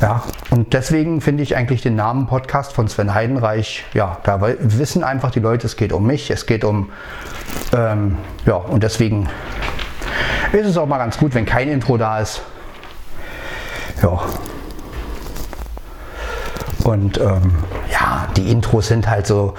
Ja, 0.00 0.22
und 0.50 0.74
deswegen 0.74 1.20
finde 1.20 1.42
ich 1.42 1.56
eigentlich 1.56 1.82
den 1.82 1.96
Namen 1.96 2.28
Podcast 2.28 2.72
von 2.72 2.86
Sven 2.86 3.14
Heidenreich, 3.14 3.84
ja, 3.94 4.18
da 4.22 4.40
wissen 4.40 5.02
einfach 5.02 5.32
die 5.32 5.40
Leute, 5.40 5.66
es 5.66 5.76
geht 5.76 5.92
um 5.92 6.06
mich, 6.06 6.30
es 6.30 6.46
geht 6.46 6.62
um, 6.62 6.90
ähm, 7.72 8.16
ja, 8.46 8.54
und 8.54 8.84
deswegen 8.84 9.28
ist 10.52 10.66
es 10.66 10.76
auch 10.76 10.86
mal 10.86 10.98
ganz 10.98 11.18
gut, 11.18 11.34
wenn 11.34 11.46
kein 11.46 11.68
Intro 11.68 11.96
da 11.96 12.20
ist. 12.20 12.42
Ja. 14.00 14.20
Und 16.84 17.18
ähm, 17.18 17.56
ja, 17.90 18.28
die 18.36 18.52
Intros 18.52 18.86
sind 18.86 19.08
halt 19.10 19.26
so, 19.26 19.54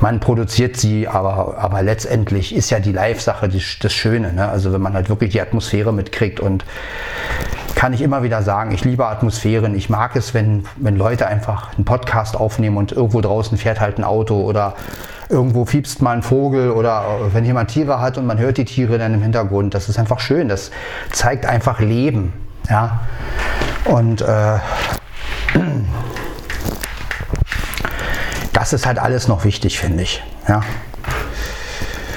man 0.00 0.20
produziert 0.20 0.76
sie, 0.76 1.08
aber, 1.08 1.56
aber 1.58 1.82
letztendlich 1.82 2.54
ist 2.54 2.68
ja 2.68 2.80
die 2.80 2.92
Live-Sache 2.92 3.48
das 3.48 3.92
Schöne. 3.92 4.34
Ne? 4.34 4.46
Also 4.46 4.72
wenn 4.74 4.82
man 4.82 4.92
halt 4.92 5.08
wirklich 5.08 5.30
die 5.32 5.40
Atmosphäre 5.40 5.92
mitkriegt 5.92 6.38
und 6.38 6.64
kann 7.76 7.92
ich 7.92 8.00
immer 8.00 8.22
wieder 8.22 8.42
sagen, 8.42 8.72
ich 8.72 8.84
liebe 8.84 9.06
Atmosphären. 9.06 9.76
Ich 9.76 9.90
mag 9.90 10.16
es, 10.16 10.32
wenn, 10.32 10.64
wenn 10.76 10.96
Leute 10.96 11.26
einfach 11.26 11.74
einen 11.76 11.84
Podcast 11.84 12.34
aufnehmen 12.34 12.78
und 12.78 12.90
irgendwo 12.90 13.20
draußen 13.20 13.58
fährt 13.58 13.80
halt 13.80 13.98
ein 13.98 14.04
Auto 14.04 14.40
oder 14.40 14.74
irgendwo 15.28 15.66
fiebst 15.66 16.00
mal 16.00 16.16
ein 16.16 16.22
Vogel 16.22 16.70
oder 16.70 17.04
wenn 17.32 17.44
jemand 17.44 17.70
Tiere 17.70 18.00
hat 18.00 18.16
und 18.16 18.26
man 18.26 18.38
hört 18.38 18.56
die 18.56 18.64
Tiere 18.64 18.96
dann 18.96 19.12
im 19.12 19.22
Hintergrund. 19.22 19.74
Das 19.74 19.90
ist 19.90 19.98
einfach 19.98 20.20
schön. 20.20 20.48
Das 20.48 20.70
zeigt 21.12 21.44
einfach 21.44 21.78
Leben. 21.78 22.32
Ja? 22.70 23.02
Und 23.84 24.22
äh, 24.22 24.58
das 28.54 28.72
ist 28.72 28.86
halt 28.86 28.98
alles 28.98 29.28
noch 29.28 29.44
wichtig, 29.44 29.78
finde 29.78 30.02
ich. 30.02 30.24
Ja? 30.48 30.62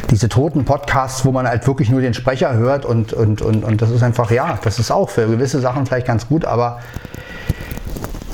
Diese 0.10 0.30
toten 0.30 0.66
Podcasts, 0.66 1.26
wo 1.26 1.32
man 1.32 1.47
halt 1.47 1.66
wirklich 1.68 1.89
nur 1.89 2.01
den 2.01 2.14
Sprecher 2.14 2.53
hört 2.53 2.86
und, 2.86 3.14
und, 3.14 3.41
und, 3.41 3.64
und 3.64 3.82
das 3.82 3.91
ist 3.91 4.03
einfach, 4.03 4.32
ja, 4.32 4.57
das 4.64 4.80
ist 4.80 4.91
auch 4.91 5.10
für 5.10 5.28
gewisse 5.28 5.60
Sachen 5.60 5.86
vielleicht 5.86 6.07
ganz 6.07 6.28
gut, 6.28 6.45
aber 6.45 6.80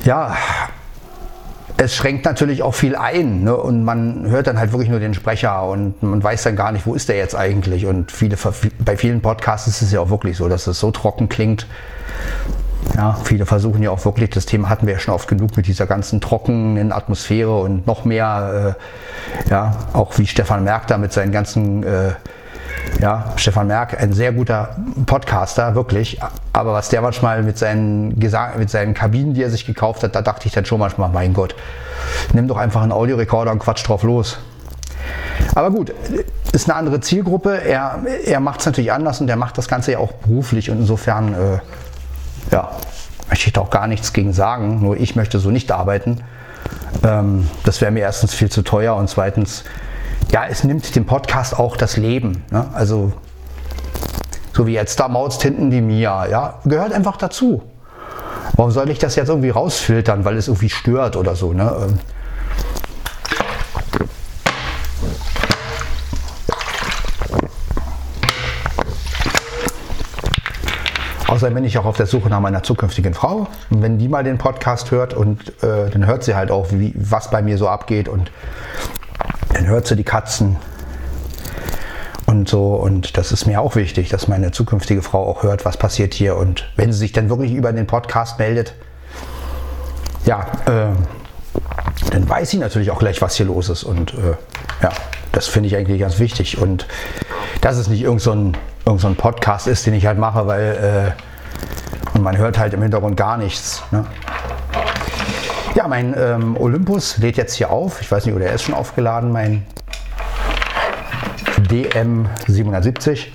ja, 0.04 0.36
es 1.78 1.94
schränkt 1.94 2.24
natürlich 2.26 2.64
auch 2.64 2.74
viel 2.74 2.96
ein 2.96 3.44
ne? 3.44 3.56
und 3.56 3.84
man 3.84 4.30
hört 4.30 4.48
dann 4.48 4.58
halt 4.58 4.72
wirklich 4.72 4.90
nur 4.90 5.00
den 5.00 5.14
Sprecher 5.14 5.68
und 5.68 6.02
man 6.02 6.24
weiß 6.24 6.44
dann 6.44 6.56
gar 6.56 6.72
nicht, 6.72 6.86
wo 6.86 6.94
ist 6.94 7.10
der 7.10 7.18
jetzt 7.18 7.36
eigentlich 7.36 7.86
und 7.86 8.12
viele, 8.12 8.38
bei 8.80 8.96
vielen 8.96 9.22
Podcasts 9.22 9.68
ist 9.68 9.82
es 9.82 9.92
ja 9.92 10.00
auch 10.00 10.10
wirklich 10.10 10.38
so, 10.38 10.48
dass 10.48 10.68
es 10.68 10.80
so 10.80 10.92
trocken 10.92 11.28
klingt, 11.28 11.68
ja, 12.96 13.18
viele 13.24 13.46
versuchen 13.46 13.82
ja 13.84 13.92
auch 13.92 14.04
wirklich, 14.06 14.30
das 14.30 14.46
Thema 14.46 14.70
hatten 14.70 14.88
wir 14.88 14.94
ja 14.94 15.00
schon 15.00 15.14
oft 15.14 15.28
genug 15.28 15.56
mit 15.58 15.68
dieser 15.68 15.86
ganzen 15.86 16.22
trockenen 16.22 16.92
Atmosphäre 16.92 17.60
und 17.60 17.88
noch 17.88 18.06
mehr, 18.06 18.76
äh, 19.48 19.50
ja, 19.50 19.76
auch 19.94 20.18
wie 20.18 20.28
Stefan 20.28 20.64
Merck 20.64 20.88
da 20.88 20.98
mit 20.98 21.12
seinen 21.12 21.32
ganzen, 21.32 21.84
äh, 21.84 22.14
ja, 23.02 23.34
Stefan 23.36 23.68
Merck, 23.68 24.00
ein 24.00 24.14
sehr 24.14 24.32
guter 24.32 24.76
Podcaster, 25.06 25.76
wirklich. 25.76 26.20
Aber 26.54 26.74
was 26.74 26.90
der 26.90 27.02
manchmal 27.02 27.44
mit 27.44 27.58
seinen 27.58 28.20
Gesang, 28.20 28.58
mit 28.58 28.70
seinen 28.70 28.94
Kabinen, 28.94 29.34
die 29.34 29.44
er 29.44 29.50
sich 29.50 29.66
gekauft 29.66 30.04
hat, 30.04 30.16
da 30.16 30.22
dachte 30.22 30.48
ich 30.48 30.54
dann 30.54 30.66
schon 30.66 30.80
manchmal, 30.80 31.10
mein 31.10 31.34
Gott, 31.34 31.56
nimm 32.34 32.48
doch 32.48 32.58
einfach 32.58 32.82
einen 32.82 32.92
Audiorekorder 32.92 33.52
und 33.52 33.60
quatsch 33.60 33.86
drauf 33.88 34.04
los. 34.04 34.38
Aber 35.54 35.72
gut, 35.72 35.94
ist 36.52 36.70
eine 36.70 36.78
andere 36.78 37.02
Zielgruppe. 37.02 37.62
Er, 37.62 38.00
er 38.26 38.40
macht 38.40 38.62
es 38.62 38.66
natürlich 38.66 38.92
anders 38.92 39.22
und 39.22 39.30
er 39.30 39.36
macht 39.36 39.58
das 39.58 39.68
Ganze 39.68 39.94
ja 39.94 40.00
auch 40.00 40.14
beruflich 40.14 40.72
und 40.72 40.80
insofern 40.80 41.34
äh, 41.34 41.60
ja, 42.52 42.72
möchte 43.30 43.48
ich 43.48 43.54
da 43.54 43.62
auch 43.62 43.70
gar 43.70 43.88
nichts 43.88 44.14
gegen 44.14 44.34
sagen, 44.34 44.82
nur 44.82 44.98
ich 44.98 45.16
möchte 45.16 45.40
so 45.40 45.52
nicht 45.52 45.72
arbeiten. 45.72 46.24
Ähm, 47.04 47.50
das 47.64 47.82
wäre 47.82 47.92
mir 47.92 48.02
erstens 48.02 48.34
viel 48.34 48.50
zu 48.50 48.62
teuer 48.62 48.96
und 48.96 49.10
zweitens, 49.10 49.64
ja, 50.32 50.46
es 50.48 50.64
nimmt 50.64 50.96
dem 50.96 51.06
Podcast 51.06 51.58
auch 51.58 51.78
das 51.78 51.98
Leben. 51.98 52.44
Ne? 52.52 52.66
Also, 52.74 53.14
so 54.54 54.68
wie 54.68 54.74
jetzt 54.74 55.00
da 55.00 55.08
mautzt 55.08 55.42
hinten 55.44 55.70
die 55.70 55.82
Mia, 55.82 56.28
ja, 56.28 56.60
gehört 56.66 56.94
einfach 56.94 57.18
dazu. 57.18 57.62
Warum 58.56 58.72
soll 58.72 58.90
ich 58.90 59.00
das 59.00 59.16
jetzt 59.16 59.30
irgendwie 59.30 59.50
rausfiltern, 59.50 60.24
weil 60.24 60.38
es 60.38 60.48
irgendwie 60.48 60.70
stört 60.70 61.16
oder 61.16 61.36
so? 61.36 61.54
Ne? 61.54 61.76
Ähm, 61.82 62.00
Außerdem 71.36 71.54
bin 71.54 71.66
ich 71.66 71.78
auch 71.78 71.84
auf 71.84 71.98
der 71.98 72.06
Suche 72.06 72.30
nach 72.30 72.40
meiner 72.40 72.64
zukünftigen 72.64 73.14
Frau. 73.14 73.48
Und 73.70 73.82
wenn 73.82 73.98
die 73.98 74.08
mal 74.08 74.24
den 74.24 74.38
Podcast 74.38 74.92
hört 74.92 75.14
und 75.14 75.50
äh, 75.62 75.90
dann 75.90 76.06
hört 76.08 76.24
sie 76.24 76.34
halt 76.34 76.50
auch, 76.50 76.68
wie, 76.72 76.94
was 76.96 77.30
bei 77.30 77.42
mir 77.42 77.58
so 77.58 77.68
abgeht 77.68 78.08
und 78.08 78.32
dann 79.54 79.68
hört 79.68 79.86
sie 79.86 79.98
die 79.98 80.06
Katzen 80.06 80.56
und 82.26 82.48
so. 82.48 82.76
Und 82.76 83.18
das 83.18 83.34
ist 83.34 83.48
mir 83.48 83.60
auch 83.60 83.76
wichtig, 83.76 84.08
dass 84.08 84.30
meine 84.30 84.52
zukünftige 84.52 85.02
Frau 85.02 85.28
auch 85.28 85.44
hört, 85.44 85.66
was 85.66 85.76
passiert 85.76 86.14
hier. 86.14 86.38
Und 86.38 86.72
wenn 86.78 86.94
sie 86.94 87.00
sich 87.00 87.12
dann 87.12 87.28
wirklich 87.30 87.52
über 87.52 87.74
den 87.74 87.86
Podcast 87.86 88.40
meldet, 88.40 88.74
ja, 90.26 90.48
äh, 90.68 90.96
dann 92.12 92.30
weiß 92.30 92.50
sie 92.50 92.60
natürlich 92.60 92.92
auch 92.92 93.00
gleich, 93.00 93.22
was 93.22 93.36
hier 93.36 93.48
los 93.48 93.68
ist. 93.68 93.84
Und 93.84 94.14
äh, 94.14 94.38
ja, 94.82 94.92
das 95.34 95.48
finde 95.48 95.68
ich 95.68 95.76
eigentlich 95.76 96.00
ganz 96.00 96.18
wichtig. 96.18 96.60
Und 96.60 96.88
dass 97.60 97.76
es 97.76 97.90
nicht 97.90 98.04
irgend 98.04 98.22
so 98.22 98.32
ein, 98.32 98.56
irgend 98.86 99.02
so 99.02 99.08
ein 99.08 99.16
Podcast 99.16 99.68
ist, 99.68 99.86
den 99.86 99.94
ich 99.94 100.06
halt 100.06 100.18
mache, 100.20 100.46
weil 100.48 101.14
äh, 101.16 102.16
und 102.16 102.24
man 102.24 102.38
hört 102.38 102.58
halt 102.58 102.74
im 102.74 102.82
Hintergrund 102.82 103.18
gar 103.18 103.38
nichts. 103.38 103.84
Ne? 103.92 104.06
Ja, 105.76 105.88
mein 105.88 106.16
ähm, 106.18 106.56
Olympus 106.58 107.18
lädt 107.18 107.36
jetzt 107.36 107.56
hier 107.56 107.70
auf. 107.70 108.02
Ich 108.02 108.10
weiß 108.10 108.26
nicht, 108.26 108.36
oder 108.36 108.46
er 108.46 108.54
ist 108.54 108.64
schon 108.64 108.74
aufgeladen, 108.74 109.32
mein 109.32 109.66
DM770. 111.68 113.26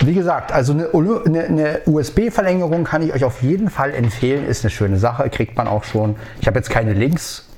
Wie 0.00 0.14
gesagt, 0.14 0.52
also 0.52 0.72
eine, 0.72 0.88
eine, 1.24 1.44
eine 1.44 1.80
USB-Verlängerung 1.86 2.84
kann 2.84 3.02
ich 3.02 3.14
euch 3.14 3.24
auf 3.24 3.42
jeden 3.42 3.70
Fall 3.70 3.94
empfehlen. 3.94 4.46
Ist 4.46 4.64
eine 4.64 4.70
schöne 4.70 4.98
Sache, 4.98 5.30
kriegt 5.30 5.56
man 5.56 5.68
auch 5.68 5.84
schon. 5.84 6.16
Ich 6.40 6.46
habe 6.46 6.58
jetzt 6.58 6.68
keine 6.68 6.92
Links, 6.92 7.48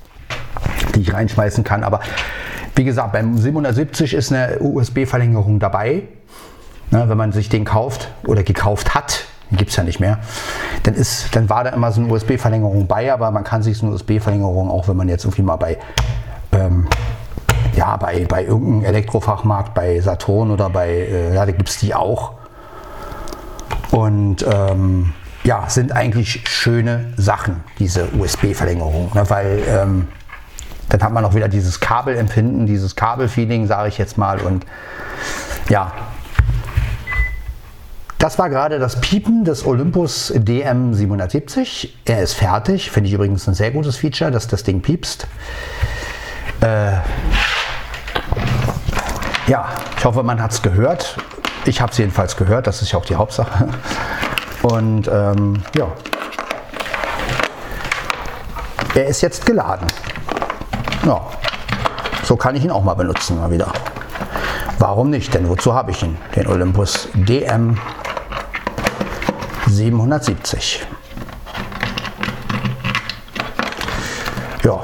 die 0.93 1.01
ich 1.01 1.13
reinschmeißen 1.13 1.63
kann, 1.63 1.83
aber 1.83 1.99
wie 2.75 2.83
gesagt, 2.83 3.13
beim 3.13 3.37
770 3.37 4.13
ist 4.13 4.31
eine 4.31 4.59
USB-Verlängerung 4.59 5.59
dabei. 5.59 6.03
Ne, 6.91 7.09
wenn 7.09 7.17
man 7.17 7.31
sich 7.31 7.49
den 7.49 7.65
kauft 7.65 8.11
oder 8.25 8.43
gekauft 8.43 8.93
hat, 8.93 9.25
gibt 9.51 9.71
es 9.71 9.75
ja 9.75 9.83
nicht 9.83 9.99
mehr, 9.99 10.19
dann, 10.83 10.93
ist, 10.93 11.35
dann 11.35 11.49
war 11.49 11.63
da 11.63 11.71
immer 11.71 11.91
so 11.91 12.01
eine 12.01 12.11
USB-Verlängerung 12.11 12.87
bei, 12.87 13.11
aber 13.11 13.31
man 13.31 13.43
kann 13.43 13.63
sich 13.63 13.77
so 13.77 13.85
eine 13.85 13.95
USB-Verlängerung 13.95 14.69
auch, 14.69 14.87
wenn 14.87 14.97
man 14.97 15.09
jetzt 15.09 15.25
irgendwie 15.25 15.41
mal 15.41 15.55
bei, 15.55 15.77
ähm, 16.51 16.87
ja, 17.75 17.97
bei, 17.97 18.25
bei 18.25 18.45
irgendeinem 18.45 18.85
Elektrofachmarkt, 18.85 19.73
bei 19.73 19.99
Saturn 19.99 20.51
oder 20.51 20.69
bei, 20.69 20.89
äh, 20.89 21.33
ja, 21.33 21.45
da 21.45 21.51
gibt 21.51 21.69
es 21.69 21.77
die 21.77 21.93
auch. 21.93 22.33
Und 23.91 24.45
ähm, 24.51 25.13
ja, 25.43 25.65
sind 25.69 25.91
eigentlich 25.91 26.47
schöne 26.47 27.13
Sachen, 27.17 27.63
diese 27.79 28.07
USB-Verlängerung, 28.17 29.11
ne, 29.13 29.29
weil 29.29 29.61
ähm, 29.67 30.07
dann 30.89 31.01
hat 31.01 31.11
man 31.11 31.25
auch 31.25 31.33
wieder 31.33 31.47
dieses 31.47 31.79
Kabelempfinden, 31.79 32.67
dieses 32.67 32.95
Kabelfeeling, 32.95 33.67
sage 33.67 33.89
ich 33.89 33.97
jetzt 33.97 34.17
mal. 34.17 34.39
Und 34.39 34.65
ja, 35.69 35.91
das 38.25 38.39
war 38.39 38.49
gerade 38.49 38.79
das 38.79 38.99
Piepen 39.01 39.45
des 39.45 39.67
Olympus 39.67 40.33
DM770. 40.33 41.89
Er 42.05 42.23
ist 42.23 42.33
fertig. 42.33 42.89
Finde 42.89 43.07
ich 43.07 43.13
übrigens 43.13 43.47
ein 43.47 43.53
sehr 43.53 43.69
gutes 43.69 43.97
Feature, 43.97 44.31
dass 44.31 44.47
das 44.47 44.63
Ding 44.63 44.81
piepst. 44.81 45.27
Äh, 46.59 46.93
ja, 49.45 49.67
ich 49.95 50.05
hoffe, 50.05 50.23
man 50.23 50.41
hat 50.41 50.53
es 50.53 50.63
gehört. 50.63 51.17
Ich 51.65 51.79
habe 51.79 51.91
es 51.91 51.99
jedenfalls 51.99 52.35
gehört. 52.35 52.65
Das 52.65 52.81
ist 52.81 52.91
ja 52.91 52.97
auch 52.97 53.05
die 53.05 53.15
Hauptsache. 53.15 53.69
Und 54.63 55.07
ähm, 55.07 55.61
ja, 55.75 55.85
er 58.95 59.05
ist 59.05 59.21
jetzt 59.21 59.45
geladen. 59.45 59.85
Ja, 61.05 61.21
so 62.23 62.35
kann 62.35 62.55
ich 62.55 62.63
ihn 62.63 62.71
auch 62.71 62.83
mal 62.83 62.95
benutzen 62.95 63.37
mal 63.37 63.51
wieder. 63.51 63.71
Warum 64.79 65.11
nicht? 65.11 65.31
Denn 65.35 65.47
wozu 65.47 65.75
habe 65.75 65.91
ich 65.91 66.01
ihn? 66.01 66.17
Den 66.35 66.47
Olympus 66.47 67.07
DM 67.13 67.77
770. 69.75 70.85
Ja. 74.63 74.81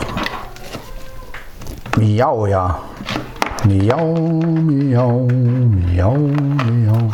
Miau, 1.98 2.46
ja. 2.46 2.80
Miau, 3.64 4.14
miau, 4.16 5.28
miau, 5.28 6.18
miau. 6.18 7.12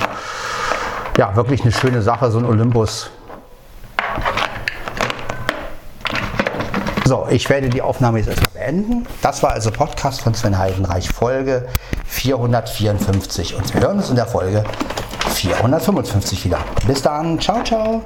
Ja, 1.17 1.36
wirklich 1.36 1.61
eine 1.61 1.71
schöne 1.71 2.01
Sache, 2.01 2.32
so 2.32 2.39
ein 2.39 2.45
Olympus. 2.45 3.11
So, 7.05 7.28
ich 7.30 7.47
werde 7.49 7.69
die 7.69 7.82
Aufnahme 7.82 8.17
jetzt 8.17 8.30
erstmal 8.30 8.65
beenden. 8.65 9.07
Das 9.21 9.43
war 9.43 9.51
also 9.51 9.71
Podcast 9.71 10.21
von 10.21 10.34
Sven 10.34 10.57
Heidenreich, 10.57 11.09
Folge 11.09 11.67
454. 12.07 13.55
Und 13.55 13.73
wir 13.73 13.82
hören 13.82 13.97
uns 13.97 14.09
in 14.09 14.15
der 14.15 14.25
Folge 14.25 14.63
455 15.38 16.46
wieder. 16.46 16.60
Bis 16.88 17.02
dann, 17.02 17.40
ciao, 17.40 17.64
ciao. 17.64 17.96